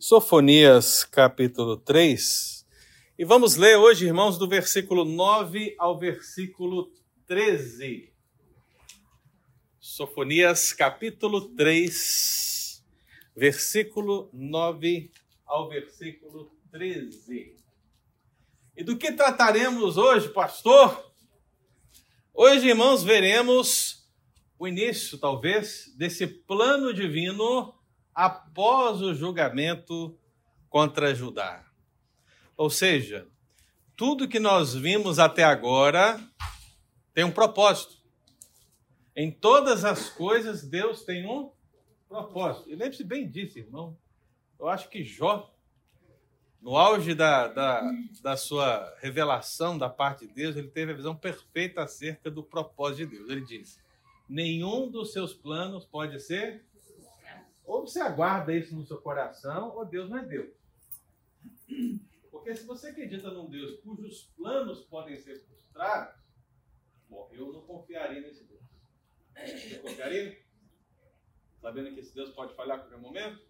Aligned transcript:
Sofonias, 0.00 1.02
capítulo 1.02 1.76
3. 1.76 2.64
E 3.18 3.24
vamos 3.24 3.56
ler 3.56 3.76
hoje, 3.78 4.06
irmãos, 4.06 4.38
do 4.38 4.46
versículo 4.46 5.04
9 5.04 5.74
ao 5.76 5.98
versículo 5.98 6.92
13. 7.26 8.12
Sofonias, 9.80 10.72
capítulo 10.72 11.48
3, 11.48 12.84
versículo 13.34 14.30
9 14.32 15.10
ao 15.44 15.68
versículo 15.68 16.52
13. 16.70 17.56
E 18.76 18.84
do 18.84 18.96
que 18.96 19.10
trataremos 19.10 19.96
hoje, 19.96 20.28
pastor? 20.28 21.12
Hoje, 22.32 22.68
irmãos, 22.68 23.02
veremos 23.02 24.08
o 24.56 24.68
início, 24.68 25.18
talvez, 25.18 25.92
desse 25.96 26.24
plano 26.24 26.94
divino 26.94 27.74
após 28.18 29.00
o 29.00 29.14
julgamento 29.14 30.18
contra 30.68 31.14
Judá. 31.14 31.64
Ou 32.56 32.68
seja, 32.68 33.28
tudo 33.94 34.26
que 34.26 34.40
nós 34.40 34.74
vimos 34.74 35.20
até 35.20 35.44
agora 35.44 36.20
tem 37.14 37.22
um 37.22 37.30
propósito. 37.30 37.96
Em 39.14 39.30
todas 39.30 39.84
as 39.84 40.10
coisas, 40.10 40.64
Deus 40.64 41.04
tem 41.04 41.28
um 41.28 41.52
propósito. 42.08 42.68
E 42.68 42.74
lembre-se 42.74 43.04
bem 43.04 43.30
disso, 43.30 43.56
irmão. 43.56 43.96
Eu 44.58 44.68
acho 44.68 44.88
que 44.88 45.04
Jó, 45.04 45.54
no 46.60 46.76
auge 46.76 47.14
da, 47.14 47.46
da, 47.46 47.88
da 48.20 48.36
sua 48.36 48.96
revelação 49.00 49.78
da 49.78 49.88
parte 49.88 50.26
de 50.26 50.34
Deus, 50.34 50.56
ele 50.56 50.66
teve 50.66 50.90
a 50.90 50.96
visão 50.96 51.14
perfeita 51.14 51.82
acerca 51.82 52.28
do 52.28 52.42
propósito 52.42 53.08
de 53.08 53.16
Deus. 53.16 53.30
Ele 53.30 53.42
disse: 53.42 53.78
nenhum 54.28 54.90
dos 54.90 55.12
seus 55.12 55.32
planos 55.32 55.84
pode 55.84 56.18
ser 56.18 56.64
ou 57.68 57.86
você 57.86 58.00
aguarda 58.00 58.52
isso 58.54 58.74
no 58.74 58.86
seu 58.86 58.96
coração, 58.98 59.76
ou 59.76 59.84
Deus 59.84 60.08
não 60.08 60.18
é 60.18 60.24
Deus. 60.24 60.50
Porque 62.30 62.54
se 62.56 62.64
você 62.64 62.88
acredita 62.88 63.30
num 63.30 63.50
Deus 63.50 63.78
cujos 63.80 64.32
planos 64.34 64.80
podem 64.84 65.18
ser 65.18 65.38
frustrados, 65.44 66.18
bom, 67.08 67.28
eu 67.30 67.52
não 67.52 67.60
confiaria 67.60 68.22
nesse 68.22 68.44
Deus. 68.44 68.62
Você 69.36 69.78
confiaria? 69.80 70.42
Sabendo 71.60 71.92
que 71.92 72.00
esse 72.00 72.14
Deus 72.14 72.30
pode 72.30 72.54
falhar 72.54 72.78
a 72.78 72.80
qualquer 72.80 72.98
momento? 72.98 73.46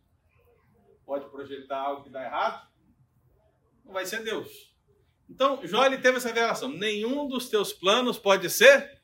Pode 1.07 1.31
projetar 1.31 1.79
algo 1.79 2.03
que 2.03 2.11
dá 2.11 2.25
errado? 2.25 2.69
Não 3.85 3.93
vai 3.93 4.05
ser 4.05 4.25
Deus. 4.25 4.77
Então, 5.31 5.65
Jó 5.65 5.87
ele 5.87 5.99
teve 5.99 6.17
essa 6.17 6.29
revelação: 6.29 6.69
nenhum 6.71 7.29
dos 7.29 7.49
teus 7.49 7.73
planos 7.73 8.19
pode 8.19 8.51
ser 8.51 9.01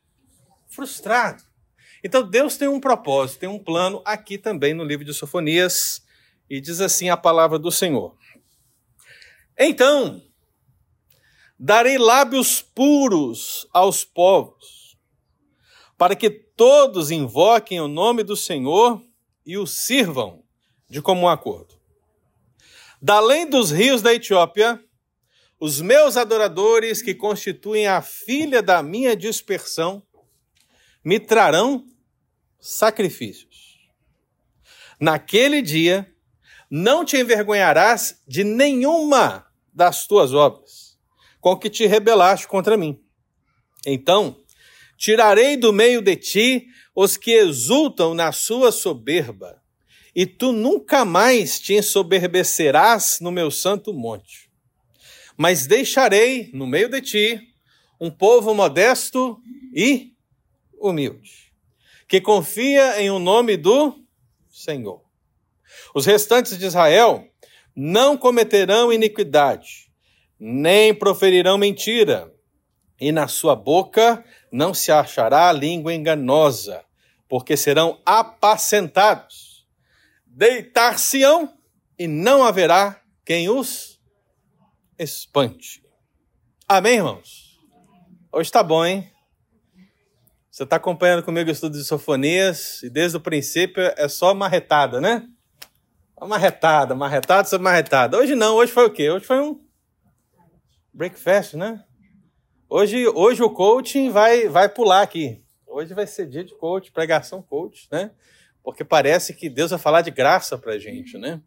frustrado. 0.66 1.44
Então 2.04 2.22
Deus 2.22 2.58
tem 2.58 2.68
um 2.68 2.78
propósito, 2.78 3.40
tem 3.40 3.48
um 3.48 3.58
plano 3.58 4.02
aqui 4.04 4.36
também 4.36 4.74
no 4.74 4.84
livro 4.84 5.06
de 5.06 5.14
Sofonias, 5.14 6.02
e 6.50 6.60
diz 6.60 6.82
assim 6.82 7.08
a 7.08 7.16
palavra 7.16 7.58
do 7.58 7.72
Senhor. 7.72 8.14
Então, 9.58 10.22
darei 11.58 11.96
lábios 11.96 12.60
puros 12.60 13.66
aos 13.72 14.04
povos, 14.04 14.98
para 15.96 16.14
que 16.14 16.28
todos 16.28 17.10
invoquem 17.10 17.80
o 17.80 17.88
nome 17.88 18.22
do 18.22 18.36
Senhor 18.36 19.02
e 19.46 19.56
o 19.56 19.66
sirvam 19.66 20.44
de 20.90 21.00
comum 21.00 21.26
acordo. 21.26 21.74
Da 23.00 23.14
além 23.14 23.48
dos 23.48 23.70
rios 23.70 24.02
da 24.02 24.12
Etiópia, 24.12 24.78
os 25.58 25.80
meus 25.80 26.18
adoradores, 26.18 27.00
que 27.00 27.14
constituem 27.14 27.86
a 27.86 28.02
filha 28.02 28.62
da 28.62 28.82
minha 28.82 29.16
dispersão, 29.16 30.02
me 31.02 31.18
trarão 31.18 31.86
sacrifícios. 32.64 33.78
Naquele 34.98 35.60
dia, 35.60 36.10
não 36.70 37.04
te 37.04 37.18
envergonharás 37.18 38.22
de 38.26 38.42
nenhuma 38.42 39.46
das 39.70 40.06
tuas 40.06 40.32
obras, 40.32 40.98
com 41.42 41.58
que 41.58 41.68
te 41.68 41.84
rebelaste 41.84 42.48
contra 42.48 42.78
mim. 42.78 42.98
Então, 43.84 44.40
tirarei 44.96 45.58
do 45.58 45.74
meio 45.74 46.00
de 46.00 46.16
ti 46.16 46.66
os 46.96 47.18
que 47.18 47.32
exultam 47.32 48.14
na 48.14 48.32
sua 48.32 48.72
soberba, 48.72 49.62
e 50.14 50.24
tu 50.24 50.50
nunca 50.50 51.04
mais 51.04 51.60
te 51.60 51.74
ensoberbecerás 51.74 53.18
no 53.20 53.30
meu 53.30 53.50
santo 53.50 53.92
monte. 53.92 54.48
Mas 55.36 55.66
deixarei 55.66 56.50
no 56.54 56.66
meio 56.66 56.88
de 56.88 57.02
ti 57.02 57.54
um 58.00 58.10
povo 58.10 58.54
modesto 58.54 59.38
e 59.74 60.14
humilde 60.80 61.43
que 62.08 62.20
confia 62.20 63.00
em 63.00 63.10
o 63.10 63.18
nome 63.18 63.56
do 63.56 63.94
Senhor. 64.50 65.02
Os 65.94 66.06
restantes 66.06 66.58
de 66.58 66.66
Israel 66.66 67.26
não 67.74 68.16
cometerão 68.16 68.92
iniquidade, 68.92 69.90
nem 70.38 70.94
proferirão 70.94 71.58
mentira, 71.58 72.32
e 73.00 73.10
na 73.10 73.26
sua 73.26 73.56
boca 73.56 74.24
não 74.52 74.72
se 74.72 74.92
achará 74.92 75.52
língua 75.52 75.92
enganosa, 75.92 76.84
porque 77.28 77.56
serão 77.56 78.00
apacentados. 78.06 79.66
Deitar-se-ão 80.26 81.52
e 81.98 82.06
não 82.06 82.42
haverá 82.42 83.00
quem 83.24 83.48
os 83.48 84.00
espante. 84.98 85.82
Amém, 86.68 86.96
irmãos? 86.96 87.58
Hoje 88.32 88.48
está 88.48 88.62
bom, 88.62 88.84
hein? 88.84 89.13
Você 90.54 90.62
está 90.62 90.76
acompanhando 90.76 91.24
comigo 91.24 91.50
o 91.50 91.52
estudo 91.52 91.76
de 91.76 91.82
sofonias 91.82 92.80
e 92.84 92.88
desde 92.88 93.16
o 93.16 93.20
princípio 93.20 93.82
é 93.96 94.06
só 94.06 94.32
marretada, 94.32 95.00
né? 95.00 95.28
Marretada, 96.20 96.94
marretada 96.94 97.48
sobre 97.48 97.64
marretada. 97.64 98.16
Hoje 98.16 98.36
não, 98.36 98.54
hoje 98.54 98.70
foi 98.70 98.86
o 98.86 98.92
quê? 98.92 99.10
Hoje 99.10 99.24
foi 99.24 99.40
um 99.40 99.60
breakfast, 100.92 101.54
né? 101.54 101.84
Hoje, 102.70 103.04
hoje 103.08 103.42
o 103.42 103.50
coaching 103.50 104.10
vai, 104.10 104.48
vai 104.48 104.68
pular 104.68 105.02
aqui. 105.02 105.42
Hoje 105.66 105.92
vai 105.92 106.06
ser 106.06 106.28
dia 106.28 106.44
de 106.44 106.56
coach, 106.56 106.92
pregação 106.92 107.42
coach, 107.42 107.88
né? 107.90 108.12
Porque 108.62 108.84
parece 108.84 109.34
que 109.34 109.50
Deus 109.50 109.72
vai 109.72 109.80
falar 109.80 110.02
de 110.02 110.12
graça 110.12 110.56
para 110.56 110.78
gente, 110.78 111.18
né? 111.18 111.42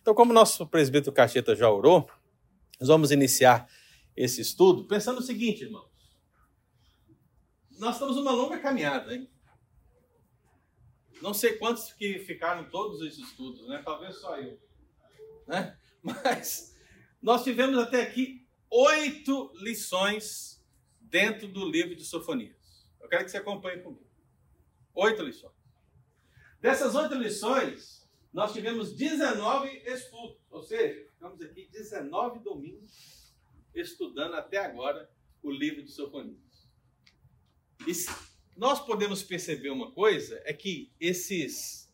Então, 0.00 0.14
como 0.14 0.32
nosso 0.32 0.66
presbítero 0.66 1.12
Cacheta 1.12 1.54
já 1.54 1.70
orou, 1.70 2.08
nós 2.80 2.88
vamos 2.88 3.10
iniciar 3.10 3.68
esse 4.16 4.40
estudo 4.40 4.88
pensando 4.88 5.18
o 5.18 5.22
seguinte, 5.22 5.64
irmão 5.64 5.85
nós 7.78 7.94
estamos 7.94 8.16
numa 8.16 8.32
longa 8.32 8.58
caminhada, 8.58 9.14
hein? 9.14 9.30
Não 11.20 11.32
sei 11.32 11.56
quantos 11.56 11.92
que 11.92 12.18
ficaram 12.20 12.68
todos 12.68 13.00
esses 13.00 13.18
estudos, 13.18 13.66
né? 13.68 13.82
Talvez 13.84 14.16
só 14.16 14.38
eu, 14.38 14.60
né? 15.46 15.78
Mas 16.02 16.76
nós 17.20 17.42
tivemos 17.42 17.78
até 17.78 18.02
aqui 18.02 18.46
oito 18.70 19.52
lições 19.56 20.62
dentro 21.00 21.48
do 21.48 21.68
livro 21.68 21.94
de 21.96 22.04
Sofonias. 22.04 22.86
Eu 23.00 23.08
quero 23.08 23.24
que 23.24 23.30
você 23.30 23.38
acompanhe 23.38 23.82
comigo. 23.82 24.06
Oito 24.94 25.22
lições. 25.22 25.54
Dessas 26.60 26.94
oito 26.94 27.14
lições, 27.14 28.08
nós 28.32 28.52
tivemos 28.52 28.92
19 28.94 29.68
estudos, 29.86 30.38
ou 30.50 30.62
seja, 30.62 31.08
ficamos 31.10 31.40
aqui 31.40 31.68
19 31.70 32.40
domingos 32.40 33.34
estudando 33.74 34.34
até 34.34 34.58
agora 34.58 35.10
o 35.42 35.50
livro 35.50 35.82
de 35.82 35.90
Sofonias. 35.90 36.45
Nós 38.56 38.80
podemos 38.80 39.22
perceber 39.22 39.70
uma 39.70 39.92
coisa, 39.92 40.40
é 40.44 40.52
que 40.52 40.92
esses 40.98 41.92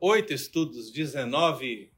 oito 0.00 0.32
estudos, 0.32 0.90
19 0.90 1.92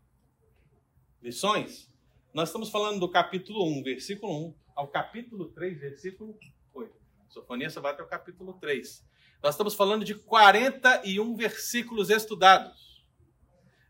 lições, 1.23 1.91
nós 2.35 2.49
estamos 2.49 2.69
falando 2.69 3.01
do 3.01 3.09
capítulo 3.09 3.65
1, 3.79 3.83
versículo 3.83 4.49
1, 4.49 4.55
ao 4.75 4.89
capítulo 4.89 5.49
3, 5.53 5.79
versículo 5.79 6.39
8. 6.75 6.93
Sofonia 7.29 7.71
só 7.71 7.81
vai 7.81 7.93
até 7.93 8.03
o 8.03 8.09
capítulo 8.09 8.55
3. 8.55 9.07
Nós 9.43 9.55
estamos 9.55 9.75
falando 9.75 10.05
de 10.05 10.15
41 10.15 11.37
versículos 11.37 12.11
estudados. 12.11 13.05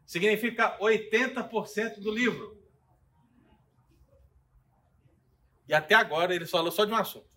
Significa 0.06 0.78
80% 0.78 2.00
do 2.00 2.10
livro. 2.10 2.62
E 5.66 5.72
até 5.72 5.94
agora 5.94 6.34
ele 6.34 6.46
falou 6.46 6.70
só 6.70 6.84
de 6.84 6.92
um 6.92 6.96
assunto. 6.96 7.28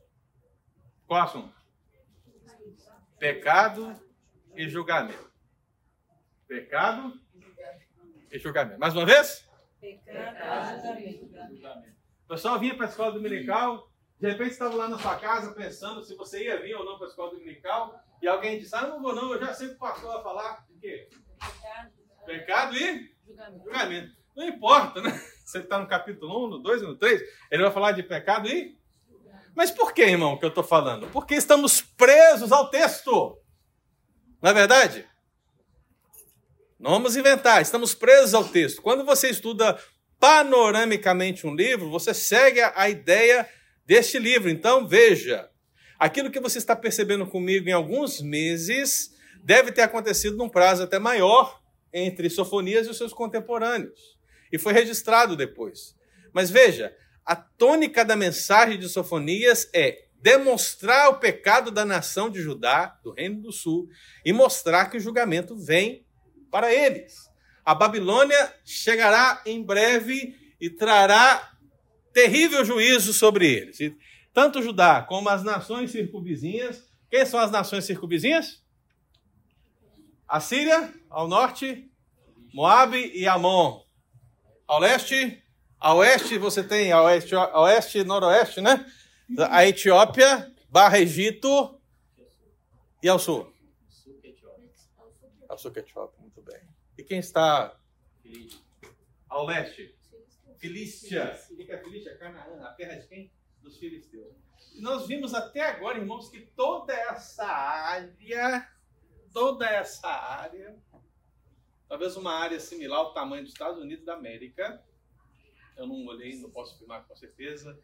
Qual 1.08 1.22
assunto? 1.22 1.57
Pecado 3.20 4.00
e 4.56 4.70
julgamento. 4.70 5.32
Pecado 6.48 7.20
e 8.32 8.38
julgamento. 8.38 8.80
Mais 8.80 8.96
uma 8.96 9.06
vez? 9.06 9.50
Pecado 9.82 11.00
e 11.00 11.18
julgamento. 11.18 11.98
O 12.26 12.28
pessoal 12.28 12.60
vinha 12.60 12.76
para 12.76 12.86
a 12.86 12.90
escola 12.90 13.12
dominical, 13.14 13.92
de 14.20 14.30
repente 14.30 14.52
estava 14.52 14.76
lá 14.76 14.88
na 14.88 15.00
sua 15.00 15.16
casa 15.16 15.52
pensando 15.56 16.04
se 16.04 16.14
você 16.16 16.44
ia 16.44 16.62
vir 16.62 16.76
ou 16.76 16.86
não 16.86 16.98
para 16.98 17.08
a 17.08 17.10
escola 17.10 17.32
dominical, 17.32 18.00
e 18.22 18.28
alguém 18.28 18.60
disse: 18.60 18.76
Ah, 18.76 18.86
não 18.86 19.02
vou 19.02 19.16
não, 19.16 19.34
eu 19.34 19.40
já 19.40 19.52
sei 19.54 19.70
que 19.70 19.76
o 19.76 19.80
pastor 19.80 20.14
vai 20.14 20.24
falar 20.24 20.66
de 20.70 20.80
quê? 20.80 21.10
Pecado, 22.24 22.76
e 22.76 23.16
julgamento. 23.26 23.64
julgamento. 23.64 24.18
Não 24.36 24.48
importa, 24.48 25.02
né? 25.02 25.10
Você 25.44 25.60
está 25.60 25.80
no 25.80 25.88
capítulo 25.88 26.46
1, 26.46 26.50
no 26.50 26.60
2 26.60 26.82
e 26.84 26.86
no 26.86 26.98
3, 26.98 27.22
ele 27.50 27.64
vai 27.64 27.72
falar 27.72 27.94
de 27.94 28.04
pecado 28.04 28.48
e 28.48 28.77
mas 29.58 29.72
por 29.72 29.92
que, 29.92 30.04
irmão, 30.04 30.38
que 30.38 30.46
eu 30.46 30.50
estou 30.50 30.64
falando? 30.64 31.08
Porque 31.08 31.34
estamos 31.34 31.82
presos 31.82 32.52
ao 32.52 32.70
texto. 32.70 33.42
Não 34.40 34.52
é 34.52 34.54
verdade? 34.54 35.04
Não 36.80 36.92
vamos 36.92 37.18
inventar, 37.18 37.60
estamos 37.60 37.96
presos 37.96 38.36
ao 38.36 38.44
texto. 38.44 38.84
Quando 38.84 39.04
você 39.04 39.32
estuda 39.32 39.76
panoramicamente 40.20 41.48
um 41.48 41.56
livro, 41.56 41.90
você 41.90 42.14
segue 42.14 42.62
a 42.62 42.88
ideia 42.88 43.50
deste 43.84 44.20
livro. 44.20 44.48
Então, 44.48 44.88
veja, 44.88 45.50
aquilo 45.98 46.30
que 46.30 46.40
você 46.40 46.60
está 46.60 46.76
percebendo 46.76 47.26
comigo 47.26 47.68
em 47.68 47.74
alguns 47.74 48.22
meses 48.22 49.10
deve 49.44 49.72
ter 49.72 49.82
acontecido 49.82 50.38
num 50.38 50.48
prazo 50.48 50.84
até 50.84 51.00
maior 51.00 51.60
entre 51.92 52.30
Sofonias 52.30 52.86
e 52.86 52.92
os 52.92 52.98
seus 52.98 53.12
contemporâneos. 53.12 54.20
E 54.52 54.60
foi 54.60 54.72
registrado 54.72 55.36
depois. 55.36 55.96
Mas 56.32 56.52
veja, 56.52 56.96
a 57.28 57.36
tônica 57.36 58.06
da 58.06 58.16
mensagem 58.16 58.80
de 58.80 58.88
Sofonias 58.88 59.70
é 59.74 60.06
demonstrar 60.22 61.10
o 61.10 61.20
pecado 61.20 61.70
da 61.70 61.84
nação 61.84 62.30
de 62.30 62.42
Judá, 62.42 62.98
do 63.04 63.12
Reino 63.12 63.42
do 63.42 63.52
Sul, 63.52 63.90
e 64.24 64.32
mostrar 64.32 64.86
que 64.86 64.96
o 64.96 65.00
julgamento 65.00 65.54
vem 65.54 66.06
para 66.50 66.74
eles. 66.74 67.30
A 67.66 67.76
Babilônia 67.76 68.56
chegará 68.64 69.42
em 69.46 69.62
breve 69.62 70.38
e 70.60 70.70
trará 70.70 71.52
terrível 72.14 72.64
juízo 72.64 73.14
sobre 73.14 73.46
eles. 73.46 73.82
E 73.82 73.94
tanto 74.34 74.62
Judá 74.62 75.02
como 75.02 75.28
as 75.28 75.44
nações 75.44 75.92
circunvizinhas. 75.92 76.90
Quem 77.10 77.26
são 77.26 77.42
as 77.42 77.52
nações 77.52 77.84
circunvizinhas? 77.84 78.64
A 80.26 80.40
Síria, 80.40 80.94
ao 81.10 81.28
norte, 81.28 81.92
Moabe 82.54 83.12
e 83.14 83.28
Amon. 83.28 83.82
Ao 84.66 84.80
leste, 84.80 85.44
a 85.80 85.94
oeste 85.94 86.38
você 86.38 86.64
tem 86.64 86.92
a 86.92 87.02
oeste, 87.04 87.36
a 87.36 87.62
oeste 87.62 88.00
e 88.00 88.04
noroeste, 88.04 88.62
né? 88.62 88.86
A 89.50 89.66
Etiópia, 89.66 90.54
barra 90.70 91.00
Egito 91.00 91.80
e 93.02 93.08
ao 93.08 93.20
sul. 93.20 93.54
Ao 95.48 95.58
sul 95.58 95.72
que 95.72 95.80
Etiópia, 95.80 96.20
muito 96.20 96.42
bem. 96.42 96.62
E 96.98 97.04
quem 97.04 97.20
está 97.20 97.78
ao 99.30 99.46
leste? 99.46 99.96
Filístia. 100.58 101.40
O 101.52 101.56
que 101.56 101.72
é? 101.72 102.16
Canaã, 102.16 102.64
a 102.64 102.74
terra 102.74 102.96
de 102.96 103.08
quem? 103.08 103.32
Dos 103.62 103.78
filisteus. 103.78 104.36
Nós 104.80 105.08
vimos 105.08 105.34
até 105.34 105.62
agora, 105.62 105.98
irmãos, 105.98 106.30
que 106.30 106.42
toda 106.56 106.94
essa 106.94 107.46
área, 107.46 108.68
toda 109.34 109.68
essa 109.68 110.08
área, 110.08 110.76
talvez 111.88 112.16
uma 112.16 112.34
área 112.34 112.60
similar 112.60 113.00
ao 113.00 113.14
tamanho 113.14 113.44
dos 113.44 113.54
Estados 113.54 113.80
Unidos 113.80 114.06
da 114.06 114.14
América, 114.14 114.84
eu 115.78 115.88
não 115.88 116.06
olhei, 116.06 116.38
não 116.40 116.50
posso 116.50 116.76
afirmar 116.76 117.06
com 117.06 117.16
certeza, 117.16 117.80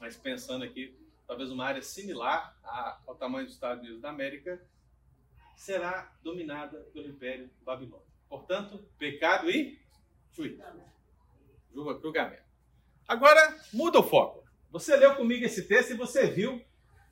mas 0.00 0.16
pensando 0.16 0.64
aqui, 0.64 0.94
talvez 1.26 1.50
uma 1.50 1.64
área 1.64 1.82
similar 1.82 2.56
ao 3.06 3.14
tamanho 3.16 3.46
dos 3.46 3.54
Estados 3.54 3.82
Unidos 3.82 4.00
da 4.00 4.10
América, 4.10 4.60
será 5.56 6.12
dominada 6.22 6.78
pelo 6.92 7.08
Império 7.08 7.50
Babilônico. 7.62 8.06
Portanto, 8.28 8.78
pecado 8.98 9.50
e 9.50 9.80
juízo. 10.32 10.62
Julgamento. 11.72 12.42
Agora, 13.06 13.58
muda 13.72 13.98
o 13.98 14.02
foco. 14.02 14.44
Você 14.70 14.94
leu 14.96 15.14
comigo 15.16 15.44
esse 15.44 15.66
texto 15.66 15.90
e 15.90 15.96
você 15.96 16.26
viu 16.26 16.62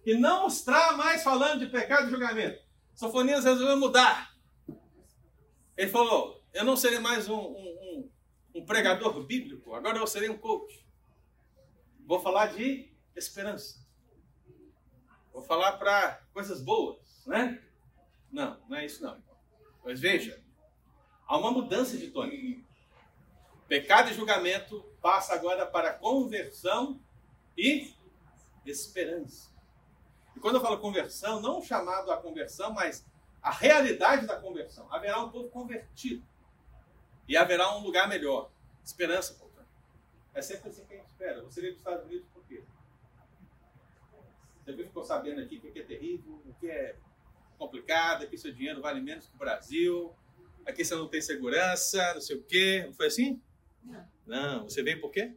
que 0.05 0.15
não 0.15 0.47
está 0.47 0.93
mais 0.93 1.23
falando 1.23 1.61
de 1.61 1.67
pecado 1.67 2.07
e 2.07 2.11
julgamento. 2.11 2.63
Sofonias 2.95 3.45
resolveu 3.45 3.77
mudar. 3.77 4.35
Ele 5.77 5.91
falou: 5.91 6.43
Eu 6.53 6.65
não 6.65 6.77
serei 6.77 6.99
mais 6.99 7.29
um, 7.29 7.35
um, 7.35 7.79
um, 7.83 8.11
um 8.57 8.65
pregador 8.65 9.23
bíblico, 9.23 9.75
agora 9.75 9.99
eu 9.99 10.07
serei 10.07 10.31
um 10.31 10.39
coach. 10.39 10.85
Vou 12.07 12.19
falar 12.21 12.47
de 12.55 12.91
esperança. 13.15 13.85
Vou 15.31 15.43
falar 15.43 15.73
para 15.73 16.23
coisas 16.33 16.63
boas, 16.63 16.97
né? 17.27 17.63
Não, 18.33 18.59
não 18.67 18.79
é 18.79 18.87
isso 18.87 19.03
não. 19.03 19.23
Mas 19.85 20.01
veja, 20.01 20.43
há 21.27 21.37
uma 21.37 21.51
mudança 21.51 21.99
de 21.99 22.11
tônica. 22.11 22.65
Pecado 23.69 24.11
e 24.11 24.15
julgamento 24.15 24.83
passa 25.03 25.35
agora 25.35 25.67
para 25.67 25.93
conversão 25.93 26.99
e 27.59 27.95
esperança. 28.65 29.51
E 30.35 30.41
quando 30.41 30.55
eu 30.55 30.63
falo 30.63 30.79
conversão, 30.79 31.41
não 31.41 31.63
chamado 31.63 32.11
a 32.11 32.17
conversão, 32.17 32.73
mas 32.73 33.05
a 33.43 33.51
realidade 33.51 34.27
da 34.27 34.41
conversão. 34.41 34.91
Haverá 34.91 35.23
um 35.23 35.31
povo 35.31 35.51
convertido. 35.51 36.27
E 37.29 37.37
haverá 37.37 37.77
um 37.77 37.83
lugar 37.83 38.09
melhor. 38.09 38.51
Esperança, 38.85 39.35
portanto. 39.35 39.69
É 40.35 40.43
sempre 40.43 40.69
assim 40.69 40.85
que 40.85 40.95
a 40.95 40.97
gente 40.99 41.09
espera. 41.09 41.43
Você 41.43 41.61
veio 41.61 41.75
para 41.75 41.79
os 41.79 41.87
Estados 41.87 42.07
Unidos 42.07 42.29
por 42.33 42.47
quê? 42.47 42.63
Você 44.65 44.77
ficou 44.77 45.05
sabendo 45.05 45.41
aqui 45.41 45.57
o 45.57 45.73
que 45.73 45.79
é 45.79 45.85
terrível, 45.85 46.43
o 46.45 46.55
que 46.55 46.69
é 46.69 46.97
complicado, 47.57 48.25
aqui 48.25 48.37
seu 48.37 48.53
dinheiro 48.53 48.81
vale 48.81 49.01
menos 49.01 49.27
que 49.27 49.35
o 49.35 49.39
Brasil, 49.39 50.15
aqui 50.67 50.85
você 50.85 50.95
não 50.95 51.09
tem 51.09 51.21
segurança, 51.21 52.15
não 52.15 52.21
sei 52.21 52.37
o 52.37 52.43
quê. 52.43 52.83
Não 52.87 52.93
foi 52.93 53.07
assim? 53.07 53.41
Não. 53.83 54.09
Não. 54.27 54.65
Você 54.65 54.83
veio 54.83 55.01
por 55.01 55.11
quê? 55.11 55.35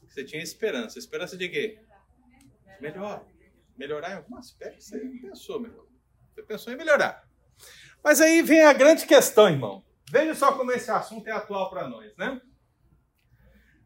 Porque 0.00 0.12
você 0.12 0.24
tinha 0.24 0.42
esperança. 0.42 0.98
Esperança 0.98 1.36
de 1.36 1.48
quê? 1.48 1.78
Melhor. 2.80 3.26
Melhorar 3.76 4.12
em 4.12 4.16
algum 4.16 4.36
aspecto. 4.36 4.82
Você 4.82 4.98
pensou, 4.98 5.60
meu 5.60 5.70
irmão. 5.70 5.86
Você 6.34 6.42
pensou 6.42 6.72
em 6.72 6.76
melhorar. 6.76 7.28
Mas 8.02 8.20
aí 8.20 8.42
vem 8.42 8.62
a 8.62 8.72
grande 8.72 9.06
questão, 9.06 9.48
irmão. 9.48 9.84
Veja 10.10 10.34
só 10.34 10.56
como 10.56 10.72
esse 10.72 10.90
assunto 10.90 11.26
é 11.28 11.32
atual 11.32 11.70
para 11.70 11.88
nós, 11.88 12.16
né? 12.16 12.40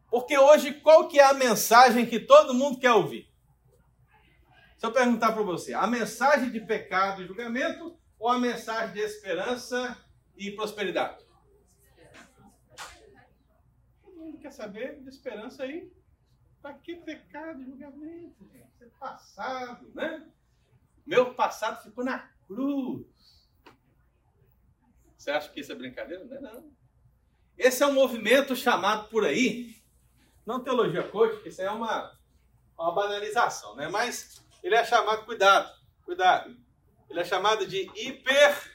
Porque 0.09 0.37
hoje, 0.37 0.73
qual 0.81 1.07
que 1.07 1.19
é 1.19 1.23
a 1.23 1.33
mensagem 1.33 2.05
que 2.05 2.19
todo 2.19 2.53
mundo 2.53 2.79
quer 2.79 2.91
ouvir? 2.91 3.29
Se 4.77 4.85
eu 4.85 4.91
perguntar 4.91 5.33
para 5.33 5.43
você, 5.43 5.73
a 5.73 5.85
mensagem 5.85 6.49
de 6.49 6.61
pecado 6.61 7.21
e 7.21 7.27
julgamento 7.27 7.99
ou 8.17 8.29
a 8.29 8.39
mensagem 8.39 8.93
de 8.93 9.01
esperança 9.01 9.97
e 10.35 10.51
prosperidade? 10.51 11.23
Todo 14.01 14.15
mundo 14.15 14.39
quer 14.39 14.51
saber 14.51 15.01
de 15.01 15.09
esperança 15.09 15.63
aí. 15.63 15.91
Para 16.61 16.73
que 16.73 16.95
pecado 16.95 17.61
e 17.61 17.65
julgamento, 17.65 18.49
é 18.53 18.85
passado, 18.99 19.91
né? 19.93 20.27
Meu 21.05 21.33
passado 21.33 21.83
ficou 21.83 22.03
na 22.03 22.19
cruz. 22.47 23.07
Você 25.19 25.31
acha 25.31 25.49
que 25.49 25.59
isso 25.59 25.71
é 25.73 25.75
brincadeira? 25.75 26.23
Não 26.23 26.37
é 26.37 26.39
não. 26.39 26.71
Esse 27.57 27.83
é 27.83 27.85
um 27.85 27.91
movimento 27.93 28.55
chamado 28.55 29.09
por 29.09 29.25
aí, 29.25 29.75
não 30.45 30.63
teologia 30.63 31.03
coach, 31.03 31.45
isso 31.45 31.61
é 31.61 31.69
uma, 31.69 32.17
uma 32.77 32.95
banalização, 32.95 33.75
né? 33.75 33.89
Mas 33.89 34.41
ele 34.63 34.75
é 34.75 34.85
chamado, 34.85 35.25
cuidado, 35.25 35.69
cuidado. 36.03 36.57
Ele 37.09 37.19
é 37.19 37.25
chamado 37.25 37.67
de 37.67 37.91
hipergraça. 37.95 38.69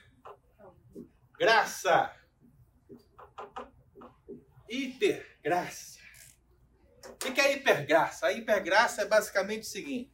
Hipergraça. 4.68 5.98
O 7.06 7.16
que 7.16 7.40
é 7.40 7.56
hipergraça? 7.56 8.26
A 8.26 8.32
hipergraça 8.34 9.00
é 9.00 9.06
basicamente 9.06 9.62
o 9.62 9.66
seguinte: 9.66 10.13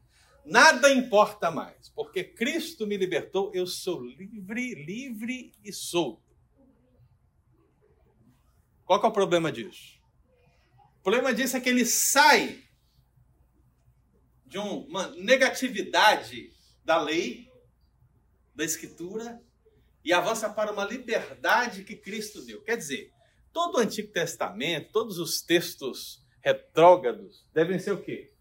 Nada 0.50 0.92
importa 0.92 1.49
mais, 1.49 1.90
porque 1.90 2.25
Cristo 2.25 2.85
me 2.85 2.97
libertou, 2.97 3.52
eu 3.54 3.69
sou 3.69 4.02
livre, 4.02 4.75
livre 4.75 5.52
e 5.62 5.73
solto. 5.73 6.37
Qual 8.85 9.00
é 9.00 9.07
o 9.07 9.12
problema 9.12 9.52
disso? 9.52 10.00
O 10.99 11.02
problema 11.04 11.33
disso 11.33 11.57
é 11.57 11.61
que 11.61 11.69
ele 11.69 11.87
sai 11.87 12.64
de 14.45 14.59
uma 14.59 15.07
negatividade 15.12 16.52
da 16.85 17.00
lei, 17.00 17.49
da 18.52 18.64
escritura, 18.64 19.40
e 20.04 20.12
avança 20.12 20.50
para 20.50 20.73
uma 20.73 20.85
liberdade 20.85 21.85
que 21.85 21.95
Cristo 21.95 22.45
deu. 22.45 22.61
Quer 22.62 22.76
dizer, 22.76 23.12
todo 23.52 23.76
o 23.76 23.80
Antigo 23.80 24.12
Testamento, 24.12 24.90
todos 24.90 25.16
os 25.21 25.40
textos 25.40 26.26
retrógrados 26.40 27.47
devem 27.54 27.78
ser 27.78 27.92
o 27.92 28.02
quê? 28.02 28.33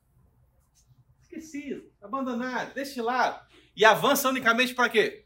esquecido, 1.39 1.88
abandonado, 2.01 2.73
deixa 2.73 2.93
de 2.93 3.01
lado. 3.01 3.45
E 3.75 3.85
avança 3.85 4.29
unicamente 4.29 4.73
para 4.73 4.89
quê? 4.89 5.25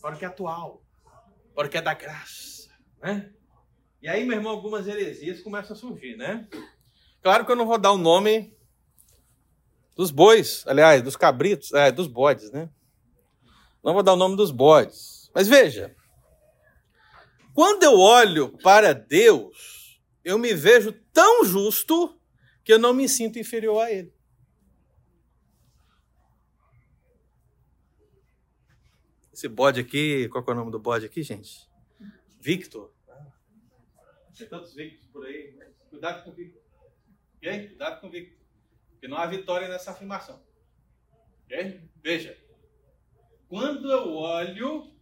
Para 0.00 0.14
o 0.14 0.18
que 0.18 0.24
é 0.24 0.28
atual, 0.28 0.82
para 1.54 1.66
o 1.66 1.70
que 1.70 1.78
é 1.78 1.82
da 1.82 1.94
graça. 1.94 2.70
Né? 3.00 3.32
E 4.00 4.08
aí, 4.08 4.24
meu 4.24 4.36
irmão, 4.36 4.52
algumas 4.52 4.86
heresias 4.86 5.40
começam 5.40 5.76
a 5.76 5.78
surgir, 5.78 6.16
né? 6.16 6.48
Claro 7.22 7.46
que 7.46 7.52
eu 7.52 7.56
não 7.56 7.66
vou 7.66 7.78
dar 7.78 7.92
o 7.92 7.98
nome 7.98 8.56
dos 9.94 10.10
bois, 10.10 10.64
aliás, 10.66 11.02
dos 11.02 11.16
cabritos, 11.16 11.72
é, 11.72 11.92
dos 11.92 12.08
bodes, 12.08 12.50
né? 12.50 12.68
Não 13.82 13.92
vou 13.92 14.02
dar 14.02 14.14
o 14.14 14.16
nome 14.16 14.36
dos 14.36 14.50
bodes. 14.50 15.30
Mas 15.34 15.46
veja, 15.46 15.94
quando 17.54 17.84
eu 17.84 17.98
olho 17.98 18.56
para 18.58 18.92
Deus, 18.92 20.00
eu 20.24 20.38
me 20.38 20.54
vejo 20.54 20.92
tão 21.12 21.44
justo 21.44 22.18
que 22.64 22.72
eu 22.72 22.78
não 22.78 22.92
me 22.92 23.08
sinto 23.08 23.38
inferior 23.38 23.82
a 23.82 23.90
ele. 23.90 24.12
Esse 29.42 29.48
bode 29.48 29.80
aqui, 29.80 30.28
qual 30.28 30.44
é 30.46 30.50
o 30.52 30.54
nome 30.54 30.70
do 30.70 30.78
bode 30.78 31.04
aqui, 31.04 31.20
gente? 31.20 31.68
Victor. 32.40 32.94
Tem 34.38 34.46
tantos 34.46 34.72
Victors 34.72 35.10
por 35.10 35.26
aí. 35.26 35.52
Cuidado 35.90 36.22
com 36.22 36.30
o 36.30 36.32
Victor. 36.32 36.62
Ok? 37.38 37.68
Cuidado 37.70 38.00
com 38.00 38.06
o 38.06 38.10
Victor. 38.10 38.38
Porque 38.92 39.08
não 39.08 39.16
há 39.16 39.26
vitória 39.26 39.66
nessa 39.66 39.90
afirmação. 39.90 40.40
Ok? 41.44 41.80
Veja. 42.00 42.38
Quando 43.48 43.90
eu 43.90 44.12
olho 44.14 44.94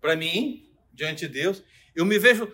para 0.00 0.16
mim, 0.16 0.74
diante 0.90 1.28
de 1.28 1.34
Deus, 1.34 1.62
eu 1.94 2.06
me 2.06 2.18
vejo 2.18 2.50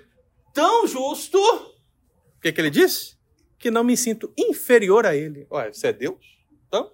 tão 0.52 0.88
justo, 0.88 1.38
o 1.38 2.40
que, 2.40 2.50
que 2.50 2.60
ele 2.60 2.70
disse? 2.70 3.16
Que 3.60 3.70
não 3.70 3.84
me 3.84 3.96
sinto 3.96 4.34
inferior 4.36 5.06
a 5.06 5.14
ele. 5.14 5.46
Olha, 5.48 5.72
você 5.72 5.86
é 5.86 5.92
Deus? 5.92 6.36
Então? 6.66 6.92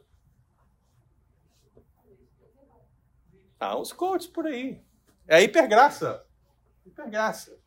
Há 3.60 3.78
uns 3.78 3.92
coaches 3.92 4.26
por 4.26 4.46
aí. 4.46 4.82
É 5.28 5.42
hipergraça. 5.42 6.24
Hipergraça. 6.86 7.60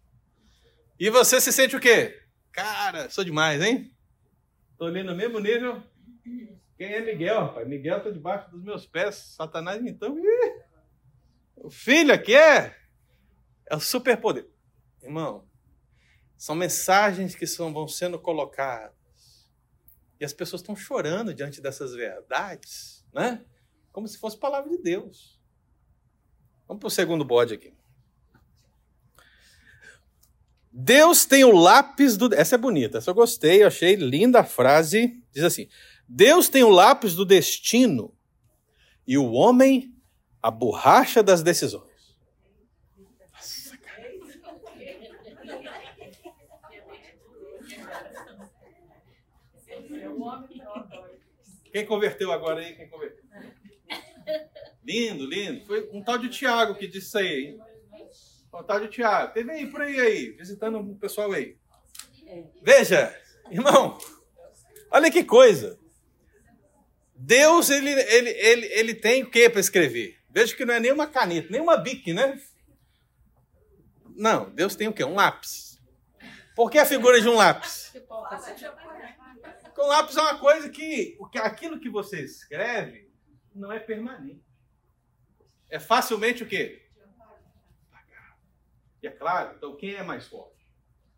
E 0.99 1.07
você 1.11 1.39
se 1.39 1.53
sente 1.53 1.75
o 1.75 1.79
quê? 1.79 2.19
Cara, 2.51 3.11
sou 3.11 3.23
demais, 3.23 3.61
hein? 3.61 3.95
Tô 4.75 4.85
ali 4.85 5.03
no 5.03 5.15
mesmo 5.15 5.39
nível. 5.39 5.83
Quem 6.75 6.93
é 6.93 6.99
Miguel, 6.99 7.41
rapaz? 7.41 7.67
Miguel 7.67 8.03
tá 8.03 8.09
debaixo 8.09 8.49
dos 8.49 8.63
meus 8.63 8.87
pés. 8.87 9.15
Satanás, 9.37 9.85
então. 9.85 10.17
Ih, 10.17 10.63
o 11.55 11.69
filho 11.69 12.11
aqui 12.11 12.35
é. 12.35 12.75
É 13.69 13.75
o 13.75 13.79
superpoder. 13.79 14.49
Irmão, 15.01 15.47
são 16.35 16.55
mensagens 16.55 17.35
que 17.35 17.45
são, 17.45 17.71
vão 17.71 17.87
sendo 17.87 18.19
colocadas. 18.19 19.47
E 20.19 20.25
as 20.25 20.33
pessoas 20.33 20.61
estão 20.61 20.75
chorando 20.75 21.33
diante 21.33 21.61
dessas 21.61 21.93
verdades, 21.93 23.05
né? 23.13 23.45
Como 23.91 24.07
se 24.07 24.17
fosse 24.17 24.37
palavra 24.37 24.69
de 24.69 24.77
Deus. 24.79 25.42
Vamos 26.67 26.79
para 26.79 26.87
o 26.87 26.91
segundo 26.91 27.23
bode 27.23 27.53
aqui. 27.53 27.73
Deus 30.71 31.25
tem 31.25 31.43
o 31.43 31.55
lápis 31.55 32.17
do. 32.17 32.33
Essa 32.33 32.55
é 32.55 32.57
bonita, 32.57 32.97
essa 32.97 33.11
eu 33.11 33.15
gostei, 33.15 33.61
eu 33.61 33.67
achei 33.67 33.95
linda 33.95 34.39
a 34.39 34.43
frase. 34.43 35.21
Diz 35.31 35.43
assim: 35.43 35.67
Deus 36.07 36.49
tem 36.49 36.63
o 36.63 36.69
lápis 36.69 37.13
do 37.13 37.25
destino 37.25 38.11
e 39.05 39.17
o 39.17 39.31
homem 39.31 39.93
a 40.41 40.49
borracha 40.49 41.21
das 41.21 41.43
decisões. 41.43 42.17
Nossa, 43.33 43.77
cara. 43.77 44.03
Quem 51.71 51.85
converteu 51.85 52.31
agora 52.31 52.61
aí? 52.61 52.75
Quem 52.75 52.89
converteu? 52.89 53.22
Lindo, 54.85 55.25
lindo. 55.25 55.65
Foi 55.65 55.89
um 55.91 56.03
tal 56.03 56.17
de 56.17 56.29
Tiago 56.29 56.75
que 56.75 56.87
disse 56.87 57.07
isso 57.07 57.17
aí, 57.17 57.45
hein? 57.45 57.59
Otávio 58.53 58.87
Tiago. 58.87 59.33
Teve 59.33 59.51
aí 59.51 59.67
por 59.67 59.81
aí, 59.81 59.99
aí, 59.99 60.31
visitando 60.31 60.79
o 60.79 60.95
pessoal 60.95 61.31
aí. 61.31 61.57
Veja, 62.61 63.15
irmão, 63.49 63.97
olha 64.91 65.11
que 65.11 65.23
coisa. 65.23 65.79
Deus, 67.15 67.69
ele, 67.69 67.89
ele, 67.89 68.29
ele, 68.29 68.65
ele 68.67 68.95
tem 68.95 69.23
o 69.23 69.29
que 69.29 69.49
para 69.49 69.59
escrever? 69.59 70.19
Veja 70.29 70.55
que 70.55 70.65
não 70.65 70.73
é 70.73 70.79
nem 70.79 70.91
uma 70.91 71.07
caneta, 71.07 71.47
nem 71.49 71.61
uma 71.61 71.77
bique, 71.77 72.13
né? 72.13 72.39
Não, 74.15 74.49
Deus 74.51 74.75
tem 74.75 74.87
o 74.87 74.93
quê? 74.93 75.03
Um 75.03 75.15
lápis. 75.15 75.79
Por 76.55 76.69
que 76.69 76.77
a 76.77 76.85
figura 76.85 77.19
de 77.19 77.27
um 77.27 77.35
lápis? 77.35 77.91
Porque 79.63 79.81
um 79.81 79.87
lápis 79.87 80.17
é 80.17 80.21
uma 80.21 80.37
coisa 80.37 80.69
que, 80.69 81.17
aquilo 81.35 81.79
que 81.79 81.89
você 81.89 82.21
escreve 82.21 83.09
não 83.55 83.71
é 83.71 83.79
permanente. 83.79 84.43
É 85.73 85.79
facilmente 85.79 86.43
o 86.43 86.47
quê? 86.47 86.87
E 89.01 89.07
é 89.07 89.09
claro, 89.09 89.55
então 89.57 89.75
quem 89.75 89.95
é 89.95 90.03
mais 90.03 90.27
forte? 90.27 90.69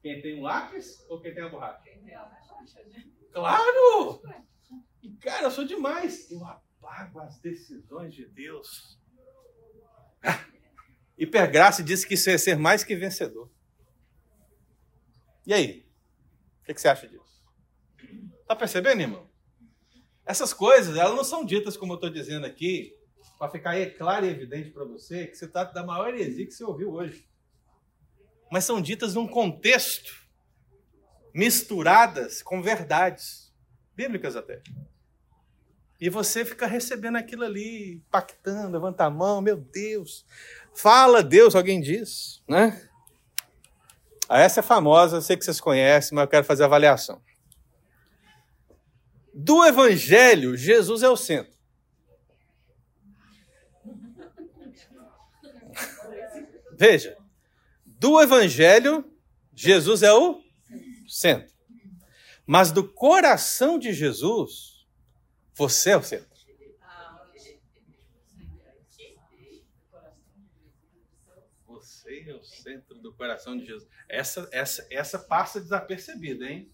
Quem 0.02 0.22
tem 0.22 0.40
um 0.40 0.44
lápis 0.44 1.06
ou 1.10 1.20
quem 1.20 1.34
tem 1.34 1.44
a 1.44 1.50
borracha? 1.50 1.84
Claro! 3.34 4.22
Cara, 5.20 5.44
eu 5.44 5.52
sou 5.52 5.66
demais. 5.66 6.32
Eu 6.32 6.42
apago 6.46 7.20
as 7.20 7.38
decisões 7.40 8.14
de 8.14 8.26
Deus. 8.28 8.98
Hipergraça 11.18 11.84
disse 11.84 12.08
que 12.08 12.14
isso 12.14 12.30
é 12.30 12.38
ser 12.38 12.58
mais 12.58 12.82
que 12.82 12.96
vencedor. 12.96 13.52
E 15.46 15.54
aí? 15.54 15.86
O 16.62 16.64
que 16.64 16.80
você 16.80 16.88
acha 16.88 17.10
disso? 17.10 17.44
Tá 18.48 18.56
percebendo, 18.56 19.02
irmão? 19.02 19.30
Essas 20.26 20.54
coisas, 20.54 20.96
elas 20.96 21.14
não 21.14 21.26
são 21.26 21.44
ditas, 21.44 21.76
como 21.76 21.92
eu 21.92 21.96
estou 21.96 22.10
dizendo 22.10 22.46
aqui, 22.46 22.98
para 23.38 23.50
ficar 23.50 23.74
claro 23.98 24.26
e 24.26 24.30
evidente 24.30 24.70
para 24.70 24.86
você 24.86 25.28
que 25.28 25.36
você 25.36 25.48
trata 25.48 25.74
da 25.74 25.86
maior 25.86 26.10
heresia 26.10 26.46
que 26.46 26.54
você 26.54 26.64
ouviu 26.64 26.92
hoje 26.92 27.28
mas 28.52 28.64
são 28.64 28.82
ditas 28.82 29.16
num 29.16 29.28
contexto 29.28 30.26
misturadas 31.34 32.42
com 32.42 32.62
verdades 32.62 33.54
bíblicas 33.94 34.36
até. 34.36 34.62
E 36.00 36.10
você 36.10 36.46
fica 36.46 36.68
recebendo 36.68 37.18
aquilo 37.18 37.44
ali, 37.44 37.96
impactando, 37.96 38.72
levanta 38.72 39.06
a 39.06 39.10
mão, 39.10 39.42
meu 39.42 39.58
Deus. 39.58 40.26
Fala 40.74 41.24
Deus, 41.24 41.56
alguém 41.56 41.82
diz, 41.82 42.42
né? 42.48 42.90
Ah, 44.28 44.40
essa 44.40 44.60
é 44.60 44.64
famosa, 44.64 45.22
sei 45.22 45.38
que 45.38 45.46
vocês 45.46 45.62
conhecem, 45.62 46.16
mas 46.16 46.24
eu 46.24 46.30
quero 46.30 46.46
fazer 46.46 46.64
a 46.64 46.66
avaliação. 46.66 47.22
Do 49.34 49.66
evangelho, 49.66 50.56
Jesus 50.56 51.04
é 51.04 51.10
o 51.10 51.18
centro. 51.18 51.55
Veja, 56.78 57.18
do 57.86 58.22
evangelho, 58.22 59.10
Jesus 59.54 60.04
é 60.04 60.14
o 60.14 60.44
centro. 61.08 61.54
Mas 62.46 62.72
do 62.72 62.88
coração 62.88 63.80
de 63.80 63.94
Jesus, 63.94 64.86
você 65.54 65.92
é 65.92 65.98
o 65.98 66.04
centro. 66.04 66.36
Você 71.66 72.26
é 72.28 72.34
o 72.34 72.44
centro 72.44 72.96
do 72.96 73.14
coração 73.14 73.58
de 73.58 73.66
Jesus. 73.66 73.88
Essa, 74.08 74.48
essa, 74.52 74.88
essa 74.92 75.18
passa 75.18 75.62
desapercebida, 75.62 76.46
hein? 76.46 76.70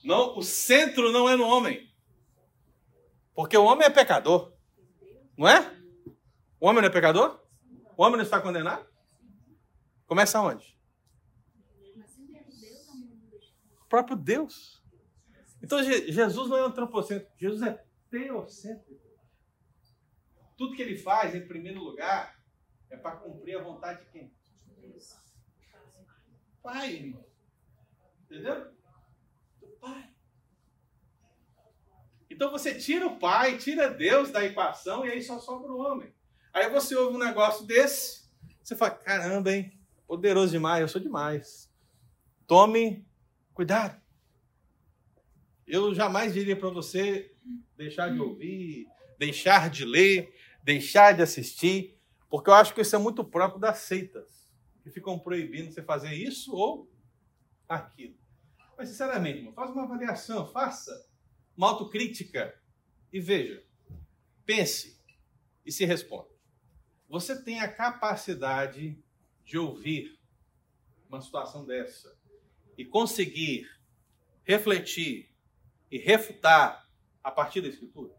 Não, 0.03 0.37
o 0.37 0.43
centro 0.43 1.11
não 1.11 1.27
é 1.27 1.35
no 1.35 1.45
homem. 1.45 1.91
Porque 3.33 3.57
o 3.57 3.65
homem 3.65 3.85
é 3.85 3.89
pecador. 3.89 4.53
Não 5.37 5.47
é? 5.47 5.59
O 6.59 6.67
homem 6.67 6.81
não 6.81 6.89
é 6.89 6.91
pecador? 6.91 7.43
O 7.97 8.03
homem 8.03 8.17
não 8.17 8.23
está 8.23 8.39
condenado? 8.39 8.87
Começa 10.05 10.41
onde? 10.41 10.77
O 13.79 13.80
próprio 13.91 14.15
Deus. 14.15 14.81
Então 15.61 15.83
Jesus 15.83 16.49
não 16.49 16.57
é 16.57 16.61
antropocêntrico, 16.61 17.33
Jesus 17.37 17.61
é 17.61 17.83
teocêntrico. 18.09 19.01
Tudo 20.57 20.75
que 20.75 20.81
ele 20.81 20.97
faz, 20.97 21.35
em 21.35 21.45
primeiro 21.45 21.83
lugar, 21.83 22.41
é 22.89 22.95
para 22.95 23.17
cumprir 23.17 23.57
a 23.57 23.63
vontade 23.63 24.05
de 24.05 24.11
quem? 24.11 24.33
Pai, 26.63 26.93
irmão. 26.93 27.25
Entendeu? 28.23 28.71
Do 29.59 29.67
Pai. 29.79 30.13
Então 32.29 32.49
você 32.49 32.75
tira 32.75 33.07
o 33.07 33.19
Pai, 33.19 33.57
tira 33.57 33.89
Deus 33.89 34.31
da 34.31 34.45
equação 34.45 35.05
e 35.05 35.11
aí 35.11 35.21
só 35.21 35.37
sobra 35.37 35.71
o 35.71 35.79
homem. 35.79 36.13
Aí 36.53 36.69
você 36.69 36.95
ouve 36.95 37.17
um 37.17 37.19
negócio 37.19 37.65
desse, 37.65 38.29
você 38.63 38.75
fala: 38.75 38.91
caramba, 38.91 39.51
hein? 39.51 39.77
Poderoso 40.07 40.51
demais, 40.51 40.81
eu 40.81 40.87
sou 40.87 41.01
demais. 41.01 41.69
Tome 42.47 43.05
cuidado. 43.53 44.01
Eu 45.67 45.93
jamais 45.93 46.33
diria 46.33 46.55
para 46.55 46.69
você 46.69 47.33
deixar 47.77 48.09
de 48.09 48.19
ouvir, 48.19 48.87
deixar 49.17 49.69
de 49.69 49.85
ler, 49.85 50.33
deixar 50.63 51.13
de 51.13 51.21
assistir, 51.21 51.97
porque 52.29 52.49
eu 52.49 52.53
acho 52.53 52.73
que 52.73 52.81
isso 52.81 52.95
é 52.95 52.99
muito 52.99 53.23
próprio 53.23 53.59
das 53.59 53.79
seitas, 53.79 54.51
que 54.83 54.89
ficam 54.89 55.17
proibindo 55.19 55.71
você 55.71 55.81
fazer 55.81 56.13
isso 56.13 56.55
ou 56.55 56.89
aquilo. 57.67 58.15
Mas, 58.77 58.89
sinceramente, 58.89 59.39
irmão, 59.39 59.53
faz 59.53 59.71
uma 59.71 59.83
avaliação, 59.83 60.51
faça 60.51 61.07
uma 61.55 61.69
autocrítica 61.69 62.59
e 63.13 63.19
veja, 63.19 63.63
pense 64.45 64.99
e 65.65 65.71
se 65.71 65.85
responda. 65.85 66.29
Você 67.07 67.43
tem 67.43 67.59
a 67.59 67.71
capacidade 67.71 68.97
de 69.43 69.57
ouvir 69.57 70.17
uma 71.09 71.21
situação 71.21 71.65
dessa 71.65 72.20
e 72.81 72.85
conseguir 72.85 73.69
refletir 74.43 75.29
e 75.91 75.99
refutar 75.99 76.89
a 77.23 77.29
partir 77.29 77.61
da 77.61 77.67
Escritura? 77.67 78.11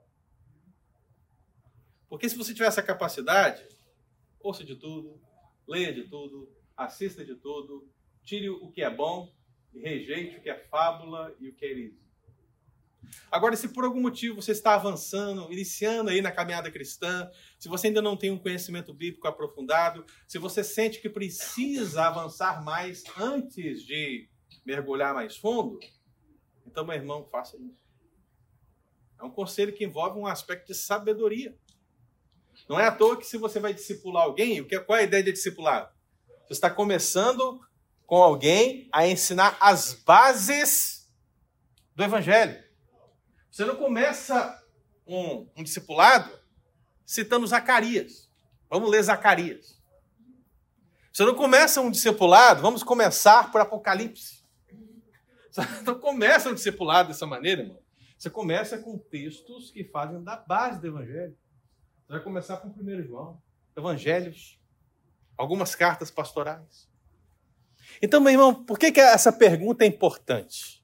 Porque 2.08 2.28
se 2.28 2.36
você 2.36 2.54
tiver 2.54 2.68
essa 2.68 2.82
capacidade, 2.82 3.66
ouça 4.38 4.62
de 4.62 4.76
tudo, 4.76 5.20
leia 5.66 5.92
de 5.92 6.04
tudo, 6.04 6.48
assista 6.76 7.24
de 7.24 7.34
tudo, 7.34 7.90
tire 8.22 8.50
o 8.50 8.70
que 8.70 8.82
é 8.82 8.90
bom 8.90 9.34
e 9.72 9.80
rejeite 9.80 10.36
o 10.36 10.40
que 10.40 10.48
é 10.48 10.58
fábula 10.68 11.34
e 11.40 11.48
o 11.48 11.54
que 11.54 11.64
é 11.64 11.70
heresia. 11.70 12.02
Agora, 13.32 13.56
se 13.56 13.68
por 13.68 13.82
algum 13.82 14.00
motivo 14.00 14.40
você 14.40 14.52
está 14.52 14.74
avançando, 14.74 15.52
iniciando 15.52 16.10
aí 16.10 16.22
na 16.22 16.30
caminhada 16.30 16.70
cristã, 16.70 17.28
se 17.58 17.68
você 17.68 17.88
ainda 17.88 18.00
não 18.00 18.16
tem 18.16 18.30
um 18.30 18.38
conhecimento 18.38 18.94
bíblico 18.94 19.26
aprofundado, 19.26 20.06
se 20.28 20.38
você 20.38 20.62
sente 20.62 21.00
que 21.00 21.10
precisa 21.10 22.04
avançar 22.04 22.62
mais 22.62 23.02
antes 23.18 23.84
de 23.84 24.30
mergulhar 24.64 25.14
mais 25.14 25.36
fundo, 25.36 25.78
então, 26.66 26.84
meu 26.84 26.94
irmão, 26.94 27.28
faça 27.30 27.56
isso. 27.56 27.82
É 29.20 29.24
um 29.24 29.30
conselho 29.30 29.72
que 29.72 29.84
envolve 29.84 30.18
um 30.18 30.26
aspecto 30.26 30.68
de 30.68 30.74
sabedoria. 30.74 31.56
Não 32.68 32.78
é 32.78 32.86
à 32.86 32.92
toa 32.92 33.16
que 33.16 33.26
se 33.26 33.36
você 33.36 33.60
vai 33.60 33.74
discipular 33.74 34.24
alguém, 34.24 34.60
o 34.60 34.66
que, 34.66 34.78
qual 34.80 34.98
é 34.98 35.02
a 35.02 35.04
ideia 35.04 35.22
de 35.22 35.32
discipular? 35.32 35.94
Você 36.46 36.54
está 36.54 36.70
começando 36.70 37.60
com 38.06 38.22
alguém 38.22 38.88
a 38.92 39.06
ensinar 39.06 39.56
as 39.60 39.94
bases 39.94 41.10
do 41.94 42.02
evangelho. 42.02 42.62
Você 43.50 43.64
não 43.64 43.76
começa 43.76 44.62
um, 45.06 45.46
um 45.56 45.62
discipulado 45.62 46.32
citando 47.04 47.46
Zacarias. 47.46 48.30
Vamos 48.68 48.90
ler 48.90 49.02
Zacarias. 49.02 49.78
Você 51.12 51.24
não 51.24 51.34
começa 51.34 51.80
um 51.80 51.90
discipulado, 51.90 52.62
vamos 52.62 52.82
começar 52.82 53.52
por 53.52 53.60
Apocalipse. 53.60 54.41
Não 55.84 55.98
começa 55.98 56.50
um 56.50 56.54
discipulado 56.54 57.08
dessa 57.08 57.26
maneira, 57.26 57.62
irmão. 57.62 57.78
Você 58.16 58.30
começa 58.30 58.78
com 58.78 58.96
textos 58.96 59.70
que 59.70 59.84
fazem 59.84 60.22
da 60.22 60.36
base 60.36 60.80
do 60.80 60.86
Evangelho. 60.86 61.36
Você 62.06 62.12
vai 62.12 62.22
começar 62.22 62.58
com 62.58 62.68
1 62.68 63.02
João, 63.02 63.42
Evangelhos, 63.76 64.60
algumas 65.36 65.74
cartas 65.74 66.10
pastorais. 66.10 66.88
Então, 68.00 68.20
meu 68.20 68.32
irmão, 68.32 68.54
por 68.54 68.78
que, 68.78 68.92
que 68.92 69.00
essa 69.00 69.32
pergunta 69.32 69.84
é 69.84 69.88
importante? 69.88 70.82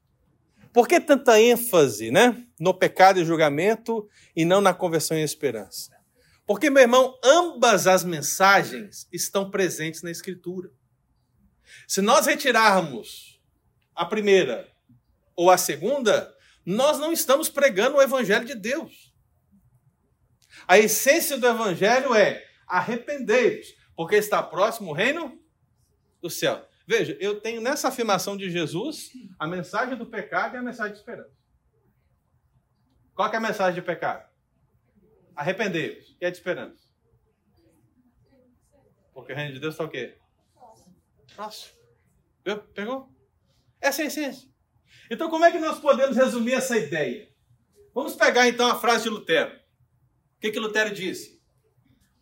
Por 0.71 0.87
que 0.87 0.99
tanta 0.99 1.39
ênfase 1.39 2.11
né, 2.11 2.45
no 2.59 2.73
pecado 2.73 3.19
e 3.19 3.25
julgamento 3.25 4.07
e 4.35 4.45
não 4.45 4.61
na 4.61 4.73
conversão 4.73 5.17
e 5.17 5.23
esperança? 5.23 5.97
Porque, 6.45 6.69
meu 6.69 6.81
irmão, 6.81 7.17
ambas 7.23 7.87
as 7.87 8.03
mensagens 8.03 9.07
estão 9.11 9.49
presentes 9.49 10.01
na 10.01 10.11
Escritura. 10.11 10.71
Se 11.87 12.01
nós 12.01 12.25
retirarmos 12.25 13.28
a 13.99 14.05
primeira 14.05 14.65
ou 15.35 15.51
a 15.51 15.57
segunda, 15.57 16.33
nós 16.65 16.97
não 16.97 17.11
estamos 17.11 17.49
pregando 17.49 17.97
o 17.97 18.01
Evangelho 18.01 18.45
de 18.45 18.55
Deus. 18.55 19.13
A 20.65 20.79
essência 20.79 21.37
do 21.37 21.45
evangelho 21.45 22.15
é 22.15 22.47
arrependei-vos, 22.65 23.75
porque 23.97 24.15
está 24.15 24.41
próximo 24.41 24.91
o 24.91 24.93
reino 24.93 25.37
do 26.21 26.29
céu. 26.29 26.65
Veja, 26.87 27.17
eu 27.19 27.41
tenho 27.41 27.59
nessa 27.59 27.89
afirmação 27.89 28.37
de 28.37 28.49
Jesus 28.49 29.11
a 29.37 29.45
mensagem 29.45 29.97
do 29.97 30.05
pecado 30.05 30.55
e 30.55 30.57
a 30.57 30.63
mensagem 30.63 30.93
de 30.93 30.99
esperança. 30.99 31.35
Qual 33.13 33.29
é 33.29 33.35
a 33.35 33.41
mensagem 33.41 33.81
de 33.81 33.85
pecado? 33.85 34.29
Arrependei-vos. 35.35 36.15
E 36.21 36.25
a 36.25 36.29
de 36.29 36.37
esperança? 36.37 36.87
Porque 39.13 39.33
o 39.33 39.35
reino 39.35 39.53
de 39.53 39.59
Deus 39.59 39.73
está 39.73 39.83
o 39.83 39.89
quê? 39.89 40.17
Próximo. 41.35 41.77
Pegou? 42.73 43.18
Essa 43.81 44.01
é 44.01 44.05
a 44.05 44.07
essência. 44.07 44.49
Então, 45.09 45.29
como 45.29 45.45
é 45.45 45.51
que 45.51 45.59
nós 45.59 45.79
podemos 45.79 46.15
resumir 46.15 46.53
essa 46.53 46.77
ideia? 46.77 47.29
Vamos 47.93 48.15
pegar 48.15 48.47
então 48.47 48.67
a 48.67 48.79
frase 48.79 49.03
de 49.03 49.09
Lutero. 49.09 49.55
O 50.37 50.39
que, 50.39 50.51
que 50.51 50.59
Lutero 50.59 50.93
disse? 50.93 51.41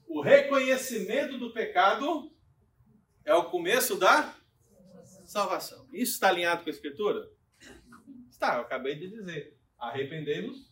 O 0.08 0.22
reconhecimento 0.22 1.38
do 1.38 1.52
pecado 1.52 2.32
é 3.26 3.34
o 3.34 3.46
começo 3.46 3.96
da 3.96 4.34
salvação. 5.26 5.86
Isso 5.92 6.14
está 6.14 6.30
alinhado 6.30 6.64
com 6.64 6.70
a 6.70 6.74
Escritura? 6.74 7.30
Está, 8.30 8.56
eu 8.56 8.62
acabei 8.62 8.96
de 8.96 9.10
dizer. 9.10 9.58
Arrependemos, 9.78 10.72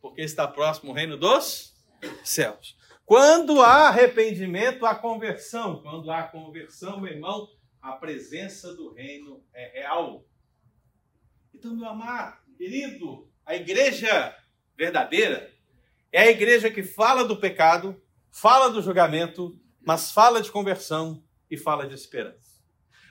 porque 0.00 0.22
está 0.22 0.48
próximo 0.48 0.90
o 0.90 0.94
reino 0.94 1.16
dos 1.16 1.74
céus. 2.24 2.76
Quando 3.04 3.60
há 3.60 3.88
arrependimento, 3.88 4.86
há 4.86 4.94
conversão. 4.94 5.82
Quando 5.82 6.10
há 6.10 6.22
conversão, 6.22 7.00
meu 7.00 7.12
irmão, 7.12 7.48
a 7.80 7.92
presença 7.92 8.74
do 8.74 8.92
reino 8.92 9.42
é 9.52 9.80
real. 9.80 10.26
Então, 11.54 11.74
meu 11.74 11.88
amado, 11.88 12.38
querido, 12.56 13.30
a 13.44 13.54
igreja 13.54 14.36
verdadeira 14.76 15.52
é 16.12 16.22
a 16.22 16.30
igreja 16.30 16.70
que 16.70 16.82
fala 16.82 17.24
do 17.24 17.36
pecado, 17.36 18.00
fala 18.30 18.68
do 18.70 18.82
julgamento, 18.82 19.58
mas 19.80 20.10
fala 20.10 20.42
de 20.42 20.50
conversão 20.50 21.22
e 21.50 21.56
fala 21.56 21.86
de 21.86 21.94
esperança. 21.94 22.60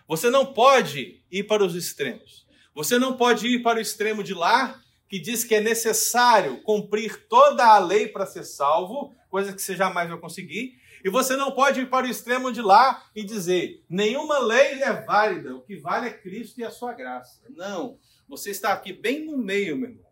Você 0.08 0.29
não 0.29 0.53
pode 0.53 1.23
ir 1.32 1.43
para 1.43 1.63
os 1.63 1.75
extremos. 1.75 2.47
Você 2.73 2.97
não 2.97 3.15
pode 3.15 3.47
ir 3.47 3.62
para 3.62 3.79
o 3.79 3.82
extremo 3.82 4.23
de 4.23 4.34
lá, 4.34 4.79
que 5.08 5.19
diz 5.19 5.43
que 5.43 5.55
é 5.55 5.60
necessário 5.60 6.62
cumprir 6.62 7.27
toda 7.27 7.65
a 7.65 7.79
lei 7.79 8.08
para 8.08 8.25
ser 8.25 8.43
salvo, 8.43 9.13
coisa 9.29 9.53
que 9.53 9.62
você 9.62 9.75
jamais 9.75 10.10
vai 10.10 10.19
conseguir. 10.19 10.79
E 11.03 11.09
você 11.09 11.35
não 11.35 11.51
pode 11.51 11.81
ir 11.81 11.89
para 11.89 12.05
o 12.05 12.09
extremo 12.09 12.51
de 12.51 12.62
lá 12.62 13.05
e 13.15 13.23
dizer: 13.23 13.83
nenhuma 13.89 14.39
lei 14.39 14.81
é 14.81 14.93
válida, 14.93 15.55
o 15.55 15.62
que 15.62 15.75
vale 15.75 16.07
é 16.07 16.13
Cristo 16.13 16.59
e 16.59 16.63
a 16.63 16.71
sua 16.71 16.93
graça. 16.93 17.41
Não. 17.49 17.97
Você 18.27 18.51
está 18.51 18.73
aqui 18.73 18.93
bem 18.93 19.25
no 19.25 19.38
meio, 19.38 19.75
meu 19.75 19.89
irmão, 19.89 20.12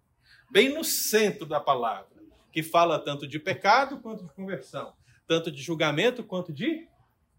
bem 0.50 0.70
no 0.70 0.84
centro 0.84 1.46
da 1.46 1.60
palavra 1.60 2.18
que 2.58 2.64
fala 2.64 2.98
tanto 2.98 3.28
de 3.28 3.38
pecado 3.38 4.00
quanto 4.00 4.24
de 4.24 4.34
conversão, 4.34 4.92
tanto 5.28 5.52
de 5.52 5.62
julgamento 5.62 6.24
quanto 6.24 6.52
de 6.52 6.88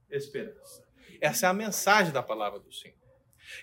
esperança. 0.09 0.85
Essa 1.21 1.47
é 1.47 1.49
a 1.49 1.53
mensagem 1.53 2.13
da 2.13 2.23
palavra 2.23 2.61
do 2.61 2.73
Senhor. 2.73 2.97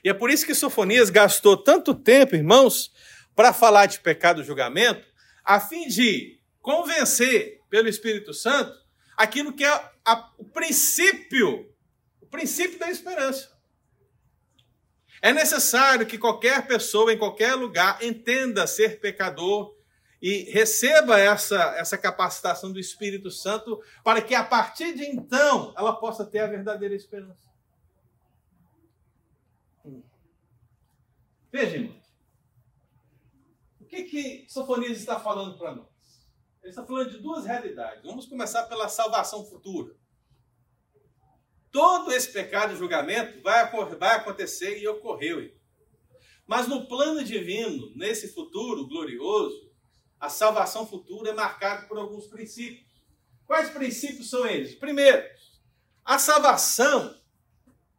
E 0.04 0.10
é 0.10 0.14
por 0.14 0.30
isso 0.30 0.46
que 0.46 0.54
Sofonias 0.54 1.10
gastou 1.10 1.56
tanto 1.56 1.94
tempo, 1.96 2.36
irmãos, 2.36 2.92
para 3.34 3.54
falar 3.54 3.86
de 3.86 4.02
pecado 4.02 4.42
e 4.42 4.44
julgamento, 4.44 5.08
a 5.46 5.58
fim 5.60 5.88
de 5.88 6.42
convencer 6.62 7.62
pelo 7.70 7.88
Espírito 7.88 8.34
Santo 8.34 8.78
aquilo 9.16 9.54
que 9.54 9.64
é 9.64 9.92
a, 10.06 10.32
o 10.38 10.46
princípio, 10.46 11.74
o 12.22 12.26
princípio 12.26 12.78
da 12.78 12.90
esperança. 12.90 13.56
É 15.22 15.34
necessário 15.34 16.06
que 16.06 16.18
qualquer 16.18 16.68
pessoa 16.68 17.12
em 17.12 17.18
qualquer 17.18 17.56
lugar 17.56 18.04
entenda 18.04 18.68
ser 18.68 19.00
pecador 19.00 19.76
e 20.22 20.44
receba 20.52 21.20
essa, 21.20 21.76
essa 21.78 21.98
capacitação 21.98 22.72
do 22.72 22.80
Espírito 22.80 23.32
Santo 23.32 23.82
para 24.04 24.22
que 24.22 24.36
a 24.36 24.44
partir 24.44 24.96
de 24.96 25.04
então 25.04 25.74
ela 25.78 25.96
possa 25.96 26.26
ter 26.26 26.40
a 26.40 26.48
verdadeira 26.48 26.96
esperança. 26.96 27.50
Hum. 29.86 30.04
Veja, 31.52 31.78
irmão, 31.78 32.02
O 33.82 33.86
que 33.86 34.04
que 34.04 34.46
Sofonias 34.48 34.98
está 34.98 35.20
falando 35.20 35.58
para 35.58 35.76
nós? 35.76 35.95
Ele 36.66 36.72
está 36.72 36.84
falando 36.84 37.12
de 37.12 37.20
duas 37.20 37.46
realidades. 37.46 38.02
Vamos 38.04 38.26
começar 38.26 38.64
pela 38.64 38.90
salvação 38.90 39.46
futura. 39.46 39.94
Todo 41.72 42.12
esse 42.12 42.32
pecado 42.32 42.74
e 42.74 42.76
julgamento 42.76 43.40
vai, 43.44 43.70
vai 44.00 44.16
acontecer 44.16 44.80
e 44.80 44.88
ocorreu. 44.88 45.48
Mas 46.48 46.68
no 46.68 46.88
plano 46.88 47.24
divino, 47.24 47.96
nesse 47.96 48.34
futuro 48.34 48.88
glorioso, 48.88 49.72
a 50.20 50.28
salvação 50.28 50.88
futura 50.88 51.30
é 51.30 51.34
marcada 51.34 51.86
por 51.86 52.00
alguns 52.00 52.26
princípios. 52.26 52.84
Quais 53.46 53.70
princípios 53.70 54.32
são 54.32 54.48
eles? 54.48 54.74
Primeiro, 54.74 55.24
a 56.04 56.18
salvação 56.18 57.16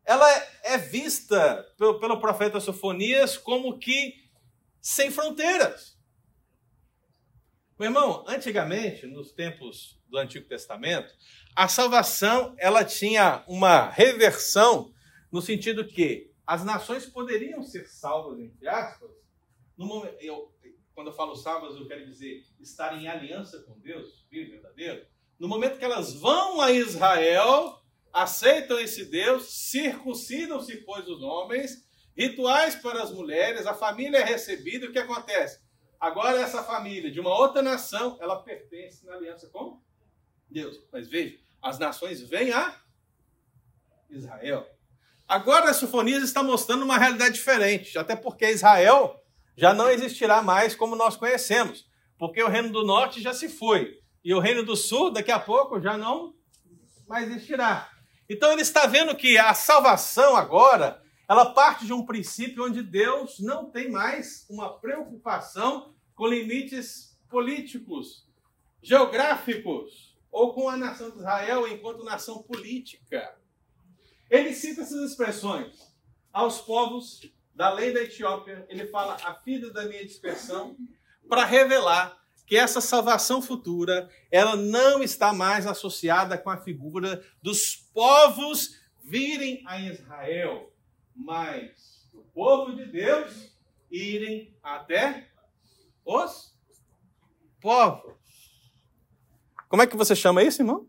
ela 0.04 0.28
é 0.64 0.76
vista 0.76 1.72
pelo, 1.78 2.00
pelo 2.00 2.20
profeta 2.20 2.58
Sofonias 2.58 3.36
como 3.38 3.78
que 3.78 4.28
sem 4.80 5.12
fronteiras. 5.12 5.95
Meu 7.78 7.90
irmão, 7.90 8.24
antigamente, 8.26 9.06
nos 9.06 9.32
tempos 9.32 10.00
do 10.08 10.16
Antigo 10.16 10.48
Testamento, 10.48 11.12
a 11.54 11.68
salvação 11.68 12.54
ela 12.56 12.82
tinha 12.82 13.44
uma 13.46 13.90
reversão 13.90 14.94
no 15.30 15.42
sentido 15.42 15.86
que 15.86 16.32
as 16.46 16.64
nações 16.64 17.04
poderiam 17.04 17.62
ser 17.62 17.86
salvas, 17.86 18.38
entre 18.40 18.66
aspas, 18.66 19.10
momento, 19.76 20.16
eu, 20.20 20.50
quando 20.94 21.08
eu 21.08 21.12
falo 21.12 21.36
salvas, 21.36 21.76
eu 21.76 21.86
quero 21.86 22.06
dizer 22.06 22.46
estar 22.58 22.96
em 22.96 23.08
aliança 23.08 23.62
com 23.64 23.78
Deus, 23.78 24.26
vivo 24.30 24.52
verdadeiro, 24.52 25.06
no 25.38 25.46
momento 25.46 25.78
que 25.78 25.84
elas 25.84 26.14
vão 26.14 26.62
a 26.62 26.72
Israel, 26.72 27.78
aceitam 28.10 28.80
esse 28.80 29.04
Deus, 29.04 29.52
circuncidam-se, 29.52 30.78
pois, 30.78 31.06
os 31.06 31.20
homens, 31.20 31.86
rituais 32.16 32.74
para 32.74 33.02
as 33.02 33.12
mulheres, 33.12 33.66
a 33.66 33.74
família 33.74 34.16
é 34.16 34.24
recebida, 34.24 34.86
o 34.86 34.92
que 34.92 34.98
acontece? 34.98 35.65
Agora 36.00 36.40
essa 36.40 36.62
família 36.62 37.10
de 37.10 37.20
uma 37.20 37.36
outra 37.36 37.62
nação, 37.62 38.16
ela 38.20 38.42
pertence 38.42 39.04
na 39.06 39.14
aliança 39.14 39.48
com 39.48 39.80
Deus. 40.50 40.80
Mas 40.92 41.08
veja, 41.08 41.38
as 41.62 41.78
nações 41.78 42.20
vêm 42.20 42.52
a 42.52 42.74
Israel. 44.10 44.66
Agora 45.26 45.70
a 45.70 45.74
Sofonias 45.74 46.22
está 46.22 46.42
mostrando 46.42 46.84
uma 46.84 46.98
realidade 46.98 47.34
diferente, 47.34 47.98
até 47.98 48.14
porque 48.14 48.48
Israel 48.48 49.20
já 49.56 49.74
não 49.74 49.90
existirá 49.90 50.42
mais 50.42 50.76
como 50.76 50.94
nós 50.94 51.16
conhecemos, 51.16 51.88
porque 52.18 52.42
o 52.42 52.48
reino 52.48 52.70
do 52.70 52.84
norte 52.84 53.20
já 53.20 53.32
se 53.32 53.48
foi, 53.48 54.00
e 54.22 54.32
o 54.32 54.38
reino 54.38 54.64
do 54.64 54.76
sul 54.76 55.10
daqui 55.10 55.32
a 55.32 55.40
pouco 55.40 55.80
já 55.80 55.96
não 55.96 56.34
mais 57.08 57.28
existirá. 57.28 57.90
Então 58.28 58.52
ele 58.52 58.62
está 58.62 58.86
vendo 58.86 59.14
que 59.16 59.38
a 59.38 59.54
salvação 59.54 60.36
agora, 60.36 61.02
ela 61.28 61.52
parte 61.52 61.86
de 61.86 61.92
um 61.92 62.06
princípio 62.06 62.64
onde 62.64 62.82
Deus 62.82 63.40
não 63.40 63.70
tem 63.70 63.90
mais 63.90 64.46
uma 64.48 64.78
preocupação 64.78 65.94
com 66.14 66.26
limites 66.26 67.18
políticos, 67.28 68.26
geográficos, 68.80 70.16
ou 70.30 70.52
com 70.52 70.68
a 70.68 70.76
nação 70.76 71.10
de 71.10 71.18
Israel 71.18 71.66
enquanto 71.66 72.04
nação 72.04 72.42
política. 72.42 73.36
Ele 74.30 74.52
cita 74.52 74.82
essas 74.82 75.10
expressões 75.10 75.94
aos 76.32 76.60
povos 76.60 77.22
da 77.54 77.72
lei 77.72 77.92
da 77.92 78.02
Etiópia, 78.02 78.66
ele 78.68 78.86
fala 78.88 79.16
a 79.24 79.34
filha 79.34 79.70
da 79.70 79.86
minha 79.86 80.04
dispersão, 80.04 80.76
para 81.26 81.44
revelar 81.44 82.22
que 82.46 82.56
essa 82.56 82.80
salvação 82.80 83.40
futura, 83.42 84.08
ela 84.30 84.54
não 84.54 85.02
está 85.02 85.32
mais 85.32 85.66
associada 85.66 86.38
com 86.38 86.50
a 86.50 86.58
figura 86.58 87.24
dos 87.42 87.74
povos 87.74 88.78
virem 89.02 89.64
a 89.66 89.80
Israel, 89.80 90.70
mas 91.16 92.08
o 92.12 92.22
povo 92.22 92.76
de 92.76 92.86
Deus 92.86 93.56
irem 93.90 94.56
até 94.62 95.28
os 96.04 96.54
povos. 97.60 98.14
Como 99.68 99.82
é 99.82 99.86
que 99.86 99.96
você 99.96 100.14
chama 100.14 100.42
isso, 100.42 100.62
irmão? 100.62 100.86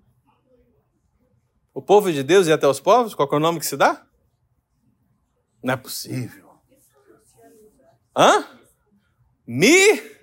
O 1.74 1.82
povo 1.82 2.12
de 2.12 2.24
Deus 2.24 2.48
ir 2.48 2.54
até 2.54 2.68
os 2.68 2.80
povos? 2.80 3.16
Qual 3.16 3.30
é 3.32 3.36
o 3.36 3.40
nome 3.40 3.60
que 3.60 3.66
se 3.66 3.78
dá? 3.78 4.06
Não 5.64 5.74
é 5.74 5.78
possível. 5.78 6.48
Hã? 8.16 8.46
Mi 9.46 10.18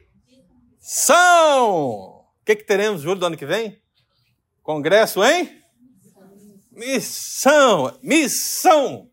Missão! 0.84 2.20
O 2.20 2.44
que, 2.44 2.56
que 2.56 2.64
teremos 2.64 3.00
julho 3.00 3.18
do 3.18 3.24
ano 3.24 3.38
que 3.38 3.46
vem? 3.46 3.80
Congresso, 4.62 5.24
hein? 5.24 5.64
Missão! 6.70 7.98
Missão! 8.02 9.10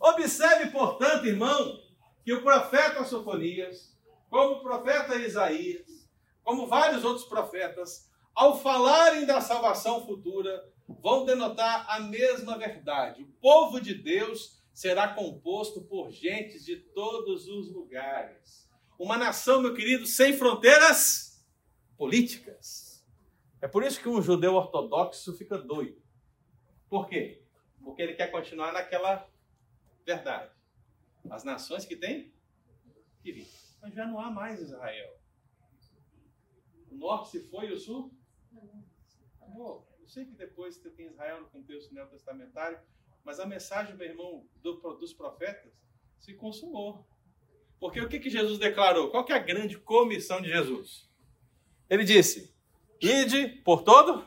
Observe, 0.00 0.70
portanto, 0.70 1.26
irmão, 1.26 1.78
que 2.24 2.32
o 2.32 2.42
profeta 2.42 3.04
Sofonias, 3.04 3.96
como 4.28 4.56
o 4.56 4.62
profeta 4.62 5.16
Isaías, 5.16 6.08
como 6.42 6.66
vários 6.66 7.04
outros 7.04 7.26
profetas, 7.26 8.08
ao 8.34 8.58
falarem 8.58 9.26
da 9.26 9.40
salvação 9.40 10.06
futura, 10.06 10.64
vão 11.02 11.24
denotar 11.24 11.86
a 11.88 12.00
mesma 12.00 12.56
verdade. 12.56 13.22
O 13.22 13.32
povo 13.40 13.80
de 13.80 13.94
Deus 13.94 14.60
será 14.72 15.08
composto 15.08 15.82
por 15.82 16.10
gentes 16.10 16.64
de 16.64 16.76
todos 16.76 17.46
os 17.46 17.70
lugares 17.70 18.70
uma 19.00 19.16
nação, 19.16 19.62
meu 19.62 19.72
querido, 19.72 20.04
sem 20.04 20.36
fronteiras 20.36 21.42
políticas. 21.96 23.02
É 23.62 23.66
por 23.66 23.82
isso 23.82 23.98
que 23.98 24.10
um 24.10 24.20
judeu 24.20 24.54
ortodoxo 24.54 25.34
fica 25.38 25.56
doido. 25.56 26.02
Por 26.86 27.08
quê? 27.08 27.42
Porque 27.82 28.02
ele 28.02 28.12
quer 28.12 28.30
continuar 28.30 28.74
naquela 28.74 29.26
verdade. 30.04 30.50
As 31.28 31.44
nações 31.44 31.84
que 31.84 31.96
têm 31.96 32.32
que 33.22 33.32
vir. 33.32 33.48
Mas 33.80 33.94
já 33.94 34.06
não 34.06 34.18
há 34.18 34.30
mais 34.30 34.60
Israel. 34.60 35.18
O 36.90 36.96
norte 36.96 37.30
se 37.30 37.40
foi 37.48 37.68
e 37.68 37.72
o 37.72 37.78
sul? 37.78 38.12
Acabou. 39.40 39.88
Eu 40.00 40.08
sei 40.08 40.24
que 40.24 40.32
depois 40.32 40.76
você 40.76 40.90
tem 40.90 41.06
Israel 41.06 41.42
no 41.42 41.48
contexto 41.48 41.94
neotestamentário, 41.94 42.78
mas 43.24 43.38
a 43.38 43.46
mensagem, 43.46 43.94
meu 43.96 44.06
irmão, 44.06 44.46
do, 44.56 44.74
dos 44.96 45.12
profetas 45.12 45.72
se 46.18 46.34
consumou. 46.34 47.06
Porque 47.78 48.00
o 48.00 48.08
que, 48.08 48.20
que 48.20 48.28
Jesus 48.28 48.58
declarou? 48.58 49.10
Qual 49.10 49.24
que 49.24 49.32
é 49.32 49.36
a 49.36 49.38
grande 49.38 49.78
comissão 49.78 50.40
de 50.40 50.48
Jesus? 50.48 51.08
Ele 51.88 52.04
disse: 52.04 52.54
Ide 53.00 53.48
por 53.64 53.82
todo 53.82 54.26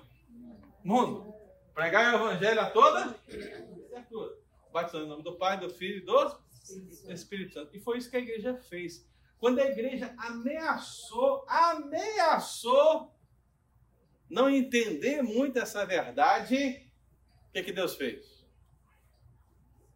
mundo, 0.84 1.34
pregar 1.74 2.14
o 2.14 2.18
evangelho 2.18 2.60
a 2.60 2.70
toda 2.70 3.14
criatura, 3.14 4.38
batizando 4.74 5.06
em 5.06 5.10
nome 5.10 5.24
do 5.24 5.38
Pai, 5.38 5.60
do 5.60 5.70
Filho 5.70 6.00
e 6.00 6.02
do 6.02 7.12
Espírito 7.12 7.54
Santo. 7.54 7.76
E 7.76 7.80
foi 7.80 7.98
isso 8.00 8.10
que 8.10 8.18
a 8.18 8.20
igreja 8.20 8.56
fez. 8.56 9.08
Quando 9.38 9.60
a 9.60 9.66
igreja 9.66 10.14
ameaçou, 10.18 11.46
ameaçou 11.48 13.14
não 14.30 14.50
entender 14.50 15.22
muito 15.22 15.60
essa 15.60 15.86
verdade, 15.86 16.90
o 17.50 17.52
que, 17.52 17.64
que 17.64 17.72
Deus 17.72 17.96
fez? 17.96 18.44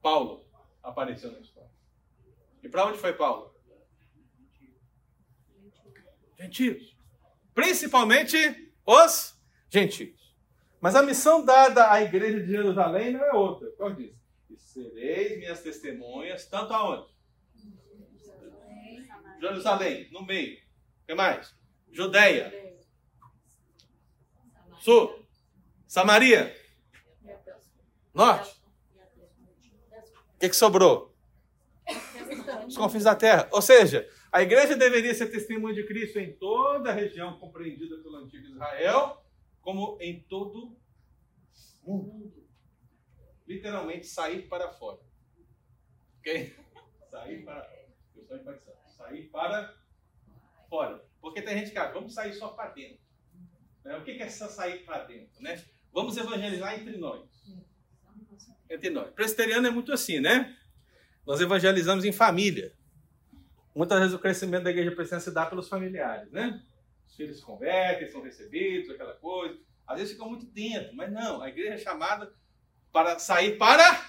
Paulo 0.02 0.46
apareceu 0.84 1.32
na 1.32 1.40
história. 1.40 1.72
E 2.62 2.70
para 2.70 2.86
onde 2.86 2.98
foi 2.98 3.14
Paulo? 3.14 3.56
Gentios. 6.38 6.96
Principalmente 7.56 8.72
os 8.86 9.36
gentios. 9.70 10.36
Mas 10.80 10.96
a 10.96 11.02
missão 11.02 11.44
dada 11.44 11.92
à 11.92 12.02
igreja 12.02 12.40
de 12.40 12.52
Jerusalém 12.52 13.14
não 13.14 13.24
é 13.24 13.34
outra. 13.34 13.72
Como 13.72 13.96
diz? 13.96 14.17
Sereis 14.78 15.40
minhas 15.40 15.64
testemunhas, 15.64 16.46
tanto 16.46 16.72
aonde? 16.72 17.12
Jerusalém, 19.42 20.08
no 20.12 20.24
meio. 20.24 20.56
O 20.56 21.06
que 21.08 21.16
mais? 21.16 21.56
Judeia. 21.92 22.54
Sul. 24.80 25.26
Samaria. 25.88 26.56
Norte. 28.14 28.62
O 30.36 30.40
que, 30.40 30.50
que 30.50 30.56
sobrou? 30.56 31.12
os 32.68 32.78
confins 32.78 33.06
da 33.06 33.16
terra. 33.16 33.50
Ou 33.52 33.64
seja, 33.64 34.08
a 34.32 34.44
igreja 34.44 34.76
deveria 34.76 35.16
ser 35.16 35.32
testemunha 35.32 35.74
de 35.74 35.88
Cristo 35.88 36.20
em 36.20 36.34
toda 36.34 36.92
a 36.92 36.94
região 36.94 37.40
compreendida 37.40 37.98
pelo 37.98 38.18
antigo 38.18 38.46
Israel, 38.46 39.24
como 39.60 39.98
em 40.00 40.20
todo 40.20 40.78
o 41.84 41.98
mundo. 41.98 42.47
Literalmente 43.48 44.06
sair 44.06 44.48
para 44.48 44.70
fora. 44.70 45.00
Ok? 46.20 46.56
Sair 47.10 47.46
para. 47.46 47.78
Sair 48.86 49.30
para 49.30 49.74
fora. 50.70 51.04
Porque 51.22 51.42
tem 51.42 51.58
gente 51.58 51.72
que, 51.72 51.78
ah, 51.78 51.92
vamos 51.92 52.14
sair 52.14 52.34
só 52.34 52.50
para 52.50 52.72
dentro. 52.72 53.00
Né? 53.84 53.98
O 53.98 54.04
que 54.04 54.12
é 54.12 54.24
essa 54.24 54.48
sair 54.50 54.84
para 54.84 55.06
dentro? 55.06 55.42
Né? 55.42 55.64
Vamos 55.94 56.18
evangelizar 56.18 56.78
entre 56.80 56.98
nós. 56.98 57.30
Entre 58.70 58.90
nós. 58.90 59.10
Presbiteriano 59.12 59.68
é 59.68 59.72
muito 59.72 59.94
assim, 59.94 60.20
né? 60.20 60.56
Nós 61.26 61.40
evangelizamos 61.40 62.04
em 62.04 62.12
família. 62.12 62.74
Muitas 63.74 64.00
vezes 64.00 64.14
o 64.14 64.20
crescimento 64.20 64.64
da 64.64 64.72
igreja 64.72 64.92
precisa 64.92 65.20
se 65.20 65.32
dar 65.32 65.50
pelos 65.50 65.70
familiares, 65.70 66.32
né? 66.32 66.62
Os 67.08 67.16
filhos 67.16 67.38
se 67.38 67.44
convertem, 67.44 68.10
são 68.10 68.22
recebidos, 68.22 68.90
aquela 68.90 69.14
coisa. 69.14 69.58
Às 69.86 70.00
vezes 70.00 70.14
ficam 70.14 70.30
muito 70.30 70.46
dentro, 70.48 70.94
mas 70.96 71.12
não, 71.12 71.42
a 71.42 71.48
igreja 71.48 71.76
é 71.76 71.78
chamada 71.78 72.34
para 72.98 73.20
sair 73.20 73.60
para 73.60 74.04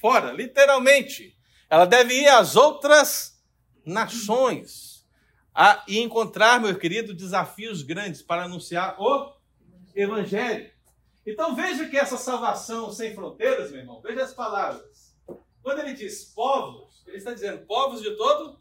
fora, 0.00 0.32
literalmente. 0.32 1.36
Ela 1.68 1.84
deve 1.84 2.14
ir 2.14 2.28
às 2.28 2.56
outras 2.56 3.44
nações. 3.84 5.06
a, 5.54 5.84
e 5.86 5.98
encontrar, 5.98 6.58
meu 6.58 6.78
querido, 6.78 7.12
desafios 7.12 7.82
grandes 7.82 8.22
para 8.22 8.44
anunciar 8.44 8.98
o 8.98 9.34
Evangelho. 9.94 10.70
Então 11.26 11.54
veja 11.54 11.90
que 11.90 11.98
essa 11.98 12.16
salvação 12.16 12.90
sem 12.90 13.14
fronteiras, 13.14 13.70
meu 13.70 13.80
irmão, 13.80 14.00
veja 14.00 14.22
as 14.22 14.32
palavras. 14.32 15.14
Quando 15.62 15.80
ele 15.80 15.92
diz 15.92 16.24
povos, 16.24 17.04
ele 17.06 17.18
está 17.18 17.34
dizendo 17.34 17.66
povos 17.66 18.00
de 18.00 18.16
todo 18.16 18.58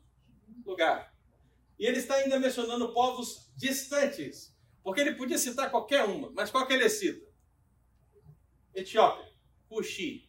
lugar. 0.66 1.14
E 1.80 1.86
ele 1.86 2.00
está 2.00 2.16
ainda 2.16 2.38
mencionando 2.38 2.92
povos 2.92 3.50
distantes, 3.56 4.54
porque 4.84 5.00
ele 5.00 5.16
podia 5.16 5.38
citar 5.38 5.72
qualquer 5.72 6.04
uma, 6.04 6.30
mas 6.32 6.52
qual 6.52 6.68
que 6.68 6.74
ele 6.74 6.90
cita? 6.90 7.26
Etiópia, 8.76 9.29
Cuxi. 9.70 10.28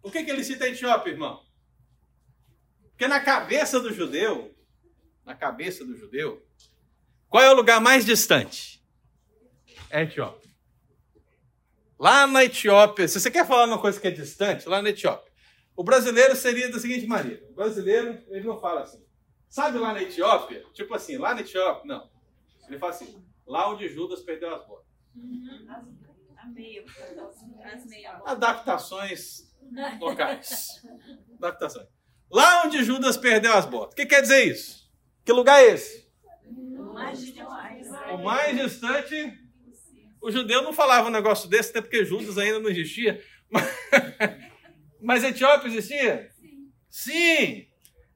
Por 0.00 0.12
que, 0.12 0.22
que 0.22 0.30
ele 0.30 0.44
cita 0.44 0.68
Etiópia, 0.68 1.10
irmão? 1.10 1.44
Porque 2.90 3.08
na 3.08 3.20
cabeça 3.20 3.80
do 3.80 3.92
judeu, 3.92 4.56
na 5.24 5.34
cabeça 5.34 5.84
do 5.84 5.96
judeu, 5.96 6.46
qual 7.28 7.42
é 7.42 7.50
o 7.50 7.56
lugar 7.56 7.80
mais 7.80 8.06
distante? 8.06 8.82
É 9.90 10.02
Etiópia. 10.02 10.48
Lá 11.98 12.26
na 12.26 12.44
Etiópia, 12.44 13.08
se 13.08 13.18
você 13.18 13.30
quer 13.30 13.46
falar 13.46 13.66
uma 13.66 13.80
coisa 13.80 14.00
que 14.00 14.06
é 14.06 14.10
distante, 14.10 14.68
lá 14.68 14.80
na 14.80 14.90
Etiópia, 14.90 15.30
o 15.74 15.82
brasileiro 15.82 16.36
seria 16.36 16.70
da 16.70 16.78
seguinte 16.78 17.06
maneira: 17.06 17.44
o 17.50 17.54
brasileiro, 17.54 18.22
ele 18.28 18.46
não 18.46 18.60
fala 18.60 18.82
assim. 18.82 19.04
Sabe 19.48 19.78
lá 19.78 19.92
na 19.92 20.02
Etiópia? 20.02 20.64
Tipo 20.72 20.94
assim, 20.94 21.18
lá 21.18 21.34
na 21.34 21.40
Etiópia, 21.40 21.84
não. 21.84 22.08
Ele 22.68 22.78
fala 22.78 22.92
assim: 22.92 23.22
lá 23.44 23.68
onde 23.70 23.88
Judas 23.88 24.22
perdeu 24.22 24.54
as 24.54 24.66
botas. 24.66 24.86
Uhum. 25.14 26.05
Adaptações 28.24 29.46
locais. 30.00 30.82
Adaptações. 31.38 31.86
Lá 32.30 32.64
onde 32.64 32.82
Judas 32.82 33.16
perdeu 33.16 33.52
as 33.54 33.66
botas. 33.66 33.92
O 33.92 33.96
que 33.96 34.06
quer 34.06 34.22
dizer 34.22 34.44
isso? 34.44 34.90
Que 35.24 35.32
lugar 35.32 35.60
é 35.60 35.72
esse? 35.72 36.06
O 38.12 38.18
mais 38.18 38.56
distante. 38.56 39.46
O 40.20 40.30
judeu 40.30 40.62
não 40.62 40.72
falava 40.72 41.08
um 41.08 41.12
negócio 41.12 41.48
desse, 41.48 41.70
até 41.70 41.80
porque 41.80 42.04
Judas 42.04 42.36
ainda 42.38 42.58
não 42.58 42.70
existia. 42.70 43.22
Mas 45.00 45.22
Etiópia 45.22 45.68
existia? 45.68 46.30
Sim. 46.32 46.72
Sim. 46.88 47.66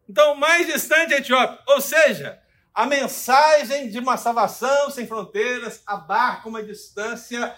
Então, 0.09 0.33
o 0.33 0.37
mais 0.37 0.67
distante 0.67 1.15
é 1.15 1.19
Etiópia. 1.19 1.61
Ou 1.69 1.81
seja, 1.81 2.41
a 2.75 2.87
mensagem 2.87 3.89
de 3.89 3.99
uma 3.99 4.17
salvação 4.17 4.91
sem 4.91 5.07
fronteiras 5.07 5.83
abarca 5.87 6.49
uma 6.49 6.63
distância 6.63 7.55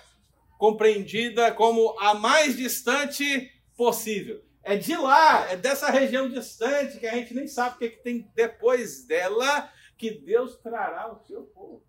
compreendida 0.62 1.50
como 1.50 1.98
a 1.98 2.14
mais 2.14 2.56
distante 2.56 3.50
possível. 3.76 4.44
É 4.62 4.76
de 4.76 4.94
lá, 4.94 5.50
é 5.50 5.56
dessa 5.56 5.90
região 5.90 6.28
distante 6.28 7.00
que 7.00 7.06
a 7.08 7.16
gente 7.16 7.34
nem 7.34 7.48
sabe 7.48 7.74
o 7.74 7.78
que, 7.80 7.84
é 7.86 7.88
que 7.88 8.00
tem 8.00 8.30
depois 8.32 9.04
dela 9.04 9.68
que 9.98 10.12
Deus 10.12 10.56
trará 10.58 11.12
o 11.12 11.18
seu 11.26 11.42
povo. 11.46 11.84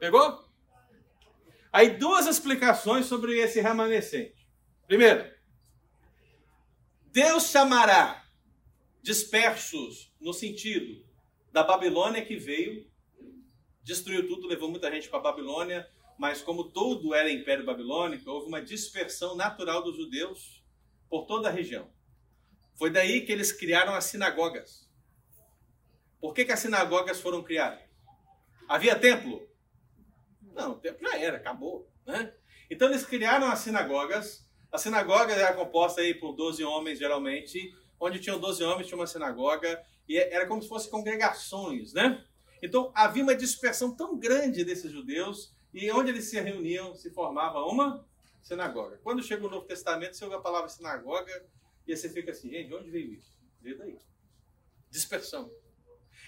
Pegou? 0.00 0.44
Aí 1.72 1.90
duas 1.90 2.26
explicações 2.26 3.06
sobre 3.06 3.38
esse 3.38 3.60
remanescente. 3.60 4.44
Primeiro, 4.88 5.32
Deus 7.12 7.52
chamará 7.52 8.26
dispersos 9.00 10.12
no 10.20 10.32
sentido 10.32 11.06
da 11.52 11.62
Babilônia 11.62 12.24
que 12.24 12.34
veio, 12.34 12.84
destruiu 13.80 14.26
tudo, 14.26 14.48
levou 14.48 14.68
muita 14.68 14.90
gente 14.90 15.08
para 15.08 15.20
a 15.20 15.22
Babilônia, 15.22 15.88
mas 16.18 16.42
como 16.42 16.70
tudo 16.70 17.14
era 17.14 17.30
Império 17.30 17.64
Babilônico, 17.64 18.30
houve 18.30 18.48
uma 18.48 18.62
dispersão 18.62 19.36
natural 19.36 19.82
dos 19.82 19.96
judeus 19.96 20.62
por 21.08 21.26
toda 21.26 21.48
a 21.48 21.52
região. 21.52 21.90
Foi 22.76 22.90
daí 22.90 23.24
que 23.24 23.32
eles 23.32 23.52
criaram 23.52 23.94
as 23.94 24.04
sinagogas. 24.04 24.88
Por 26.20 26.32
que, 26.32 26.44
que 26.44 26.52
as 26.52 26.60
sinagogas 26.60 27.20
foram 27.20 27.42
criadas? 27.42 27.84
Havia 28.68 28.98
templo? 28.98 29.46
Não, 30.40 30.72
o 30.72 30.76
templo 30.76 31.06
já 31.06 31.18
era, 31.18 31.36
acabou. 31.36 31.88
Né? 32.06 32.32
Então 32.70 32.88
eles 32.88 33.04
criaram 33.04 33.48
as 33.48 33.60
sinagogas. 33.60 34.48
A 34.72 34.78
sinagoga 34.78 35.32
era 35.32 35.54
composta 35.54 36.00
aí 36.00 36.14
por 36.14 36.32
12 36.32 36.64
homens, 36.64 36.98
geralmente. 36.98 37.74
Onde 38.00 38.18
tinham 38.18 38.40
12 38.40 38.64
homens, 38.64 38.86
tinha 38.86 38.98
uma 38.98 39.06
sinagoga. 39.06 39.84
E 40.08 40.16
era 40.16 40.46
como 40.46 40.62
se 40.62 40.68
fossem 40.68 40.90
congregações, 40.90 41.92
né? 41.92 42.24
Então 42.62 42.90
havia 42.94 43.22
uma 43.22 43.34
dispersão 43.34 43.94
tão 43.94 44.18
grande 44.18 44.64
desses 44.64 44.90
judeus. 44.90 45.54
E 45.74 45.90
onde 45.90 46.10
eles 46.10 46.26
se 46.26 46.40
reuniam, 46.40 46.94
se 46.94 47.10
formava 47.10 47.58
uma 47.64 48.06
sinagoga. 48.40 49.00
Quando 49.02 49.24
chega 49.24 49.44
o 49.44 49.50
Novo 49.50 49.66
Testamento, 49.66 50.16
você 50.16 50.24
ouve 50.24 50.36
a 50.36 50.40
palavra 50.40 50.68
sinagoga 50.68 51.44
e 51.84 51.96
você 51.96 52.08
fica 52.08 52.30
assim, 52.30 52.48
gente, 52.48 52.68
de 52.68 52.74
onde 52.74 52.90
veio 52.90 53.12
isso? 53.12 53.36
Veio 53.60 53.76
daí. 53.76 53.98
Dispersão. 54.88 55.50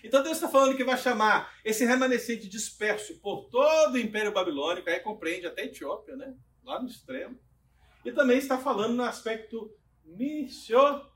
Então 0.02 0.20
Deus 0.20 0.36
está 0.36 0.48
falando 0.48 0.76
que 0.76 0.82
vai 0.82 0.98
chamar 0.98 1.54
esse 1.64 1.84
remanescente 1.84 2.48
disperso 2.48 3.20
por 3.20 3.48
todo 3.48 3.94
o 3.94 3.98
Império 3.98 4.32
Babilônico, 4.32 4.90
aí 4.90 4.98
compreende 4.98 5.46
até 5.46 5.64
Etiópia, 5.64 6.16
né? 6.16 6.34
Lá 6.64 6.82
no 6.82 6.88
extremo. 6.88 7.38
E 8.04 8.10
também 8.10 8.38
está 8.38 8.58
falando 8.58 8.94
no 8.94 9.04
aspecto 9.04 9.72
missionário. 10.04 11.06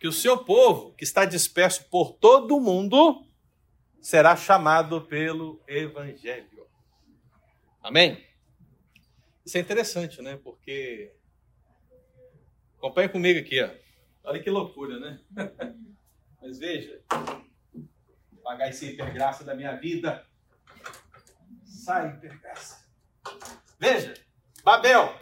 Que 0.00 0.08
o 0.08 0.12
seu 0.12 0.44
povo, 0.44 0.92
que 0.94 1.04
está 1.04 1.24
disperso 1.24 1.88
por 1.88 2.14
todo 2.14 2.56
o 2.56 2.60
mundo, 2.60 3.27
será 4.08 4.34
chamado 4.34 5.02
pelo 5.02 5.62
Evangelho. 5.68 6.66
Amém? 7.82 8.26
Isso 9.44 9.58
é 9.58 9.60
interessante, 9.60 10.22
né? 10.22 10.40
Porque. 10.42 11.14
Acompanha 12.78 13.10
comigo 13.10 13.38
aqui, 13.38 13.62
ó. 13.62 13.68
Olha 14.24 14.42
que 14.42 14.48
loucura, 14.48 14.98
né? 14.98 15.20
Mas 16.40 16.58
veja. 16.58 17.02
Pagar 18.42 18.70
esse 18.70 18.92
hipergraça 18.92 19.44
da 19.44 19.54
minha 19.54 19.76
vida. 19.76 20.26
Sai, 21.66 22.08
hipergraça. 22.14 22.88
Veja. 23.78 24.14
Babel. 24.64 25.14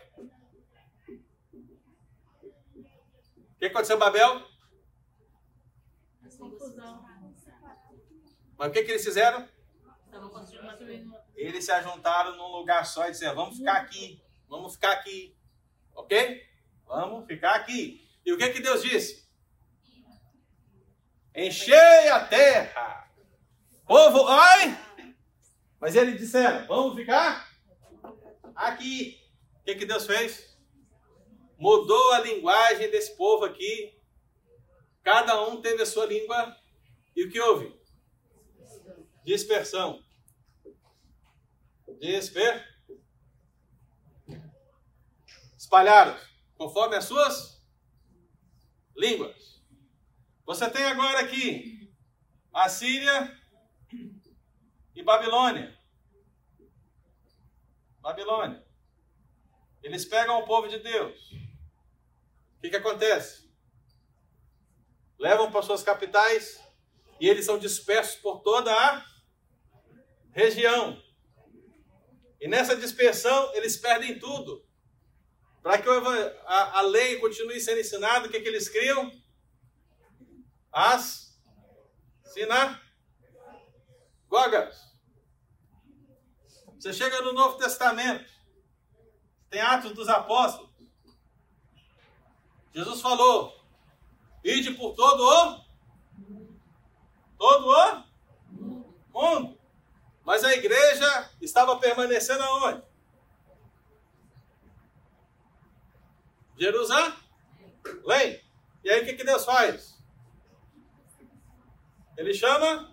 O 3.49 3.59
que 3.59 3.67
aconteceu 3.67 3.99
Babel? 3.99 4.47
Mas 8.59 8.69
o 8.69 8.73
que, 8.73 8.83
que 8.83 8.91
eles 8.93 9.05
fizeram? 9.05 9.47
eles 11.37 11.65
se 11.65 11.73
ajuntaram 11.73 12.37
num 12.37 12.49
lugar 12.49 12.85
só 12.87 13.07
e 13.07 13.13
disseram: 13.13 13.35
vamos 13.35 13.59
ficar 13.59 13.77
aqui, 13.77 14.23
vamos 14.49 14.75
ficar 14.75 14.93
aqui, 14.93 15.37
ok? 15.95 16.43
Vamos 16.87 17.27
ficar 17.27 17.55
aqui. 17.55 18.09
E 18.25 18.33
o 18.33 18.39
que 18.39 18.49
que 18.51 18.61
Deus 18.61 18.83
disse? 18.83 19.27
Enchei 21.35 22.09
a 22.09 22.25
terra, 22.27 23.13
povo, 23.87 24.27
ai! 24.27 24.79
Mas 25.79 25.95
eles 25.95 26.19
disseram: 26.19 26.67
vamos 26.67 26.97
ficar 26.97 27.47
aqui. 28.55 29.21
O 29.61 29.65
que 29.65 29.75
que 29.75 29.87
Deus 29.87 30.07
fez? 30.07 30.57
Mudou 31.59 32.13
a 32.13 32.21
linguagem 32.21 32.91
desse 32.91 33.17
povo 33.17 33.45
aqui. 33.45 34.01
Cada 35.03 35.41
um 35.49 35.61
teve 35.61 35.83
a 35.83 35.87
sua 35.87 36.07
língua. 36.07 36.57
E 37.15 37.25
o 37.25 37.31
que 37.31 37.41
houve? 37.41 37.75
Dispersão. 39.27 40.01
Desper. 41.99 42.65
Espalharam 45.59 46.17
conforme 46.57 46.95
as 46.95 47.07
suas 47.07 47.61
línguas. 48.97 49.61
Você 50.45 50.71
tem 50.71 50.85
agora 50.85 51.19
aqui 51.19 51.93
a 52.55 52.69
Síria 52.69 53.37
e 54.95 55.03
Babilônia. 55.03 55.77
Babilônia. 57.99 58.65
Eles 59.83 60.05
pegam 60.05 60.39
o 60.39 60.47
povo 60.47 60.69
de 60.69 60.79
Deus. 60.79 61.33
O 61.33 62.61
que, 62.61 62.71
que 62.71 62.77
acontece? 62.77 63.51
Levam 65.19 65.51
para 65.51 65.63
suas 65.63 65.83
capitais 65.83 66.65
e 67.19 67.29
eles 67.29 67.45
são 67.45 67.59
dispersos 67.59 68.21
por 68.21 68.41
toda 68.43 68.73
a 68.73 69.16
região. 70.37 71.03
E 72.39 72.47
nessa 72.47 72.77
dispersão, 72.77 73.55
eles 73.55 73.79
perdem 73.79 74.19
tudo. 74.19 74.63
Para 75.63 75.81
que 75.81 75.89
a, 76.47 76.83
lei 76.83 77.19
continue 77.19 77.59
sendo 77.59 77.81
ensinada, 77.81 78.29
o 78.29 78.31
que, 78.31 78.39
que 78.39 78.47
eles 78.47 78.69
criam? 78.69 79.11
As 80.71 81.35
sinagogas. 82.25 82.79
Você 86.79 86.93
chega 86.93 87.23
no 87.23 87.33
Novo 87.33 87.57
Testamento, 87.57 88.31
tem 89.49 89.63
Atos 89.63 89.93
dos 89.93 90.09
Apóstolos. 90.09 90.71
Jesus 92.75 93.01
falou: 93.01 93.59
ide 94.45 94.73
por 94.75 94.95
todo 94.95 95.23
o 95.25 95.65
todo 97.39 97.71
o 97.71 99.19
mundo. 99.19 99.56
Mas 100.27 100.43
a 100.43 100.53
igreja 100.53 101.31
estava 101.41 101.79
permanecendo 101.79 102.43
aonde? 102.43 102.83
Jerusalém. 106.59 107.15
E 108.83 108.91
aí 108.91 109.03
o 109.03 109.05
que, 109.05 109.13
que 109.13 109.23
Deus 109.23 109.45
faz? 109.45 109.97
Ele 112.17 112.35
chama 112.35 112.93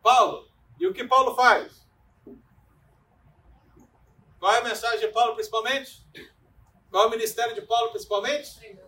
Paulo. 0.00 0.48
E 0.78 0.86
o 0.86 0.94
que 0.94 1.02
Paulo 1.02 1.34
faz? 1.34 1.84
Qual 4.38 4.54
é 4.54 4.58
a 4.58 4.64
mensagem 4.64 5.00
de 5.00 5.08
Paulo 5.08 5.34
principalmente? 5.34 6.06
Qual 6.92 7.04
é 7.04 7.06
o 7.08 7.10
ministério 7.10 7.56
de 7.56 7.62
Paulo 7.62 7.90
principalmente? 7.90 8.78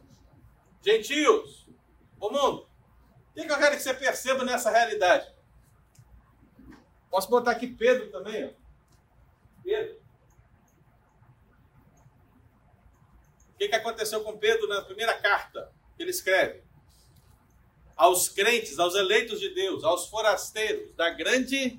Gentios. 0.80 1.66
O 2.20 2.30
mundo. 2.30 2.68
O 3.30 3.34
que 3.34 3.40
eu 3.40 3.58
quero 3.58 3.76
que 3.76 3.82
você 3.82 3.94
perceba 3.94 4.44
nessa 4.44 4.70
realidade? 4.70 5.41
Posso 7.12 7.28
botar 7.28 7.50
aqui 7.50 7.66
Pedro 7.66 8.10
também, 8.10 8.46
ó. 8.46 8.50
Pedro. 9.62 10.00
O 13.50 13.58
que, 13.58 13.68
que 13.68 13.74
aconteceu 13.74 14.24
com 14.24 14.38
Pedro 14.38 14.66
na 14.66 14.80
primeira 14.80 15.20
carta 15.20 15.70
que 15.94 16.02
ele 16.02 16.10
escreve? 16.10 16.62
Aos 17.94 18.30
crentes, 18.30 18.78
aos 18.78 18.94
eleitos 18.94 19.38
de 19.40 19.50
Deus, 19.50 19.84
aos 19.84 20.08
forasteiros 20.08 20.94
da 20.94 21.10
grande 21.10 21.78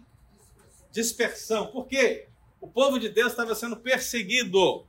dispersão. 0.92 1.66
Por 1.66 1.88
quê? 1.88 2.30
O 2.62 2.68
povo 2.68 3.00
de 3.00 3.10
Deus 3.10 3.32
estava 3.32 3.56
sendo 3.56 3.78
perseguido 3.78 4.88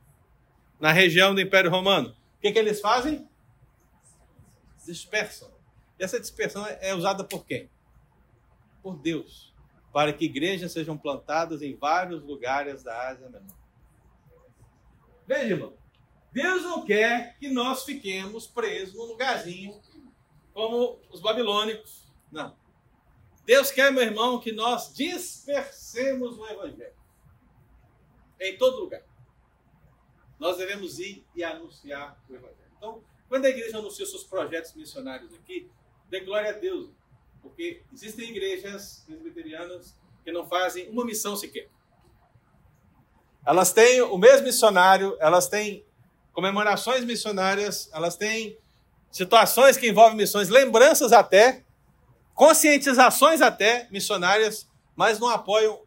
na 0.79 0.91
região 0.91 1.33
do 1.33 1.41
Império 1.41 1.71
Romano. 1.71 2.15
O 2.37 2.41
que, 2.41 2.51
que 2.51 2.59
eles 2.59 2.79
fazem? 2.79 3.27
Dispersam. 4.85 5.51
E 5.99 6.03
essa 6.03 6.19
dispersão 6.19 6.63
é 6.67 6.93
usada 6.93 7.23
por 7.23 7.43
quem? 7.47 7.67
Por 8.83 8.95
Deus 8.95 9.54
para 9.95 10.11
que 10.11 10.25
igrejas 10.25 10.73
sejam 10.73 10.97
plantadas 10.97 11.61
em 11.61 11.73
vários 11.73 12.21
lugares 12.21 12.83
da 12.83 13.07
Ásia 13.07 13.29
Menor. 13.29 13.55
Veja, 15.25 15.53
irmão, 15.53 15.73
Deus 16.33 16.63
não 16.63 16.83
quer 16.83 17.37
que 17.39 17.47
nós 17.47 17.85
fiquemos 17.85 18.45
presos 18.45 18.93
num 18.93 19.05
lugarzinho 19.05 19.81
como 20.53 20.99
os 21.09 21.21
babilônicos. 21.21 22.11
Não. 22.29 22.57
Deus 23.45 23.71
quer, 23.71 23.89
meu 23.89 24.03
irmão, 24.03 24.37
que 24.37 24.51
nós 24.51 24.93
dispersemos 24.93 26.37
o 26.37 26.45
Evangelho 26.45 26.93
em 28.41 28.57
todo 28.57 28.81
lugar. 28.81 29.01
Nós 30.37 30.57
devemos 30.57 30.99
ir 30.99 31.25
e 31.33 31.41
anunciar 31.41 32.21
o 32.29 32.35
Evangelho. 32.35 32.71
Então, 32.75 33.01
quando 33.29 33.45
a 33.45 33.49
igreja 33.49 33.77
anuncia 33.77 34.05
seus 34.05 34.25
projetos 34.25 34.73
missionários 34.73 35.33
aqui, 35.33 35.71
dê 36.09 36.19
glória 36.19 36.49
a 36.49 36.53
Deus. 36.53 36.89
Porque 37.45 37.83
existem 37.93 38.31
igrejas 38.31 39.03
presbiterianas 39.05 39.95
que 40.23 40.31
não 40.31 40.47
fazem 40.47 40.89
uma 40.89 41.05
missão 41.05 41.35
sequer. 41.35 41.69
Elas 43.45 43.71
têm 43.71 44.01
o 44.01 44.17
mesmo 44.17 44.47
missionário, 44.47 45.15
elas 45.19 45.47
têm 45.47 45.85
comemorações 46.33 47.05
missionárias, 47.05 47.87
elas 47.93 48.17
têm 48.17 48.57
situações 49.11 49.77
que 49.77 49.87
envolvem 49.87 50.17
missões, 50.17 50.49
lembranças 50.49 51.13
até, 51.13 51.63
conscientizações 52.33 53.41
até 53.41 53.87
missionárias, 53.91 54.67
mas 54.95 55.19
não 55.19 55.29
apoiam 55.29 55.83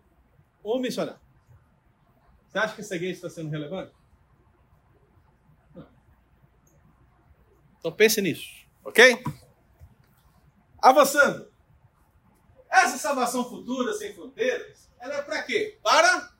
um 0.64 0.78
missionário. 0.78 1.20
Você 2.46 2.58
acha 2.58 2.74
que 2.76 2.80
essa 2.82 2.94
igreja 2.94 3.14
está 3.14 3.28
sendo 3.28 3.50
relevante? 3.50 3.92
Não. 5.74 5.88
Então 7.80 7.90
pense 7.90 8.22
nisso, 8.22 8.48
ok? 8.84 9.20
Avançando. 10.80 11.50
Essa 12.70 12.98
salvação 12.98 13.48
futura 13.48 13.92
sem 13.94 14.14
fronteiras, 14.14 14.88
ela 15.00 15.14
é 15.14 15.22
para 15.22 15.42
quê? 15.42 15.78
Para 15.82 16.32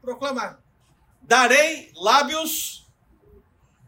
proclamar. 0.00 0.62
Darei 1.22 1.92
lábios 1.94 2.86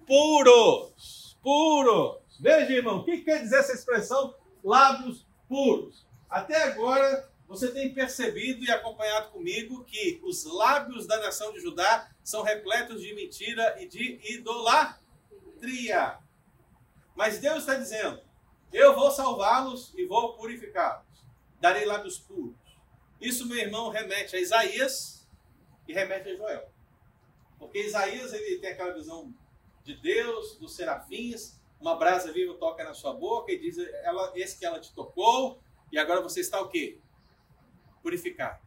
puros. 0.07 1.37
Puros. 1.43 2.19
Veja, 2.39 2.73
irmão, 2.73 2.99
o 2.99 3.05
que 3.05 3.19
quer 3.19 3.43
dizer 3.43 3.59
essa 3.59 3.73
expressão 3.73 4.35
lábios 4.63 5.27
puros? 5.49 6.07
Até 6.31 6.63
agora, 6.63 7.31
você 7.47 7.71
tem 7.71 7.93
percebido 7.93 8.65
e 8.65 8.71
acompanhado 8.71 9.31
comigo 9.31 9.85
que 9.85 10.21
os 10.23 10.45
lábios 10.45 11.07
da 11.07 11.19
nação 11.19 11.53
de 11.53 11.61
Judá 11.61 12.09
são 12.23 12.43
repletos 12.43 13.03
de 13.03 13.15
mentira 13.15 13.77
e 13.81 13.87
de 13.87 14.21
idolatria. 14.33 16.19
Mas 17.15 17.39
Deus 17.39 17.59
está 17.59 17.75
dizendo: 17.75 18.21
eu 18.73 18.95
vou 18.95 19.11
salvá-los 19.11 19.93
e 19.97 20.07
vou 20.07 20.35
purificá-los. 20.35 21.07
Darei 21.61 21.85
lábios 21.85 22.19
puros. 22.19 22.57
Isso, 23.21 23.47
meu 23.47 23.59
irmão, 23.59 23.91
remete 23.91 24.35
a 24.35 24.41
Isaías 24.41 25.29
e 25.87 25.93
remete 25.93 26.31
a 26.31 26.37
Joel. 26.37 26.73
Porque 27.59 27.79
Isaías 27.79 28.33
ele 28.33 28.59
tem 28.59 28.71
aquela 28.71 28.95
visão 28.95 29.33
de 29.85 29.95
Deus, 29.97 30.57
dos 30.57 30.75
serafins, 30.75 31.61
uma 31.81 31.97
brasa 31.97 32.33
viva 32.33 32.55
toca 32.55 32.85
na 32.85 32.95
sua 32.95 33.13
boca 33.13 33.53
e 33.53 33.59
diz: 33.59 33.77
ela, 33.79 34.33
esse 34.35 34.59
que 34.59 34.65
ela 34.65 34.81
te 34.81 34.93
tocou, 34.93 35.61
e 35.91 35.99
agora 35.99 36.21
você 36.21 36.41
está 36.41 36.61
o 36.61 36.69
quê? 36.69 36.99
Purificado. 38.03 38.61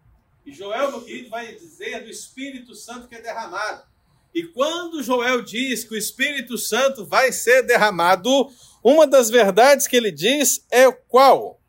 E 0.45 0.53
Joel, 0.53 0.91
meu 0.91 1.01
querido, 1.03 1.29
vai 1.29 1.55
dizer 1.55 2.03
do 2.03 2.09
Espírito 2.09 2.75
Santo 2.75 3.07
que 3.07 3.15
é 3.15 3.21
derramado. 3.21 3.85
E 4.33 4.43
quando 4.43 5.01
Joel 5.01 5.41
diz 5.41 5.85
que 5.85 5.93
o 5.93 5.97
Espírito 5.97 6.57
Santo 6.57 7.05
vai 7.05 7.31
ser 7.31 7.63
derramado, 7.63 8.51
uma 8.87 9.07
das 9.07 9.31
verdades 9.31 9.87
que 9.87 9.95
ele 9.95 10.11
diz 10.11 10.63
é 10.69 10.91
qual? 10.91 11.59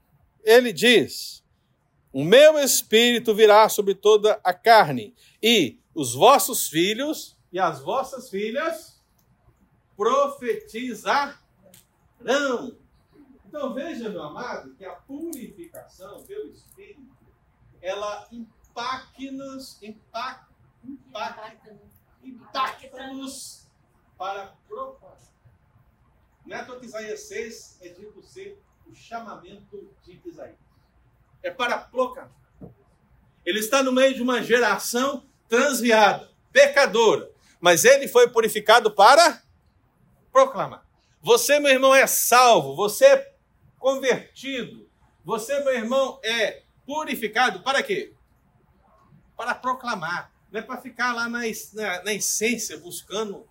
Ele 0.45 0.71
diz: 0.71 1.43
O 2.13 2.23
meu 2.23 2.59
espírito 2.59 3.35
virá 3.35 3.71
sobre 3.71 3.95
toda 3.95 4.39
a 4.45 4.53
carne, 4.53 5.15
e 5.43 5.79
os 5.95 6.13
vossos 6.13 6.69
filhos 6.69 7.35
e 7.51 7.59
as 7.59 7.81
vossas 7.81 8.29
filhas 8.29 9.01
profetizarão. 9.97 11.39
Então 13.47 13.73
veja, 13.73 14.11
meu 14.11 14.23
amado, 14.23 14.75
que 14.75 14.85
a 14.85 14.93
purificação 14.93 16.23
pelo 16.25 16.51
Espírito, 16.51 17.17
ela 17.81 18.29
impacta-nos, 18.31 19.83
impacta, 19.83 20.53
impacta, 20.85 21.81
impacta-nos 22.23 23.67
para 24.19 24.55
propósito. 24.69 25.36
Não 26.47 26.57
é 26.57 26.65
que 26.65 26.87
Isaías 26.87 27.21
6 27.21 27.79
é 27.83 27.89
dito 27.89 28.23
ser 28.23 28.63
o 28.87 28.95
chamamento 28.95 29.93
de 30.05 30.21
Isaías. 30.25 30.57
É 31.43 31.51
para 31.51 31.77
proclamar. 31.77 32.33
Ele 33.45 33.59
está 33.59 33.83
no 33.83 33.93
meio 33.93 34.15
de 34.15 34.23
uma 34.23 34.43
geração 34.43 35.27
transviada, 35.49 36.31
pecadora, 36.53 37.31
mas 37.61 37.85
ele 37.85 38.07
foi 38.07 38.29
purificado 38.31 38.91
para 38.93 39.43
proclamar. 40.31 40.87
Você, 41.21 41.59
meu 41.59 41.73
irmão, 41.73 41.95
é 41.95 42.07
salvo, 42.07 42.77
você 42.77 43.05
é 43.07 43.35
convertido, 43.79 44.89
você, 45.25 45.59
meu 45.61 45.75
irmão, 45.75 46.21
é 46.23 46.63
purificado 46.87 47.61
para 47.63 47.83
quê? 47.83 48.15
Para 49.37 49.55
proclamar. 49.55 50.33
Não 50.51 50.61
é 50.61 50.63
para 50.63 50.81
ficar 50.81 51.13
lá 51.13 51.29
na, 51.29 51.41
na, 51.73 52.05
na 52.05 52.15
essência 52.15 52.79
buscando. 52.79 53.49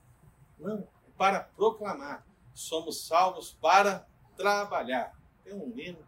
Não, 0.58 0.80
é 0.80 0.84
para 1.18 1.42
proclamar 1.42 2.26
somos 2.56 3.06
salvos 3.06 3.54
para 3.62 4.08
trabalhar. 4.36 5.14
Tem 5.44 5.54
um 5.54 5.78
hino. 5.78 6.00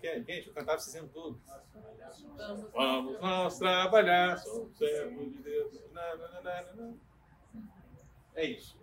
Gente, 0.00 0.46
eu 0.46 0.54
cantava 0.54 0.78
dizendo 0.78 1.08
tudo. 1.08 1.40
Vamos 2.72 3.20
nós 3.20 3.58
trabalhar, 3.58 4.38
somos 4.38 4.78
servos 4.78 5.32
de 5.32 5.42
Deus. 5.42 5.74
É 8.36 8.44
isso. 8.44 8.78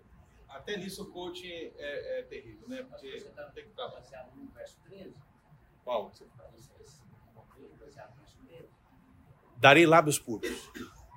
Até 0.48 0.76
nisso 0.76 1.02
o 1.02 1.10
coaching 1.10 1.48
é, 1.48 2.18
é 2.18 2.22
terrível, 2.24 2.68
né? 2.68 2.82
Porque 2.82 3.10
tem 3.54 3.64
que 3.64 3.70
trabalhar. 3.70 4.28
Qual? 5.82 6.12
Darei 9.56 9.86
lábios 9.86 10.18
puros. 10.18 10.70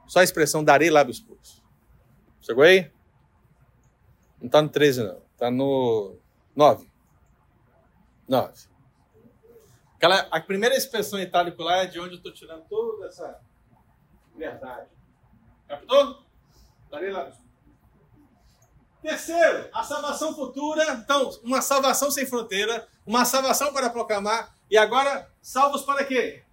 Só 0.07 0.19
a 0.19 0.23
expressão 0.23 0.63
darei 0.63 0.89
lábios 0.89 1.19
puros. 1.19 1.61
Chegou 2.41 2.63
aí? 2.63 2.91
Não 4.41 4.47
está 4.47 4.61
no 4.61 4.69
13, 4.69 5.03
não. 5.03 5.21
Está 5.33 5.51
no 5.51 6.17
9. 6.55 6.89
9. 8.27 8.53
Aquela, 9.95 10.19
a 10.31 10.41
primeira 10.41 10.75
expressão 10.75 11.19
em 11.19 11.23
itálico 11.23 11.61
lá 11.61 11.77
é 11.77 11.85
de 11.85 11.99
onde 11.99 12.15
eu 12.15 12.17
estou 12.17 12.33
tirando 12.33 12.63
toda 12.63 13.05
essa 13.05 13.39
verdade. 14.35 14.89
Captou? 15.67 16.23
Darei 16.89 17.11
lá. 17.11 17.31
Terceiro, 19.01 19.69
a 19.71 19.83
salvação 19.83 20.33
futura. 20.33 20.91
Então, 20.93 21.29
uma 21.43 21.61
salvação 21.61 22.09
sem 22.09 22.25
fronteira, 22.25 22.87
uma 23.05 23.25
salvação 23.25 23.71
para 23.71 23.91
proclamar. 23.91 24.55
E 24.71 24.77
agora, 24.77 25.31
salvos 25.39 25.83
para 25.83 26.03
quê? 26.03 26.43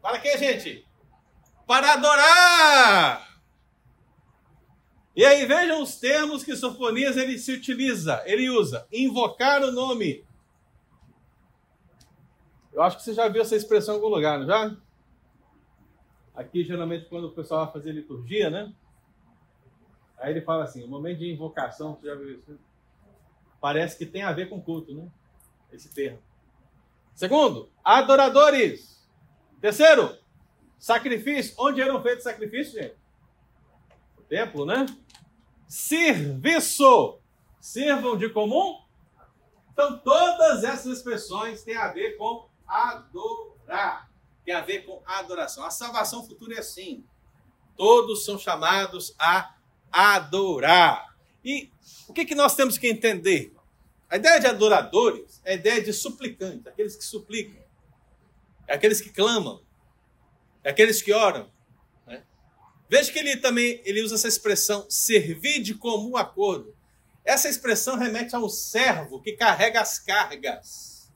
Para 0.00 0.18
quê, 0.18 0.36
gente? 0.36 0.84
Para 1.66 1.92
adorar! 1.92 3.31
E 5.14 5.24
aí 5.24 5.44
vejam 5.44 5.82
os 5.82 5.96
termos 5.96 6.42
que 6.42 6.56
Sofonias 6.56 7.16
ele 7.16 7.38
se 7.38 7.52
utiliza, 7.52 8.22
ele 8.24 8.48
usa 8.48 8.86
invocar 8.90 9.62
o 9.62 9.70
nome. 9.70 10.24
Eu 12.72 12.82
acho 12.82 12.96
que 12.96 13.02
você 13.02 13.12
já 13.12 13.28
viu 13.28 13.42
essa 13.42 13.54
expressão 13.54 13.94
em 13.94 13.98
algum 13.98 14.08
lugar, 14.08 14.38
não 14.38 14.46
já? 14.46 14.76
Aqui 16.34 16.64
geralmente 16.64 17.06
quando 17.06 17.26
o 17.26 17.32
pessoal 17.32 17.64
vai 17.64 17.74
fazer 17.74 17.92
liturgia, 17.92 18.48
né? 18.48 18.72
Aí 20.18 20.30
ele 20.30 20.40
fala 20.40 20.64
assim, 20.64 20.82
o 20.82 20.88
momento 20.88 21.18
de 21.18 21.30
invocação, 21.30 21.94
você 21.96 22.06
já 22.06 22.14
viu 22.14 22.30
isso? 22.30 22.58
Parece 23.60 23.98
que 23.98 24.06
tem 24.06 24.22
a 24.22 24.32
ver 24.32 24.48
com 24.48 24.62
culto, 24.62 24.94
né? 24.94 25.10
Esse 25.70 25.92
termo. 25.92 26.18
Segundo, 27.14 27.70
adoradores. 27.84 29.06
Terceiro, 29.60 30.16
sacrifício. 30.78 31.54
Onde 31.58 31.80
eram 31.80 32.02
feitos 32.02 32.24
sacrifícios, 32.24 32.74
gente? 32.74 33.01
Templo, 34.32 34.64
né? 34.64 34.86
Serviço. 35.68 37.18
Sirvam 37.60 38.16
de 38.16 38.30
comum. 38.30 38.80
Então, 39.70 39.98
todas 39.98 40.64
essas 40.64 40.96
expressões 40.96 41.62
têm 41.62 41.76
a 41.76 41.88
ver 41.88 42.16
com 42.16 42.48
adorar. 42.66 44.10
Tem 44.42 44.54
a 44.54 44.62
ver 44.62 44.86
com 44.86 45.02
adoração. 45.04 45.66
A 45.66 45.70
salvação 45.70 46.26
futura 46.26 46.54
é 46.54 46.60
assim. 46.60 47.04
Todos 47.76 48.24
são 48.24 48.38
chamados 48.38 49.14
a 49.18 49.54
adorar. 49.92 51.14
E 51.44 51.70
o 52.08 52.14
que, 52.14 52.24
que 52.24 52.34
nós 52.34 52.56
temos 52.56 52.78
que 52.78 52.88
entender? 52.88 53.54
A 54.08 54.16
ideia 54.16 54.40
de 54.40 54.46
adoradores 54.46 55.42
é 55.44 55.52
a 55.52 55.56
ideia 55.56 55.82
de 55.82 55.92
suplicantes, 55.92 56.66
aqueles 56.66 56.96
que 56.96 57.04
suplicam, 57.04 57.62
é 58.66 58.74
aqueles 58.74 59.00
que 59.00 59.10
clamam, 59.10 59.62
é 60.64 60.70
aqueles 60.70 61.02
que 61.02 61.12
oram. 61.12 61.50
Veja 62.92 63.10
que 63.10 63.18
ele 63.18 63.38
também 63.38 63.80
ele 63.86 64.02
usa 64.02 64.16
essa 64.16 64.28
expressão 64.28 64.84
servir 64.90 65.62
de 65.62 65.74
comum 65.74 66.14
acordo. 66.14 66.76
Essa 67.24 67.48
expressão 67.48 67.96
remete 67.96 68.36
a 68.36 68.38
um 68.38 68.50
servo 68.50 69.18
que 69.18 69.32
carrega 69.32 69.80
as 69.80 69.98
cargas. 69.98 71.10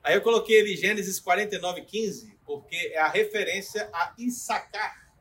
Aí 0.00 0.14
eu 0.14 0.22
coloquei 0.22 0.60
ele 0.60 0.74
em 0.74 0.76
Gênesis 0.76 1.18
49, 1.18 1.82
15, 1.82 2.38
porque 2.46 2.92
é 2.94 3.00
a 3.00 3.08
referência 3.08 3.90
a 3.92 4.14
Issacar. 4.16 5.12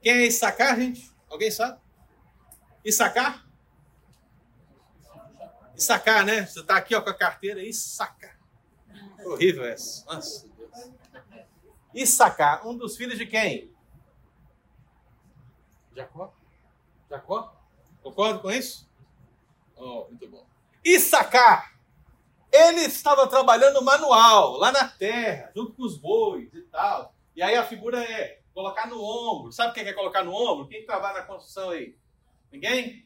Quem 0.00 0.12
é 0.12 0.26
Issacar, 0.28 0.78
gente? 0.78 1.10
Alguém 1.28 1.50
sabe? 1.50 1.80
Issacar? 2.84 3.44
Issacar, 5.76 6.24
né? 6.24 6.46
Você 6.46 6.60
está 6.60 6.76
aqui 6.76 6.94
ó, 6.94 7.00
com 7.00 7.10
a 7.10 7.14
carteira, 7.14 7.60
Issacar. 7.64 8.38
Horrível 9.24 9.64
essa. 9.64 10.04
Nossa 10.04 10.46
Deus. 10.56 10.70
Issacar, 11.92 12.64
um 12.64 12.76
dos 12.76 12.96
filhos 12.96 13.18
de 13.18 13.26
quem? 13.26 13.76
Jacó? 15.98 16.32
Jacó? 17.10 17.56
Concordo 18.02 18.40
com 18.40 18.50
isso? 18.52 18.88
Oh, 19.76 20.06
muito 20.08 20.28
bom. 20.28 20.46
Issacar, 20.84 21.76
ele 22.52 22.82
estava 22.82 23.26
trabalhando 23.26 23.82
manual, 23.82 24.56
lá 24.58 24.70
na 24.70 24.88
terra, 24.88 25.50
junto 25.54 25.72
com 25.72 25.82
os 25.82 25.98
bois 25.98 26.54
e 26.54 26.62
tal. 26.62 27.12
E 27.34 27.42
aí 27.42 27.56
a 27.56 27.64
figura 27.64 28.00
é 28.00 28.40
colocar 28.54 28.86
no 28.86 29.02
ombro. 29.02 29.50
Sabe 29.50 29.70
o 29.70 29.74
que 29.74 29.80
é 29.80 29.92
colocar 29.92 30.22
no 30.22 30.32
ombro? 30.32 30.68
Quem 30.68 30.86
trabalha 30.86 31.18
na 31.18 31.26
construção 31.26 31.70
aí? 31.70 31.96
Ninguém? 32.52 33.04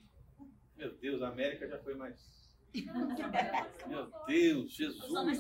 Meu 0.77 0.93
Deus, 0.93 1.23
a 1.23 1.29
América 1.29 1.67
já 1.67 1.79
foi 1.79 1.95
mais. 1.95 2.31
Meu 3.87 4.11
Deus, 4.27 4.73
Jesus. 4.73 5.39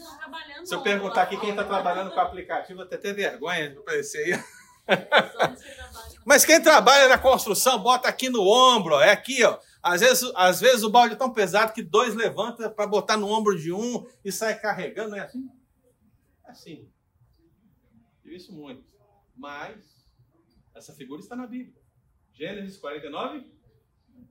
Se 0.64 0.74
eu 0.74 0.82
perguntar 0.82 1.22
aqui 1.22 1.38
quem 1.38 1.50
está 1.50 1.64
trabalhando 1.64 2.10
com 2.10 2.16
o 2.16 2.20
aplicativo, 2.20 2.82
até 2.82 2.96
ter 2.96 3.12
vergonha 3.12 3.70
de 3.70 3.78
aparecer 3.78 4.34
aí. 4.34 4.44
Mas 6.24 6.44
quem 6.44 6.62
trabalha 6.62 7.08
na 7.08 7.18
construção, 7.18 7.82
bota 7.82 8.08
aqui 8.08 8.28
no 8.28 8.42
ombro, 8.42 9.00
é 9.00 9.10
aqui, 9.10 9.42
ó. 9.44 9.58
Às 9.82 10.00
vezes, 10.00 10.32
às 10.36 10.60
vezes 10.60 10.82
o 10.84 10.90
balde 10.90 11.14
é 11.14 11.16
tão 11.16 11.32
pesado 11.32 11.72
que 11.72 11.82
dois 11.82 12.14
levanta 12.14 12.70
para 12.70 12.86
botar 12.86 13.16
no 13.16 13.28
ombro 13.28 13.58
de 13.58 13.72
um 13.72 14.06
e 14.24 14.30
sai 14.30 14.58
carregando, 14.58 15.10
não 15.10 15.16
é 15.16 15.22
assim? 15.22 15.50
É 16.46 16.50
assim. 16.50 16.88
Eu 18.24 18.32
isso 18.32 18.52
muito. 18.52 18.84
Mas 19.36 20.06
essa 20.74 20.92
figura 20.92 21.20
está 21.20 21.34
na 21.34 21.46
Bíblia. 21.46 21.74
Gênesis 22.32 22.76
49, 22.78 23.44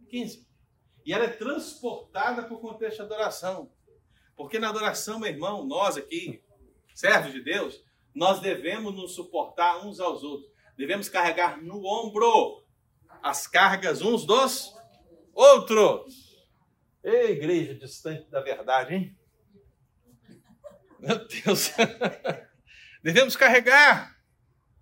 15. 0.10 0.47
E 1.06 1.14
ela 1.14 1.26
é 1.26 1.30
transportada 1.30 2.43
para 2.43 2.54
o 2.54 2.60
contexto 2.60 2.97
de 2.97 3.04
adoração. 3.04 3.72
Porque 4.36 4.58
na 4.58 4.70
adoração, 4.70 5.20
meu 5.20 5.30
irmão, 5.30 5.66
nós 5.66 5.97
aqui, 5.97 6.41
servos 6.95 7.34
de 7.34 7.41
Deus, 7.41 7.84
nós 8.14 8.39
devemos 8.39 8.93
nos 8.93 9.16
suportar 9.16 9.86
uns 9.86 9.99
aos 9.99 10.24
outros. 10.24 10.51
Devemos 10.78 11.09
carregar 11.09 11.62
no 11.62 11.86
ombro 11.86 12.64
as 13.22 13.47
cargas 13.47 14.01
uns 14.01 14.26
dos 14.26 14.76
outros. 15.34 16.32
Ei, 17.03 17.32
igreja 17.32 17.76
distante 17.76 18.30
da 18.30 18.41
verdade, 18.41 18.95
hein? 18.95 19.18
Meu 20.99 21.28
Deus. 21.28 21.72
Devemos 23.03 23.36
carregar. 23.36 24.16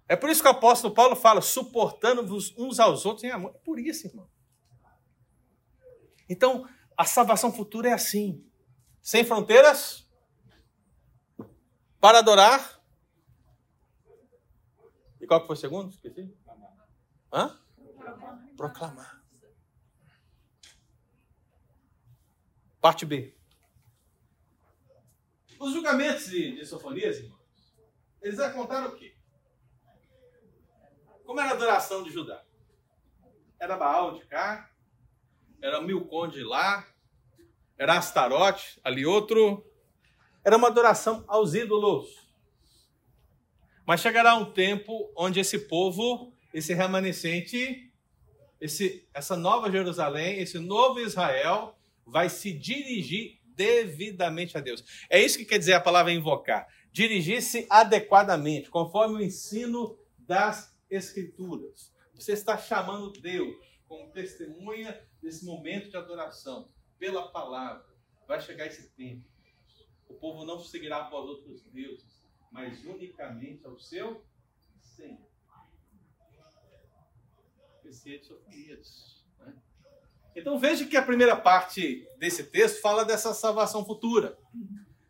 É 0.07 0.15
por 0.15 0.30
isso 0.30 0.41
que 0.41 0.47
o 0.47 0.51
apóstolo 0.51 0.93
Paulo 0.93 1.15
fala, 1.15 1.39
suportando-vos 1.39 2.53
uns 2.57 2.80
aos 2.80 3.05
outros 3.05 3.23
em 3.23 3.32
amor. 3.32 3.53
É 3.55 3.59
por 3.59 3.80
isso, 3.80 4.07
irmão. 4.07 4.30
Então, 6.27 6.67
a 6.97 7.05
salvação 7.05 7.53
futura 7.53 7.89
é 7.89 7.93
assim: 7.93 8.45
sem 9.01 9.23
fronteiras, 9.23 10.05
para 11.99 12.19
adorar. 12.19 12.78
Qual 15.30 15.41
que 15.41 15.45
foi 15.45 15.55
o 15.55 15.59
segundo? 15.59 15.91
Esqueci. 15.91 16.36
Hã? 17.32 17.55
Proclamar. 18.57 19.23
Parte 22.82 23.05
B. 23.05 23.38
Os 25.59 25.71
julgamentos 25.71 26.32
de, 26.32 26.55
de 26.55 26.65
Sofonias, 26.65 27.17
irmãos, 27.17 27.77
eles 28.23 28.39
contar 28.53 28.88
o 28.88 28.95
quê? 28.95 29.15
Como 31.23 31.39
era 31.39 31.51
a 31.51 31.53
adoração 31.53 32.01
de 32.01 32.09
Judá? 32.09 32.43
Era 33.59 33.77
Baal 33.77 34.13
de 34.13 34.25
cá, 34.25 34.71
era 35.61 35.80
Milcom 35.80 36.27
de 36.27 36.43
lá, 36.43 36.88
era 37.77 37.99
Astarote, 37.99 38.82
ali 38.84 39.05
outro. 39.05 39.63
Era 40.43 40.57
uma 40.57 40.69
adoração 40.69 41.23
aos 41.27 41.53
ídolos. 41.53 42.28
Mas 43.89 44.01
chegará 44.01 44.35
um 44.35 44.45
tempo 44.45 45.11
onde 45.17 45.39
esse 45.39 45.57
povo, 45.57 46.31
esse 46.53 46.75
remanescente, 46.75 47.91
esse, 48.61 49.09
essa 49.11 49.35
nova 49.35 49.71
Jerusalém, 49.71 50.37
esse 50.37 50.59
novo 50.59 50.99
Israel, 50.99 51.75
vai 52.05 52.29
se 52.29 52.53
dirigir 52.53 53.39
devidamente 53.43 54.55
a 54.55 54.61
Deus. 54.61 54.83
É 55.09 55.19
isso 55.19 55.39
que 55.39 55.45
quer 55.45 55.57
dizer 55.57 55.73
a 55.73 55.81
palavra 55.81 56.13
invocar. 56.13 56.67
Dirigir-se 56.91 57.65
adequadamente, 57.67 58.69
conforme 58.69 59.15
o 59.15 59.25
ensino 59.25 59.97
das 60.19 60.77
Escrituras. 60.87 61.91
Você 62.13 62.33
está 62.33 62.59
chamando 62.59 63.19
Deus 63.19 63.57
como 63.87 64.11
testemunha 64.11 65.01
desse 65.19 65.43
momento 65.43 65.89
de 65.89 65.97
adoração, 65.97 66.69
pela 66.99 67.27
palavra. 67.29 67.83
Vai 68.27 68.39
chegar 68.39 68.67
esse 68.67 68.91
tempo. 68.91 69.25
O 70.07 70.13
povo 70.13 70.45
não 70.45 70.59
seguirá 70.59 70.97
após 70.97 71.25
outros 71.27 71.63
deuses, 71.71 72.18
mas 72.51 72.83
unicamente 72.83 73.65
ao 73.65 73.79
seu 73.79 74.25
Senhor. 74.81 75.29
Esse 77.85 78.23
Sofonias. 78.23 79.25
Né? 79.39 79.53
Então 80.35 80.59
veja 80.59 80.85
que 80.85 80.97
a 80.97 81.01
primeira 81.01 81.35
parte 81.35 82.07
desse 82.17 82.43
texto 82.43 82.81
fala 82.81 83.03
dessa 83.03 83.33
salvação 83.33 83.85
futura. 83.85 84.37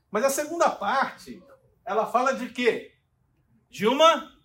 Mas 0.09 0.23
a 0.23 0.29
segunda 0.29 0.69
parte, 0.69 1.43
ela 1.85 2.05
fala 2.05 2.33
de 2.33 2.49
quê? 2.49 2.95
De 3.69 3.85
uma 3.85 4.35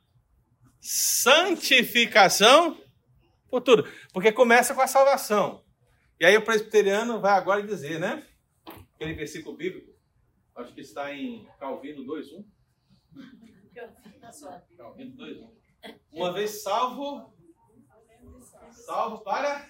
santificação 0.80 2.80
futura. 3.48 3.90
Porque 4.12 4.32
começa 4.32 4.74
com 4.74 4.80
a 4.80 4.86
salvação. 4.86 5.64
E 6.18 6.24
aí 6.24 6.36
o 6.36 6.44
presbiteriano 6.44 7.20
vai 7.20 7.32
agora 7.32 7.62
dizer, 7.62 7.98
né? 7.98 8.26
Aquele 8.94 9.14
versículo 9.14 9.56
bíblico, 9.56 9.92
acho 10.54 10.74
que 10.74 10.80
está 10.80 11.14
em 11.14 11.48
Calvino 11.58 12.04
2.1. 13.14 14.76
Calvino 14.76 15.16
2.1. 15.16 15.50
Uma 16.12 16.32
vez 16.32 16.62
salvo, 16.62 17.34
salvo 18.72 19.22
para 19.22 19.68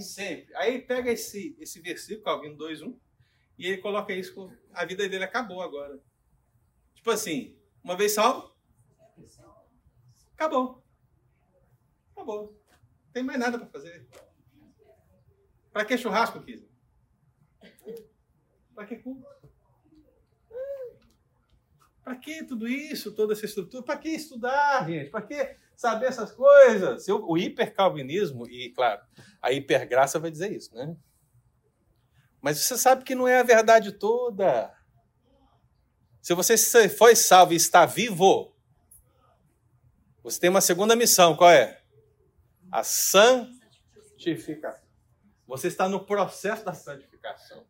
sempre. 0.00 0.54
Aí 0.56 0.82
pega 0.82 1.12
esse, 1.12 1.56
esse 1.58 1.80
versículo, 1.80 2.24
Calvino 2.24 2.56
2.1, 2.56 2.98
e 3.56 3.66
ele 3.66 3.78
coloca 3.78 4.12
isso 4.12 4.34
com 4.34 4.52
a 4.72 4.84
vida 4.84 5.08
dele 5.08 5.24
acabou 5.24 5.62
agora. 5.62 6.00
Tipo 6.94 7.10
assim, 7.10 7.56
uma 7.82 7.96
vez 7.96 8.12
salvo, 8.12 8.54
acabou. 10.32 10.82
Acabou. 12.12 12.60
Não 13.06 13.12
tem 13.12 13.22
mais 13.22 13.38
nada 13.38 13.58
para 13.58 13.68
fazer. 13.68 14.08
Para 15.72 15.84
que 15.84 15.98
churrasco, 15.98 16.42
Kisa? 16.42 16.66
Para 18.74 18.86
que 18.86 18.96
culto? 18.96 19.43
Para 22.04 22.16
que 22.16 22.44
tudo 22.44 22.68
isso, 22.68 23.12
toda 23.12 23.32
essa 23.32 23.46
estrutura? 23.46 23.82
Para 23.82 23.96
que 23.96 24.10
estudar, 24.10 24.86
gente? 24.86 25.10
Para 25.10 25.22
que 25.22 25.56
saber 25.74 26.06
essas 26.06 26.30
coisas? 26.30 27.08
O 27.08 27.38
hipercalvinismo, 27.38 28.46
e 28.46 28.70
claro, 28.70 29.00
a 29.40 29.50
hipergraça 29.50 30.18
vai 30.18 30.30
dizer 30.30 30.52
isso, 30.52 30.74
né? 30.74 30.94
Mas 32.42 32.58
você 32.58 32.76
sabe 32.76 33.04
que 33.04 33.14
não 33.14 33.26
é 33.26 33.40
a 33.40 33.42
verdade 33.42 33.92
toda. 33.92 34.70
Se 36.20 36.34
você 36.34 36.88
foi 36.90 37.16
salvo 37.16 37.54
e 37.54 37.56
está 37.56 37.86
vivo, 37.86 38.54
você 40.22 40.40
tem 40.40 40.50
uma 40.50 40.60
segunda 40.60 40.94
missão, 40.94 41.34
qual 41.34 41.50
é? 41.50 41.82
A 42.70 42.84
santificação. 42.84 44.84
Você 45.46 45.68
está 45.68 45.88
no 45.88 46.04
processo 46.04 46.64
da 46.64 46.72
santificação. 46.72 47.66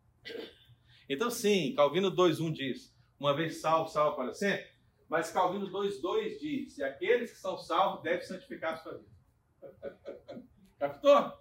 Então, 1.09 1.29
sim, 1.29 1.73
Calvino 1.75 2.09
2.1 2.09 2.53
diz, 2.53 2.94
uma 3.25 3.35
vez 3.35 3.59
salvo, 3.59 3.89
salvo 3.89 4.15
para 4.15 4.33
sempre. 4.33 4.67
Mas 5.09 5.31
Calvino 5.31 5.69
2.2 5.69 6.39
diz, 6.39 6.77
e 6.77 6.83
aqueles 6.83 7.31
que 7.31 7.37
são 7.37 7.57
salvos 7.57 8.03
devem 8.03 8.25
santificar 8.25 8.73
a 8.73 8.77
sua 8.77 8.93
vida. 8.97 10.43
Captou? 10.79 11.33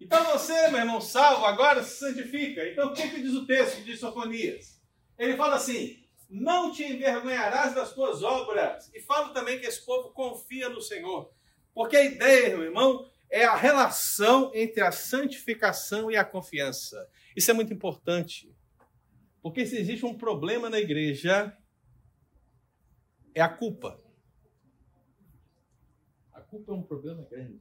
Então 0.00 0.24
você, 0.24 0.68
meu 0.68 0.80
irmão, 0.80 1.00
salvo, 1.00 1.44
agora 1.44 1.82
se 1.82 1.98
santifica. 1.98 2.66
Então 2.66 2.88
o 2.88 2.94
que, 2.94 3.08
que 3.08 3.22
diz 3.22 3.34
o 3.34 3.46
texto 3.46 3.82
de 3.84 3.96
Sofonias? 3.96 4.80
Ele 5.18 5.36
fala 5.36 5.56
assim: 5.56 6.02
não 6.28 6.72
te 6.72 6.82
envergonharás 6.84 7.74
das 7.74 7.92
tuas 7.92 8.22
obras. 8.22 8.90
E 8.94 9.00
fala 9.00 9.34
também 9.34 9.60
que 9.60 9.66
esse 9.66 9.84
povo 9.84 10.10
confia 10.10 10.70
no 10.70 10.80
Senhor. 10.80 11.30
Porque 11.74 11.96
a 11.96 12.04
ideia, 12.04 12.56
meu 12.56 12.64
irmão, 12.64 13.06
é 13.28 13.44
a 13.44 13.56
relação 13.56 14.50
entre 14.54 14.80
a 14.80 14.90
santificação 14.90 16.10
e 16.10 16.16
a 16.16 16.24
confiança. 16.24 17.08
Isso 17.36 17.50
é 17.50 17.54
muito 17.54 17.72
importante. 17.72 18.50
Porque 19.42 19.64
se 19.66 19.76
existe 19.76 20.04
um 20.04 20.16
problema 20.16 20.68
na 20.68 20.78
igreja, 20.78 21.56
é 23.34 23.40
a 23.40 23.48
culpa. 23.48 24.00
A 26.32 26.40
culpa 26.40 26.72
é 26.72 26.74
um 26.74 26.82
problema 26.82 27.24
grande. 27.24 27.60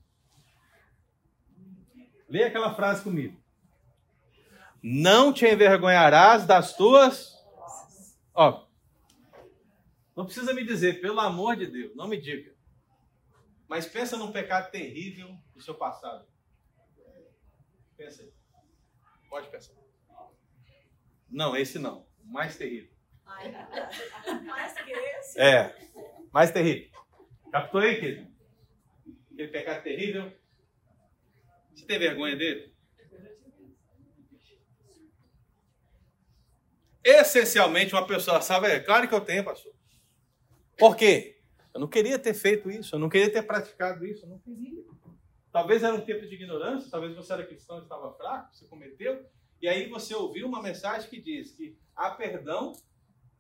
Leia 2.27 2.47
aquela 2.47 2.73
frase 2.75 3.03
comigo. 3.03 3.41
Não 4.82 5.34
te 5.34 5.45
envergonharás 5.45 6.45
das 6.45 6.75
tuas. 6.75 7.36
Ó, 8.34 8.69
não 10.19 10.25
precisa 10.25 10.53
me 10.53 10.65
dizer, 10.65 10.99
pelo 10.99 11.17
amor 11.21 11.55
de 11.55 11.65
Deus, 11.65 11.95
não 11.95 12.05
me 12.05 12.19
diga. 12.19 12.53
Mas 13.69 13.86
pensa 13.86 14.17
num 14.17 14.34
pecado 14.34 14.69
terrível 14.69 15.34
do 15.53 15.61
seu 15.61 15.73
passado. 15.75 16.27
Pensa 17.95 18.23
aí. 18.23 18.34
Pode 19.30 19.49
pensar. 19.49 19.73
Não, 21.32 21.55
esse 21.55 21.77
não. 21.80 22.05
O 22.23 22.32
mais 22.32 22.57
terrível. 22.57 22.89
mais 24.45 24.73
que 24.73 24.91
esse? 24.91 25.39
É. 25.39 25.75
Mais 26.32 26.51
terrível. 26.51 26.89
Captou 27.51 27.82
aí, 27.82 27.99
querido? 27.99 28.27
Aquele 29.34 29.47
pecado 29.49 29.84
terrível. 29.84 30.32
Você 31.73 31.86
tem 31.86 31.99
vergonha 31.99 32.36
dele? 32.36 32.73
Essencialmente, 37.03 37.93
uma 37.93 38.05
pessoa 38.05 38.41
sabe, 38.41 38.67
é 38.67 38.80
claro 38.80 39.07
que 39.07 39.15
eu 39.15 39.21
tenho, 39.21 39.43
pastor. 39.43 39.73
Por 40.77 40.95
quê? 40.95 41.41
Eu 41.73 41.80
não 41.80 41.88
queria 41.88 42.19
ter 42.19 42.34
feito 42.34 42.69
isso, 42.69 42.95
eu 42.95 42.99
não 42.99 43.09
queria 43.09 43.32
ter 43.32 43.41
praticado 43.43 44.05
isso, 44.05 44.25
eu 44.25 44.30
não 44.30 44.39
queria. 44.39 44.84
Talvez 45.51 45.82
era 45.82 45.95
um 45.95 46.01
tempo 46.01 46.27
de 46.27 46.36
ignorância, 46.36 46.91
talvez 46.91 47.15
você 47.15 47.34
era 47.34 47.45
cristão 47.45 47.80
e 47.80 47.84
estava 47.84 48.13
fraco, 48.13 48.53
você 48.53 48.65
cometeu, 48.65 49.25
e 49.62 49.68
aí 49.68 49.89
você 49.89 50.16
ouviu 50.16 50.47
uma 50.47 50.62
mensagem 50.62 51.10
que 51.10 51.22
diz 51.22 51.51
que 51.51 51.78
há 51.95 52.12
perdão 52.12 52.74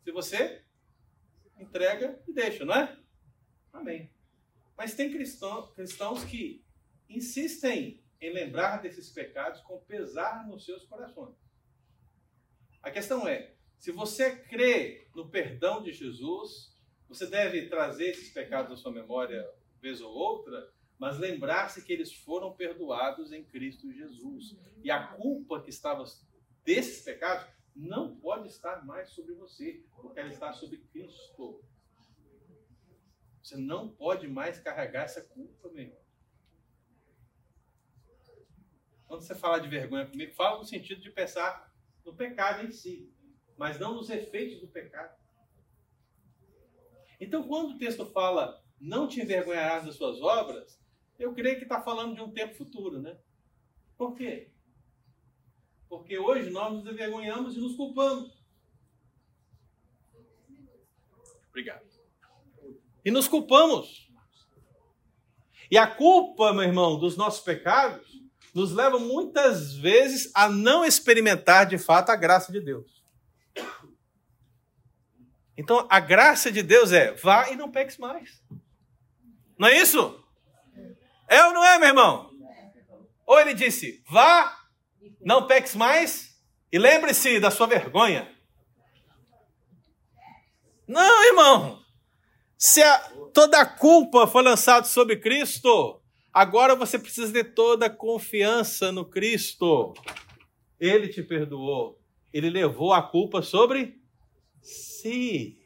se 0.03 0.11
você 0.11 0.63
entrega 1.57 2.21
e 2.27 2.33
deixa, 2.33 2.65
não 2.65 2.75
é? 2.75 2.97
Amém. 3.71 4.11
Mas 4.77 4.95
tem 4.95 5.11
cristão, 5.11 5.71
cristãos 5.73 6.23
que 6.23 6.63
insistem 7.09 8.03
em 8.21 8.33
lembrar 8.33 8.81
desses 8.81 9.09
pecados 9.09 9.61
com 9.61 9.79
pesar 9.81 10.47
nos 10.47 10.65
seus 10.65 10.85
corações. 10.85 11.35
A 12.81 12.91
questão 12.91 13.27
é, 13.27 13.55
se 13.77 13.91
você 13.91 14.35
crê 14.35 15.07
no 15.15 15.29
perdão 15.29 15.81
de 15.81 15.91
Jesus, 15.91 16.77
você 17.07 17.25
deve 17.25 17.67
trazer 17.67 18.09
esses 18.09 18.31
pecados 18.31 18.71
à 18.71 18.77
sua 18.77 18.91
memória 18.91 19.45
vez 19.81 20.01
ou 20.01 20.11
outra, 20.13 20.71
mas 20.99 21.17
lembrar-se 21.17 21.81
que 21.81 21.93
eles 21.93 22.13
foram 22.13 22.53
perdoados 22.53 23.31
em 23.31 23.41
Cristo 23.41 23.91
Jesus. 23.91 24.57
E 24.83 24.91
a 24.91 25.07
culpa 25.07 25.61
que 25.61 25.69
estava 25.69 26.03
desses 26.65 27.03
pecados 27.03 27.47
não 27.73 28.17
pode 28.17 28.49
estar 28.49 28.85
mais 28.85 29.09
sobre 29.11 29.33
você, 29.33 29.81
porque 29.95 30.19
ela 30.19 30.29
está 30.29 30.51
sobre 30.51 30.77
Cristo. 30.91 31.63
Você 33.41 33.55
não 33.55 33.87
pode 33.89 34.27
mais 34.27 34.59
carregar 34.59 35.05
essa 35.05 35.21
culpa, 35.21 35.69
meu 35.69 35.85
irmão. 35.85 35.99
Quando 39.07 39.21
você 39.21 39.33
fala 39.33 39.59
de 39.59 39.69
vergonha 39.69 40.05
comigo, 40.05 40.35
fala 40.35 40.59
no 40.59 40.65
sentido 40.65 41.01
de 41.01 41.09
pensar 41.09 41.73
no 42.05 42.13
pecado 42.13 42.67
em 42.67 42.71
si, 42.71 43.11
mas 43.57 43.79
não 43.79 43.95
nos 43.95 44.09
efeitos 44.09 44.59
do 44.59 44.67
pecado. 44.67 45.17
Então, 47.19 47.47
quando 47.47 47.71
o 47.71 47.77
texto 47.77 48.05
fala 48.05 48.63
não 48.79 49.07
te 49.07 49.21
envergonharás 49.21 49.85
das 49.85 49.95
suas 49.95 50.21
obras, 50.21 50.78
eu 51.19 51.33
creio 51.33 51.57
que 51.57 51.63
está 51.63 51.81
falando 51.81 52.15
de 52.15 52.21
um 52.21 52.31
tempo 52.31 52.55
futuro, 52.55 52.99
né? 53.01 53.17
Por 53.97 54.15
quê? 54.15 54.49
Porque 55.89 56.17
hoje 56.17 56.49
nós 56.49 56.73
nos 56.73 56.87
envergonhamos 56.87 57.55
e 57.55 57.59
nos 57.59 57.75
culpamos. 57.75 58.41
Obrigado. 61.49 61.85
E 63.03 63.11
nos 63.11 63.27
culpamos. 63.27 64.09
E 65.69 65.77
a 65.77 65.85
culpa, 65.85 66.53
meu 66.53 66.63
irmão, 66.63 66.97
dos 66.97 67.17
nossos 67.17 67.41
pecados 67.41 68.19
nos 68.53 68.71
leva 68.71 68.97
muitas 68.97 69.73
vezes 69.73 70.31
a 70.33 70.49
não 70.49 70.83
experimentar 70.83 71.65
de 71.65 71.77
fato 71.77 72.09
a 72.09 72.15
graça 72.15 72.51
de 72.51 72.59
Deus. 72.59 73.03
Então, 75.57 75.85
a 75.89 75.99
graça 75.99 76.51
de 76.51 76.63
Deus 76.63 76.91
é: 76.91 77.13
vá 77.13 77.49
e 77.49 77.55
não 77.55 77.69
peques 77.69 77.97
mais. 77.97 78.41
Não 79.57 79.67
é 79.67 79.77
isso? 79.77 80.18
É 81.29 81.45
ou 81.45 81.53
não 81.53 81.63
é, 81.63 81.77
meu 81.77 81.89
irmão? 81.89 82.31
Ou 83.25 83.39
ele 83.39 83.53
disse: 83.53 84.03
vá, 84.09 84.57
não 85.21 85.45
peques 85.45 85.75
mais 85.75 86.41
e 86.71 86.79
lembre-se 86.79 87.39
da 87.39 87.51
sua 87.51 87.67
vergonha. 87.67 88.35
Não, 90.87 91.25
irmão. 91.27 91.79
Se 92.57 92.81
a, 92.81 92.97
toda 93.31 93.61
a 93.61 93.65
culpa 93.65 94.25
foi 94.25 94.41
lançada 94.41 94.87
sobre 94.87 95.17
Cristo, 95.17 96.01
agora 96.33 96.75
você 96.75 96.97
precisa 96.97 97.31
ter 97.31 97.53
toda 97.53 97.85
a 97.85 97.89
confiança 97.89 98.91
no 98.91 99.05
Cristo. 99.05 99.93
Ele 100.79 101.07
te 101.07 101.21
perdoou. 101.21 102.01
Ele 102.33 102.49
levou 102.49 102.91
a 102.91 103.03
culpa 103.03 103.43
sobre 103.43 104.01
si. 104.61 105.59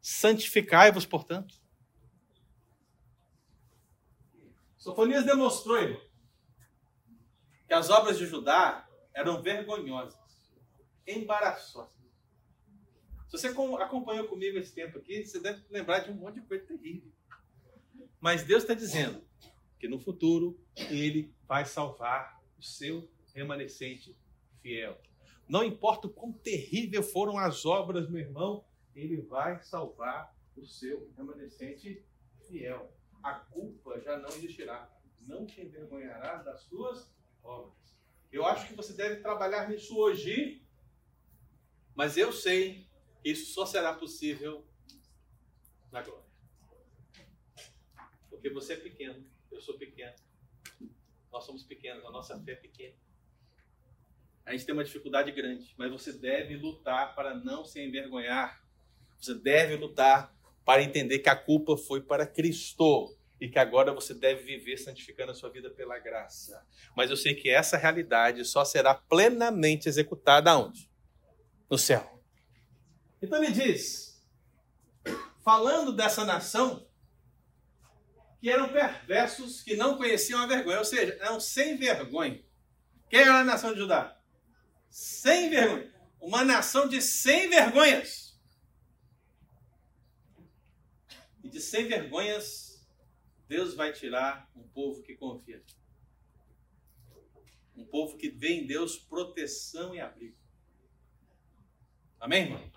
Santificai-vos, 0.00 1.06
portanto. 1.06 1.54
Sofonias 4.88 5.26
demonstrou, 5.26 5.76
irmão, 5.76 6.00
que 7.66 7.74
as 7.74 7.90
obras 7.90 8.16
de 8.16 8.24
Judá 8.24 8.88
eram 9.12 9.42
vergonhosas, 9.42 10.18
embaraçosas. 11.06 11.92
Se 13.26 13.32
você 13.32 13.48
acompanhou 13.48 14.26
comigo 14.28 14.56
esse 14.56 14.74
tempo 14.74 14.96
aqui, 14.96 15.22
você 15.22 15.40
deve 15.40 15.62
lembrar 15.68 15.98
de 15.98 16.10
um 16.10 16.14
monte 16.14 16.40
de 16.40 16.46
coisa 16.46 16.64
terrível. 16.64 17.12
Mas 18.18 18.44
Deus 18.44 18.62
está 18.62 18.72
dizendo 18.72 19.22
que 19.78 19.86
no 19.86 20.00
futuro 20.00 20.58
Ele 20.74 21.34
vai 21.46 21.66
salvar 21.66 22.42
o 22.58 22.62
seu 22.62 23.06
remanescente 23.34 24.16
fiel. 24.62 24.98
Não 25.46 25.62
importa 25.62 26.06
o 26.06 26.10
quão 26.10 26.32
terrível 26.32 27.02
foram 27.02 27.36
as 27.36 27.66
obras, 27.66 28.08
meu 28.08 28.22
irmão, 28.22 28.64
ele 28.94 29.20
vai 29.20 29.62
salvar 29.62 30.34
o 30.56 30.64
seu 30.64 31.12
remanescente 31.14 32.02
fiel. 32.46 32.90
A 33.22 33.34
culpa 33.34 34.00
já 34.00 34.16
não 34.18 34.28
existirá. 34.30 34.90
Não 35.22 35.44
te 35.44 35.60
envergonharás 35.60 36.44
das 36.44 36.62
suas 36.62 37.10
obras. 37.42 37.74
Eu 38.30 38.44
acho 38.44 38.68
que 38.68 38.74
você 38.74 38.92
deve 38.92 39.16
trabalhar 39.16 39.68
nisso 39.68 39.96
hoje, 39.96 40.62
mas 41.94 42.16
eu 42.16 42.32
sei 42.32 42.86
que 43.22 43.30
isso 43.30 43.52
só 43.52 43.66
será 43.66 43.94
possível 43.94 44.66
na 45.90 46.02
glória. 46.02 46.28
Porque 48.28 48.50
você 48.50 48.74
é 48.74 48.76
pequeno, 48.76 49.26
eu 49.50 49.60
sou 49.60 49.76
pequeno. 49.78 50.14
Nós 51.32 51.44
somos 51.44 51.62
pequenos, 51.62 52.04
a 52.04 52.10
nossa 52.10 52.38
fé 52.40 52.52
é 52.52 52.56
pequena 52.56 52.96
a 54.48 54.52
gente 54.52 54.64
tem 54.64 54.72
uma 54.72 54.82
dificuldade 54.82 55.30
grande, 55.30 55.74
mas 55.76 55.92
você 55.92 56.10
deve 56.10 56.56
lutar 56.56 57.14
para 57.14 57.34
não 57.34 57.66
se 57.66 57.84
envergonhar. 57.84 58.64
Você 59.20 59.34
deve 59.34 59.76
lutar 59.76 60.34
para 60.68 60.82
entender 60.82 61.20
que 61.20 61.30
a 61.30 61.34
culpa 61.34 61.78
foi 61.78 62.02
para 62.02 62.26
Cristo 62.26 63.16
e 63.40 63.48
que 63.48 63.58
agora 63.58 63.90
você 63.90 64.12
deve 64.12 64.42
viver 64.42 64.76
santificando 64.76 65.32
a 65.32 65.34
sua 65.34 65.48
vida 65.48 65.70
pela 65.70 65.98
graça. 65.98 66.62
Mas 66.94 67.08
eu 67.08 67.16
sei 67.16 67.34
que 67.34 67.48
essa 67.48 67.78
realidade 67.78 68.44
só 68.44 68.66
será 68.66 68.94
plenamente 68.94 69.88
executada 69.88 70.54
onde? 70.58 70.90
No 71.70 71.78
céu. 71.78 72.22
Então 73.22 73.42
ele 73.42 73.50
diz, 73.50 74.22
falando 75.42 75.90
dessa 75.90 76.22
nação, 76.26 76.86
que 78.38 78.50
eram 78.50 78.68
perversos, 78.68 79.62
que 79.62 79.74
não 79.74 79.96
conheciam 79.96 80.38
a 80.38 80.46
vergonha, 80.46 80.80
ou 80.80 80.84
seja, 80.84 81.16
eram 81.22 81.40
sem 81.40 81.78
vergonha. 81.78 82.44
Quem 83.08 83.20
era 83.20 83.40
a 83.40 83.44
nação 83.44 83.72
de 83.72 83.78
Judá? 83.78 84.20
Sem 84.90 85.48
vergonha. 85.48 85.90
Uma 86.20 86.44
nação 86.44 86.86
de 86.86 87.00
sem 87.00 87.48
vergonhas. 87.48 88.27
E 91.48 91.50
de 91.50 91.62
sem 91.62 91.88
vergonhas, 91.88 92.86
Deus 93.48 93.72
vai 93.72 93.90
tirar 93.90 94.50
um 94.54 94.68
povo 94.68 95.02
que 95.02 95.16
confia. 95.16 95.64
Um 97.74 97.86
povo 97.86 98.18
que 98.18 98.28
vê 98.28 98.50
em 98.50 98.66
Deus 98.66 98.98
proteção 98.98 99.94
e 99.94 100.00
abrigo. 100.00 100.36
Amém, 102.20 102.42
irmão? 102.42 102.70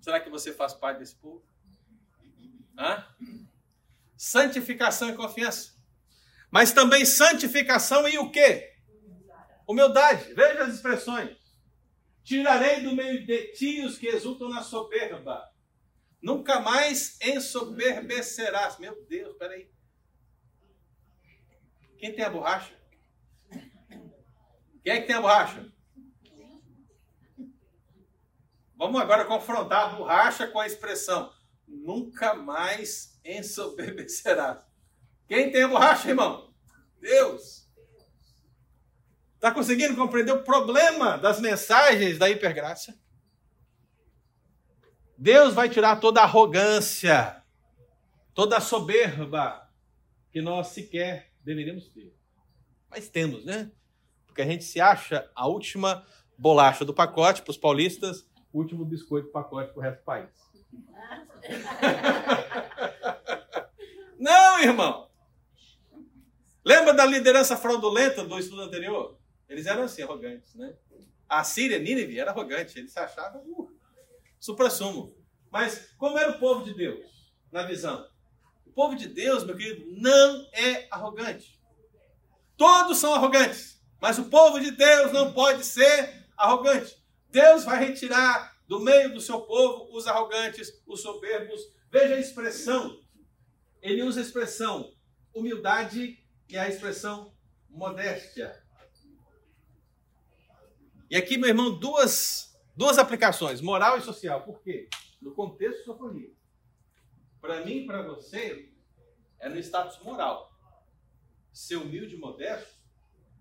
Será 0.00 0.20
que 0.20 0.30
você 0.30 0.52
faz 0.52 0.72
parte 0.72 1.00
desse 1.00 1.16
povo? 1.16 1.44
Hã? 2.78 3.04
Santificação 4.16 5.10
e 5.10 5.16
confiança. 5.16 5.74
Mas 6.48 6.72
também 6.72 7.04
santificação 7.04 8.06
e 8.06 8.18
o 8.18 8.30
quê? 8.30 8.72
Humildade. 9.66 10.32
Veja 10.32 10.62
as 10.62 10.74
expressões. 10.74 11.36
Tirarei 12.22 12.82
do 12.82 12.94
meio 12.94 13.26
de 13.26 13.52
ti 13.54 13.84
os 13.84 13.98
que 13.98 14.06
exultam 14.06 14.48
na 14.48 14.62
soberba. 14.62 15.55
Nunca 16.20 16.60
mais 16.60 17.18
ensoberbecerás. 17.20 18.78
Meu 18.78 19.04
Deus, 19.06 19.36
peraí. 19.36 19.70
Quem 21.98 22.14
tem 22.14 22.24
a 22.24 22.30
borracha? 22.30 22.74
Quem 24.82 24.92
é 24.92 25.00
que 25.00 25.06
tem 25.06 25.16
a 25.16 25.20
borracha? 25.20 25.72
Vamos 28.76 29.00
agora 29.00 29.24
confrontar 29.24 29.86
a 29.86 29.96
borracha 29.96 30.46
com 30.46 30.60
a 30.60 30.66
expressão 30.66 31.32
nunca 31.66 32.34
mais 32.34 33.18
ensoberbecerás. 33.24 34.58
Quem 35.26 35.50
tem 35.50 35.64
a 35.64 35.68
borracha, 35.68 36.08
irmão? 36.08 36.54
Deus. 37.00 37.66
Está 39.34 39.50
conseguindo 39.50 39.96
compreender 39.96 40.32
o 40.32 40.44
problema 40.44 41.16
das 41.18 41.40
mensagens 41.40 42.18
da 42.18 42.30
hipergraça? 42.30 42.98
Deus 45.18 45.54
vai 45.54 45.68
tirar 45.68 45.96
toda 45.96 46.20
a 46.20 46.24
arrogância, 46.24 47.42
toda 48.34 48.56
a 48.56 48.60
soberba 48.60 49.68
que 50.30 50.42
nós 50.42 50.68
sequer 50.68 51.32
deveríamos 51.42 51.88
ter. 51.88 52.14
Mas 52.90 53.08
temos, 53.08 53.44
né? 53.44 53.70
Porque 54.26 54.42
a 54.42 54.46
gente 54.46 54.64
se 54.64 54.80
acha 54.80 55.30
a 55.34 55.46
última 55.46 56.04
bolacha 56.36 56.84
do 56.84 56.92
pacote 56.92 57.42
para 57.42 57.50
os 57.50 57.56
paulistas, 57.56 58.28
o 58.52 58.58
último 58.58 58.84
biscoito 58.84 59.28
do 59.28 59.32
pacote 59.32 59.72
para 59.72 59.78
o 59.78 59.82
resto 59.82 60.00
do 60.00 60.04
país. 60.04 60.28
Não, 64.18 64.60
irmão. 64.60 65.08
Lembra 66.64 66.92
da 66.92 67.06
liderança 67.06 67.56
fraudulenta 67.56 68.24
do 68.24 68.38
estudo 68.38 68.62
anterior? 68.62 69.16
Eles 69.48 69.66
eram 69.66 69.84
assim, 69.84 70.02
arrogantes, 70.02 70.54
né? 70.54 70.74
A 71.28 71.44
Síria, 71.44 71.78
Nínive, 71.78 72.18
era 72.18 72.32
arrogante. 72.32 72.78
Eles 72.78 72.92
se 72.92 72.98
achavam 72.98 73.42
uh, 73.42 73.65
supra-sumo. 74.46 75.12
Mas 75.50 75.90
como 75.98 76.16
era 76.16 76.30
o 76.30 76.38
povo 76.38 76.64
de 76.64 76.72
Deus, 76.72 77.34
na 77.50 77.64
visão? 77.64 78.08
O 78.64 78.70
povo 78.70 78.94
de 78.94 79.08
Deus, 79.08 79.42
meu 79.42 79.56
querido, 79.56 79.84
não 80.00 80.46
é 80.52 80.86
arrogante. 80.90 81.60
Todos 82.56 82.98
são 82.98 83.12
arrogantes. 83.12 83.82
Mas 84.00 84.18
o 84.18 84.26
povo 84.26 84.60
de 84.60 84.70
Deus 84.70 85.12
não 85.12 85.32
pode 85.32 85.64
ser 85.64 86.26
arrogante. 86.36 86.96
Deus 87.30 87.64
vai 87.64 87.84
retirar 87.84 88.56
do 88.68 88.80
meio 88.80 89.12
do 89.12 89.20
seu 89.20 89.40
povo 89.40 89.88
os 89.96 90.06
arrogantes, 90.06 90.72
os 90.86 91.00
soberbos. 91.00 91.60
Veja 91.90 92.14
a 92.14 92.20
expressão. 92.20 93.00
Ele 93.82 94.02
usa 94.02 94.20
a 94.20 94.22
expressão 94.22 94.92
humildade 95.34 96.18
e 96.48 96.56
a 96.56 96.68
expressão 96.68 97.34
modéstia. 97.68 98.62
E 101.10 101.16
aqui, 101.16 101.36
meu 101.36 101.48
irmão, 101.48 101.78
duas, 101.78 102.45
duas 102.76 102.98
aplicações, 102.98 103.60
moral 103.60 103.98
e 103.98 104.02
social. 104.02 104.42
Por 104.42 104.60
quê? 104.62 104.88
No 105.20 105.34
contexto 105.34 105.84
sofonia. 105.84 106.30
Para 107.40 107.64
mim 107.64 107.78
e 107.78 107.86
para 107.86 108.02
você, 108.02 108.70
é 109.40 109.48
no 109.48 109.58
status 109.58 109.98
moral. 110.02 110.52
Ser 111.52 111.76
humilde 111.76 112.16
e 112.16 112.18
modesto 112.18 112.76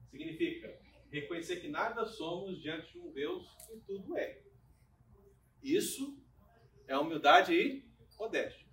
significa 0.09 0.79
reconhecer 1.11 1.57
que 1.57 1.67
nada 1.67 2.05
somos 2.05 2.61
diante 2.61 2.93
de 2.93 2.99
um 2.99 3.11
Deus 3.11 3.45
que 3.67 3.77
tudo 3.85 4.17
é. 4.17 4.41
Isso 5.61 6.17
é 6.87 6.97
humildade 6.97 7.53
e 7.53 7.85
modéstia. 8.17 8.65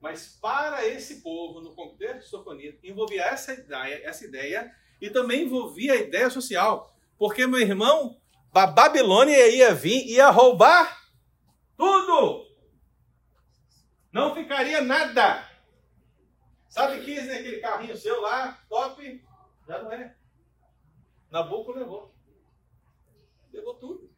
Mas 0.00 0.38
para 0.40 0.86
esse 0.86 1.22
povo, 1.22 1.60
no 1.60 1.74
contexto 1.74 2.20
de 2.20 2.28
sofonia, 2.28 2.78
envolvia 2.82 3.24
essa 3.24 3.52
ideia, 3.52 4.00
essa 4.04 4.24
ideia 4.24 4.72
e 5.00 5.10
também 5.10 5.42
envolvia 5.42 5.92
a 5.92 5.96
ideia 5.96 6.30
social. 6.30 6.96
Porque, 7.16 7.46
meu 7.46 7.60
irmão, 7.60 8.20
a 8.54 8.66
Babilônia 8.66 9.48
ia 9.48 9.74
vir 9.74 10.06
e 10.06 10.14
ia 10.14 10.30
roubar 10.30 10.98
tudo. 11.76 12.46
Não 14.12 14.34
ficaria 14.34 14.80
nada. 14.80 15.48
Sabe 16.68 17.04
que 17.04 17.20
né, 17.20 17.38
aquele 17.38 17.60
carrinho 17.60 17.96
seu 17.96 18.20
lá, 18.20 18.58
top? 18.68 19.24
Já 19.66 19.82
não 19.82 19.92
é. 19.92 20.14
Nabucco 21.30 21.72
levou. 21.72 22.14
Levou 23.52 23.74
tudo. 23.74 24.10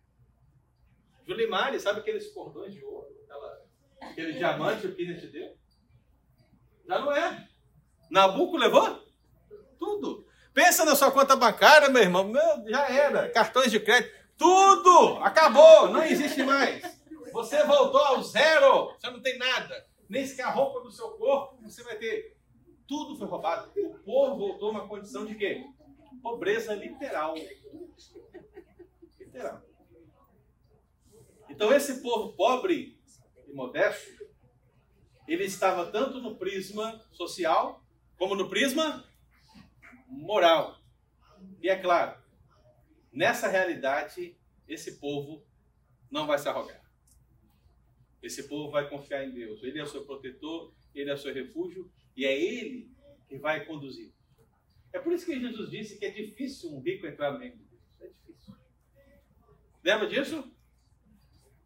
Julimari, 1.27 1.79
sabe 1.79 2.01
aqueles 2.01 2.33
cordões 2.33 2.73
de 2.73 2.85
ouro? 2.85 3.09
Aquela, 3.25 3.63
aquele 4.01 4.33
diamante 4.33 4.89
que 4.89 5.03
ele 5.03 5.21
te 5.21 5.27
deu? 5.29 5.57
Já 6.87 6.99
não 6.99 7.13
é. 7.13 7.49
Nabucco 8.11 8.57
levou? 8.57 9.05
Tudo. 9.79 10.27
Pensa 10.53 10.85
na 10.85 10.97
sua 10.97 11.11
conta 11.11 11.37
bancária, 11.37 11.89
meu 11.89 12.03
irmão. 12.03 12.25
Meu, 12.25 12.69
já 12.69 12.89
era. 12.89 13.31
Cartões 13.31 13.71
de 13.71 13.79
crédito. 13.79 14.20
Tudo! 14.41 15.19
Acabou! 15.19 15.91
Não 15.91 16.03
existe 16.03 16.43
mais. 16.43 16.83
Você 17.31 17.63
voltou 17.63 18.01
ao 18.01 18.23
zero. 18.23 18.95
Você 18.95 19.11
não 19.11 19.21
tem 19.21 19.37
nada. 19.37 19.87
Nem 20.09 20.27
sequer 20.27 20.47
a 20.47 20.51
roupa 20.51 20.81
do 20.81 20.91
seu 20.91 21.11
corpo 21.11 21.61
você 21.63 21.83
vai 21.83 21.97
ter. 21.99 22.39
Tudo 22.89 23.19
foi 23.19 23.27
roubado. 23.27 23.71
O 23.77 23.99
povo 23.99 24.39
voltou 24.39 24.69
a 24.69 24.73
uma 24.73 24.89
condição 24.89 25.27
de 25.27 25.35
quê? 25.35 25.63
Pobreza 26.23 26.75
literal. 26.75 27.35
Literal. 29.19 29.61
Então, 31.51 31.71
esse 31.75 32.01
povo 32.01 32.33
pobre 32.33 32.99
e 33.47 33.53
modesto, 33.53 34.25
ele 35.29 35.45
estava 35.45 35.93
tanto 35.93 36.19
no 36.19 36.37
prisma 36.37 36.99
social, 37.13 37.85
como 38.17 38.35
no 38.35 38.49
prisma 38.49 39.05
moral. 40.09 40.79
E 41.63 41.69
é 41.69 41.77
claro, 41.77 42.20
nessa 43.13 43.49
realidade, 43.49 44.37
esse 44.69 44.99
povo 44.99 45.45
não 46.11 46.27
vai 46.27 46.39
se 46.39 46.49
arrogar. 46.49 46.81
Esse 48.23 48.45
povo 48.45 48.71
vai 48.71 48.89
confiar 48.89 49.25
em 49.25 49.31
Deus. 49.31 49.63
Ele 49.63 49.79
é 49.79 49.83
o 49.83 49.87
seu 49.87 50.05
protetor, 50.05 50.73
ele 50.95 51.11
é 51.11 51.15
o 51.15 51.19
seu 51.19 51.33
refúgio, 51.33 51.91
e 52.17 52.25
é 52.25 52.39
ele 52.39 52.91
que 53.29 53.39
vai 53.39 53.65
conduzir. 53.65 54.13
É 54.93 54.99
por 54.99 55.13
isso 55.13 55.25
que 55.25 55.39
Jesus 55.39 55.71
disse 55.71 55.99
que 55.99 56.05
é 56.05 56.11
difícil 56.11 56.71
um 56.75 56.81
rico 56.81 57.07
entrar 57.07 57.33
no 57.33 57.39
reino 57.39 57.57
de 57.57 57.65
Deus. 57.65 57.83
É 58.01 58.07
difícil. 58.09 58.55
Lembra 59.83 60.09
disso? 60.09 60.51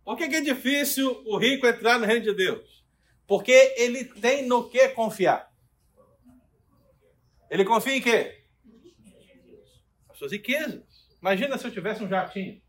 Por 0.04 0.18
que, 0.18 0.24
é 0.24 0.40
difícil 0.42 1.22
o 1.24 1.38
rico 1.38 1.66
entrar 1.66 1.98
no 1.98 2.04
reino 2.04 2.24
de 2.24 2.34
Deus? 2.34 2.84
Porque 3.26 3.74
ele 3.78 4.04
tem 4.04 4.46
no 4.46 4.68
que 4.68 4.88
confiar. 4.90 5.50
Ele 7.50 7.64
confia 7.64 7.96
em 7.96 8.02
quê? 8.02 8.44
As 10.10 10.18
suas 10.18 10.32
riquezas. 10.32 10.93
Imagina 11.24 11.56
se 11.56 11.66
eu 11.66 11.72
tivesse 11.72 12.04
um 12.04 12.06
jatinho. 12.06 12.60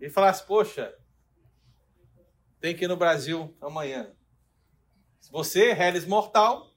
E 0.00 0.10
falasse, 0.10 0.44
poxa, 0.44 0.92
tem 2.58 2.76
que 2.76 2.84
ir 2.84 2.88
no 2.88 2.96
Brasil 2.96 3.56
amanhã. 3.60 4.12
Se 5.20 5.30
você, 5.30 5.72
Reles 5.72 6.04
Mortal, 6.04 6.68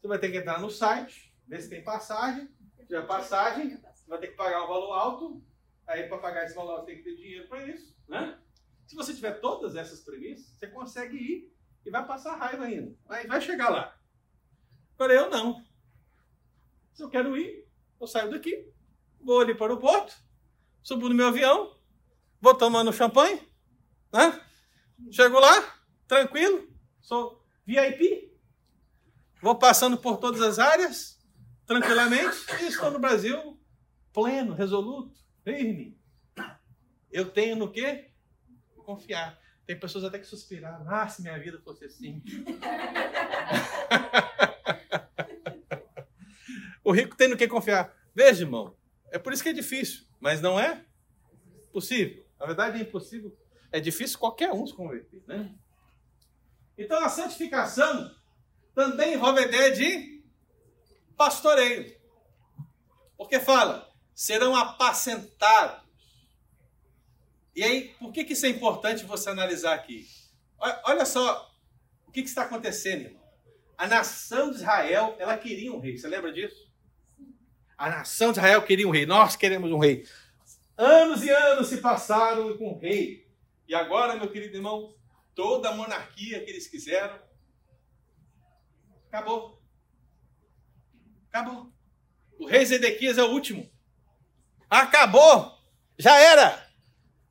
você 0.00 0.08
vai 0.08 0.18
ter 0.18 0.30
que 0.30 0.38
entrar 0.38 0.58
no 0.58 0.70
site, 0.70 1.30
ver 1.46 1.60
se 1.60 1.68
tem 1.68 1.84
passagem. 1.84 2.48
Se 2.78 2.86
tiver 2.86 3.06
passagem, 3.06 3.76
você 3.76 4.08
vai 4.08 4.18
ter 4.18 4.28
que 4.28 4.36
pagar 4.36 4.64
um 4.64 4.68
valor 4.68 4.92
alto 4.94 5.44
Aí, 5.86 6.08
para 6.08 6.16
pagar 6.16 6.46
esse 6.46 6.54
valor, 6.54 6.82
tem 6.86 6.96
que 6.96 7.02
ter 7.02 7.16
dinheiro 7.16 7.48
para 7.48 7.66
isso. 7.66 7.94
Né? 8.08 8.40
Se 8.86 8.96
você 8.96 9.12
tiver 9.12 9.40
todas 9.40 9.76
essas 9.76 10.00
premissas, 10.00 10.56
você 10.56 10.66
consegue 10.68 11.18
ir 11.18 11.54
e 11.84 11.90
vai 11.90 12.06
passar 12.06 12.34
raiva 12.34 12.64
ainda. 12.64 12.96
Aí 13.10 13.26
vai 13.26 13.42
chegar 13.42 13.68
lá. 13.68 13.94
Agora, 14.94 15.12
eu 15.12 15.28
não. 15.28 15.62
Se 16.94 17.02
eu 17.02 17.10
quero 17.10 17.36
ir, 17.36 17.69
eu 18.00 18.06
saio 18.06 18.30
daqui, 18.30 18.66
vou 19.20 19.40
ali 19.40 19.54
para 19.54 19.74
o 19.74 19.78
porto, 19.78 20.14
subo 20.82 21.08
no 21.08 21.14
meu 21.14 21.28
avião, 21.28 21.76
vou 22.40 22.54
tomando 22.54 22.92
champanhe, 22.92 23.40
né? 24.12 24.40
Chego 25.10 25.38
lá, 25.38 25.80
tranquilo, 26.08 26.68
sou 27.00 27.44
VIP, 27.66 28.34
vou 29.42 29.56
passando 29.56 29.98
por 29.98 30.16
todas 30.16 30.40
as 30.40 30.58
áreas, 30.58 31.18
tranquilamente, 31.66 32.36
e 32.60 32.66
estou 32.66 32.90
no 32.90 32.98
Brasil 32.98 33.58
pleno, 34.12 34.54
resoluto, 34.54 35.18
firme. 35.44 35.98
Eu 37.10 37.30
tenho 37.30 37.56
no 37.56 37.70
quê? 37.70 38.10
Confiar. 38.76 39.38
Tem 39.66 39.78
pessoas 39.78 40.04
até 40.04 40.18
que 40.18 40.26
suspiraram. 40.26 40.88
Ah, 40.88 41.08
se 41.08 41.22
minha 41.22 41.38
vida 41.38 41.60
fosse 41.60 41.84
assim. 41.84 42.22
o 46.90 46.92
rico 46.92 47.16
tem 47.16 47.28
no 47.28 47.36
que 47.36 47.46
confiar. 47.46 47.94
Veja, 48.14 48.42
irmão, 48.42 48.76
é 49.10 49.18
por 49.18 49.32
isso 49.32 49.42
que 49.42 49.48
é 49.48 49.52
difícil, 49.52 50.04
mas 50.18 50.40
não 50.40 50.58
é 50.58 50.84
possível. 51.72 52.26
Na 52.38 52.46
verdade, 52.46 52.78
é 52.78 52.82
impossível. 52.82 53.36
É 53.70 53.78
difícil 53.78 54.18
qualquer 54.18 54.52
um 54.52 54.66
se 54.66 54.74
converter, 54.74 55.22
né? 55.26 55.54
Então, 56.76 57.02
a 57.04 57.08
santificação 57.08 58.10
também 58.74 59.14
envolve 59.14 59.38
a 59.38 59.42
ideia 59.42 59.70
de 59.72 60.24
pastoreio. 61.16 61.96
Porque 63.16 63.38
fala, 63.38 63.88
serão 64.14 64.56
apacentados 64.56 65.86
E 67.54 67.62
aí, 67.62 67.94
por 68.00 68.10
que, 68.12 68.24
que 68.24 68.32
isso 68.32 68.46
é 68.46 68.48
importante 68.48 69.04
você 69.04 69.30
analisar 69.30 69.74
aqui? 69.74 70.08
Olha 70.84 71.04
só 71.04 71.54
o 72.06 72.10
que, 72.10 72.22
que 72.22 72.28
está 72.28 72.42
acontecendo, 72.42 73.02
irmão. 73.02 73.22
A 73.78 73.86
nação 73.86 74.50
de 74.50 74.56
Israel, 74.56 75.14
ela 75.18 75.36
queria 75.38 75.72
um 75.72 75.78
rei. 75.78 75.96
Você 75.96 76.08
lembra 76.08 76.32
disso? 76.32 76.69
A 77.80 77.88
nação 77.88 78.30
de 78.30 78.38
Israel 78.38 78.60
queria 78.60 78.86
um 78.86 78.90
rei. 78.90 79.06
Nós 79.06 79.36
queremos 79.36 79.72
um 79.72 79.78
rei. 79.78 80.06
Anos 80.76 81.24
e 81.24 81.30
anos 81.30 81.68
se 81.68 81.78
passaram 81.78 82.54
com 82.58 82.74
o 82.74 82.78
rei. 82.78 83.26
E 83.66 83.74
agora, 83.74 84.16
meu 84.16 84.30
querido 84.30 84.54
irmão, 84.54 84.94
toda 85.34 85.70
a 85.70 85.74
monarquia 85.74 86.44
que 86.44 86.50
eles 86.50 86.66
quiseram 86.66 87.18
acabou. 89.08 89.62
Acabou. 91.32 91.72
O 92.38 92.46
rei 92.46 92.66
Zedequias 92.66 93.16
é 93.16 93.22
o 93.22 93.30
último. 93.30 93.66
Acabou. 94.68 95.58
Já 95.98 96.18
era. 96.18 96.70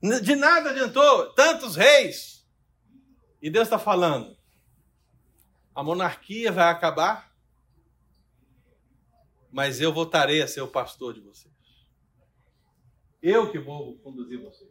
De 0.01 0.35
nada 0.35 0.71
adiantou. 0.71 1.31
Tantos 1.33 1.75
reis. 1.75 2.43
E 3.39 3.51
Deus 3.51 3.67
está 3.67 3.77
falando: 3.77 4.35
a 5.75 5.83
monarquia 5.83 6.51
vai 6.51 6.71
acabar, 6.71 7.28
mas 9.51 9.81
eu 9.81 9.93
voltarei 9.93 10.41
a 10.41 10.47
ser 10.47 10.61
o 10.61 10.67
pastor 10.67 11.13
de 11.13 11.21
vocês. 11.21 11.53
Eu 13.21 13.51
que 13.51 13.59
vou 13.59 13.97
conduzir 13.99 14.41
vocês. 14.41 14.69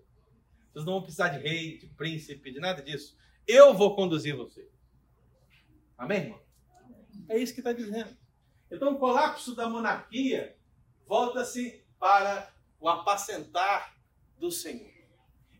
Vocês 0.72 0.84
não 0.84 0.94
vão 0.94 1.02
precisar 1.02 1.28
de 1.28 1.38
rei, 1.38 1.78
de 1.78 1.86
príncipe, 1.88 2.52
de 2.52 2.60
nada 2.60 2.82
disso. 2.82 3.16
Eu 3.46 3.74
vou 3.74 3.94
conduzir 3.94 4.36
vocês. 4.36 4.68
Amém, 5.96 6.22
irmão? 6.22 6.40
É 7.28 7.36
isso 7.38 7.52
que 7.52 7.60
está 7.60 7.72
dizendo. 7.72 8.16
Então, 8.70 8.94
o 8.94 8.98
colapso 8.98 9.54
da 9.54 9.68
monarquia 9.68 10.56
volta-se 11.06 11.84
para 11.98 12.52
o 12.78 12.88
apacentar 12.88 13.96
do 14.38 14.50
Senhor. 14.50 14.92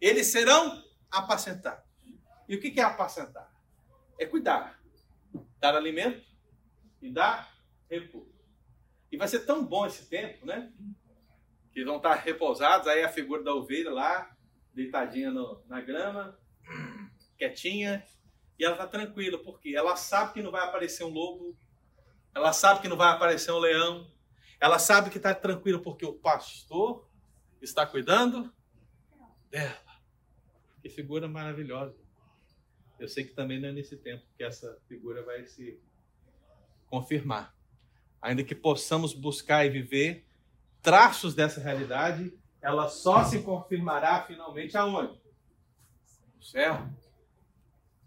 Eles 0.01 0.29
serão 0.29 0.85
apacentados. 1.11 1.85
E 2.49 2.55
o 2.55 2.61
que 2.61 2.79
é 2.79 2.85
apacentar? 2.85 3.53
É 4.19 4.25
cuidar, 4.25 4.81
dar 5.59 5.75
alimento 5.75 6.25
e 7.03 7.11
dar 7.11 7.55
recurso. 7.91 8.38
E 9.11 9.17
vai 9.17 9.29
ser 9.29 9.41
tão 9.41 9.65
bom 9.65 9.87
esse 9.87 10.09
tempo, 10.09 10.45
né? 10.45 10.73
Que 11.73 11.85
vão 11.85 11.97
estar 11.97 12.15
repousados, 12.15 12.87
aí 12.87 13.03
a 13.03 13.09
figura 13.09 13.43
da 13.43 13.55
ovelha 13.55 13.91
lá, 13.91 14.37
deitadinha 14.75 15.31
no, 15.31 15.63
na 15.67 15.81
grama, 15.81 16.39
quietinha, 17.37 18.05
e 18.59 18.65
ela 18.65 18.75
está 18.75 18.87
tranquila, 18.87 19.39
porque 19.39 19.75
ela 19.75 19.97
sabe 19.97 20.35
que 20.35 20.43
não 20.43 20.51
vai 20.51 20.65
aparecer 20.67 21.05
um 21.05 21.09
lobo, 21.09 21.57
ela 22.35 22.53
sabe 22.53 22.81
que 22.81 22.89
não 22.89 22.97
vai 22.97 23.13
aparecer 23.13 23.53
um 23.53 23.59
leão, 23.59 24.11
ela 24.61 24.79
sabe 24.79 25.11
que 25.11 25.17
está 25.17 25.35
tranquila 25.35 25.81
porque 25.81 26.05
o 26.05 26.13
pastor 26.13 27.09
está 27.63 27.87
cuidando 27.87 28.53
dela. 29.51 29.79
Que 30.83 30.89
figura 30.89 31.29
maravilhosa. 31.29 31.97
Eu 32.99 33.09
sei 33.09 33.25
que 33.25 33.35
também 33.35 33.61
não 33.61 33.69
é 33.69 33.73
nesse 33.73 33.97
tempo 33.97 34.25
que 34.37 34.43
essa 34.43 34.77
figura 34.89 35.23
vai 35.23 35.47
se 35.47 35.81
confirmar. 36.87 37.55
Ainda 38.21 38.43
que 38.43 38.55
possamos 38.55 39.13
buscar 39.13 39.65
e 39.65 39.71
viver 39.71 40.27
traços 40.83 41.35
dessa 41.35 41.61
realidade, 41.61 42.33
ela 42.61 42.89
só 42.89 43.25
se 43.25 43.43
confirmará 43.43 44.25
finalmente 44.27 44.77
aonde? 44.77 45.21
No 46.37 46.43
céu. 46.43 46.89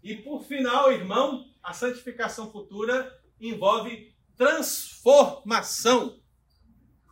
E 0.02 0.16
por 0.16 0.42
final, 0.42 0.92
irmão, 0.92 1.50
a 1.62 1.72
santificação 1.72 2.50
futura 2.50 3.20
envolve 3.40 4.14
transformação. 4.36 6.20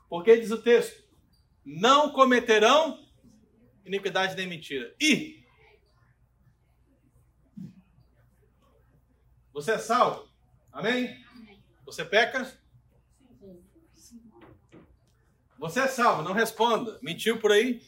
Porque 0.09 0.37
diz 0.37 0.51
o 0.51 0.61
texto: 0.61 1.03
não 1.65 2.13
cometerão 2.13 2.99
iniquidade 3.85 4.37
nem 4.37 4.47
mentira. 4.47 4.95
E 5.01 5.45
você 9.53 9.73
é 9.73 9.79
salvo? 9.79 10.29
Amém? 10.73 11.25
Você 11.85 12.05
peca? 12.05 12.60
Você 15.61 15.79
é 15.79 15.87
salvo, 15.87 16.23
não 16.23 16.33
responda. 16.33 16.99
Mentiu 17.03 17.39
por 17.39 17.53
aí? 17.53 17.83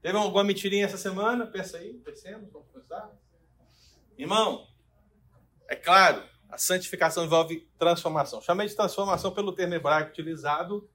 Teve 0.00 0.16
alguma 0.16 0.44
mentirinha 0.44 0.84
essa 0.84 0.96
semana? 0.96 1.48
Pensa 1.48 1.78
aí, 1.78 1.94
pensemos, 1.94 2.48
vamos 2.52 2.68
pensar. 2.68 3.10
Irmão, 4.16 4.68
é 5.68 5.74
claro, 5.74 6.22
a 6.48 6.56
santificação 6.56 7.24
envolve 7.24 7.68
transformação. 7.76 8.40
Chamei 8.40 8.68
de 8.68 8.76
transformação 8.76 9.34
pelo 9.34 9.52
termo 9.52 9.74
hebraico 9.74 10.10
utilizado, 10.10 10.88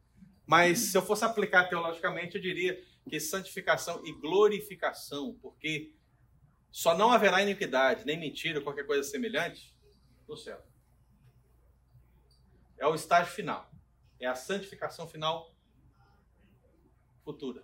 mas 0.47 0.79
se 0.79 0.97
eu 0.97 1.01
fosse 1.01 1.25
aplicar 1.25 1.67
teologicamente, 1.67 2.37
eu 2.37 2.41
diria 2.41 2.81
que 3.09 3.19
santificação 3.19 4.01
e 4.05 4.13
glorificação, 4.13 5.37
porque 5.41 5.93
só 6.71 6.97
não 6.97 7.11
haverá 7.11 7.41
iniquidade, 7.41 8.05
nem 8.05 8.17
mentira, 8.17 8.61
qualquer 8.61 8.87
coisa 8.87 9.03
semelhante 9.03 9.75
no 10.25 10.37
céu. 10.37 10.65
É 12.77 12.87
o 12.87 12.95
estágio 12.95 13.33
final. 13.33 13.72
É 14.23 14.27
a 14.27 14.35
santificação 14.35 15.05
final 15.05 15.53
futura. 17.25 17.61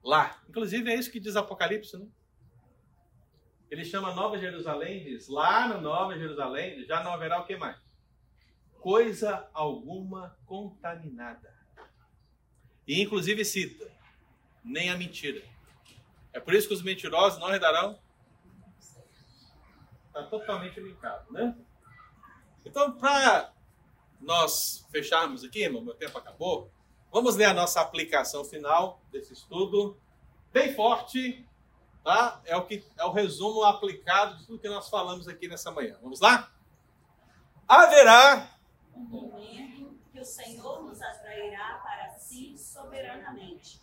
Lá. 0.00 0.40
Inclusive 0.48 0.88
é 0.90 0.94
isso 0.94 1.10
que 1.10 1.18
diz 1.18 1.34
Apocalipse, 1.34 1.98
né? 1.98 2.06
Ele 3.68 3.84
chama 3.84 4.14
Nova 4.14 4.38
Jerusalém, 4.38 5.02
diz, 5.02 5.26
lá 5.28 5.66
no 5.66 5.80
Nova 5.80 6.16
Jerusalém 6.16 6.84
já 6.84 7.02
não 7.02 7.12
haverá 7.12 7.40
o 7.40 7.44
que 7.44 7.56
mais? 7.56 7.76
Coisa 8.80 9.50
alguma 9.52 10.38
contaminada. 10.46 11.52
E 12.86 13.02
inclusive 13.02 13.44
cita, 13.44 13.90
nem 14.64 14.88
a 14.88 14.96
mentira. 14.96 15.44
É 16.32 16.38
por 16.38 16.54
isso 16.54 16.68
que 16.68 16.74
os 16.74 16.82
mentirosos 16.82 17.40
não 17.40 17.52
herdarão. 17.52 17.98
Está 20.06 20.22
totalmente 20.28 20.78
linkado, 20.78 21.30
né? 21.32 21.58
Então, 22.64 22.96
para 22.96 23.57
nós 24.20 24.86
fecharmos 24.90 25.44
aqui, 25.44 25.62
irmão, 25.62 25.82
meu 25.82 25.94
tempo 25.94 26.18
acabou, 26.18 26.70
vamos 27.12 27.36
ler 27.36 27.46
a 27.46 27.54
nossa 27.54 27.80
aplicação 27.80 28.44
final 28.44 29.00
desse 29.10 29.32
estudo, 29.32 29.96
bem 30.52 30.74
forte, 30.74 31.48
Tá? 32.08 32.40
É 32.46 32.56
o 32.56 32.64
que 32.64 32.82
é 32.96 33.04
o 33.04 33.12
resumo 33.12 33.62
aplicado 33.64 34.38
de 34.38 34.46
tudo 34.46 34.58
que 34.58 34.68
nós 34.68 34.88
falamos 34.88 35.28
aqui 35.28 35.46
nessa 35.46 35.70
manhã. 35.70 35.98
Vamos 36.00 36.20
lá? 36.20 36.50
Haverá 37.68 38.48
um 38.94 39.00
momento 39.00 39.94
que 40.10 40.18
o 40.18 40.24
Senhor 40.24 40.84
nos 40.84 41.02
atrairá 41.02 41.82
para 41.84 42.08
si 42.18 42.56
soberanamente. 42.56 43.82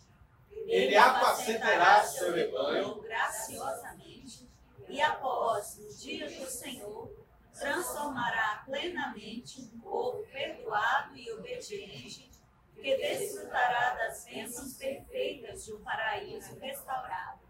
Ele, 0.50 0.86
Ele 0.86 0.96
apacentará 0.96 2.02
seu 2.02 2.32
rebanho 2.34 3.00
graciosamente 3.00 4.50
e 4.88 5.00
após 5.00 5.78
os 5.78 6.00
dias 6.00 6.34
do 6.34 6.46
Senhor 6.46 7.08
transformará 7.58 8.62
plenamente 8.64 9.60
um 9.60 9.78
povo 9.80 10.24
perdoado 10.32 11.16
e 11.16 11.30
obediente 11.32 12.30
que 12.74 12.96
desfrutará 12.96 13.94
das 13.94 14.24
bênçãos 14.24 14.74
perfeitas 14.74 15.64
de 15.64 15.72
um 15.72 15.82
paraíso 15.82 16.58
restaurado 16.58 17.46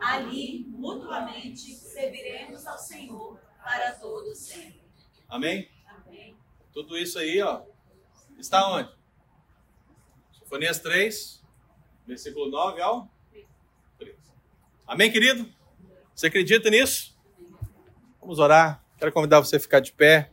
ali, 0.00 0.64
mutuamente, 0.68 1.74
serviremos 1.74 2.66
ao 2.66 2.78
Senhor 2.78 3.38
para 3.62 3.92
todos 3.92 4.38
sempre. 4.38 4.80
Amém? 5.28 5.68
Amém. 5.86 6.36
Tudo 6.72 6.96
isso 6.96 7.18
aí, 7.18 7.42
ó, 7.42 7.62
está 8.38 8.70
onde? 8.70 8.90
Sofonias 10.32 10.78
3, 10.78 11.42
versículo 12.06 12.48
9 12.48 12.80
ao 12.80 13.10
13. 13.98 14.16
Amém, 14.86 15.10
querido? 15.10 15.52
Você 16.14 16.28
acredita 16.28 16.70
nisso? 16.70 17.16
Vamos 18.20 18.38
orar. 18.38 18.84
Quero 18.98 19.12
convidar 19.12 19.38
você 19.38 19.56
a 19.56 19.60
ficar 19.60 19.78
de 19.78 19.92
pé. 19.92 20.28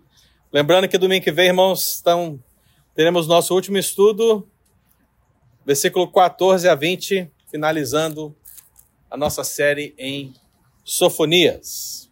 Lembrando 0.51 0.87
que 0.87 0.97
domingo 0.97 1.23
que 1.23 1.31
vem, 1.31 1.47
irmãos, 1.47 1.95
estão, 1.95 2.43
teremos 2.95 3.27
nosso 3.27 3.53
último 3.53 3.77
estudo, 3.77 4.49
versículo 5.63 6.11
14 6.11 6.67
a 6.67 6.73
20, 6.73 7.29
finalizando 7.51 8.35
a 9.09 9.15
nossa 9.15 9.43
série 9.43 9.93
em 9.99 10.33
Sofonias. 10.83 12.04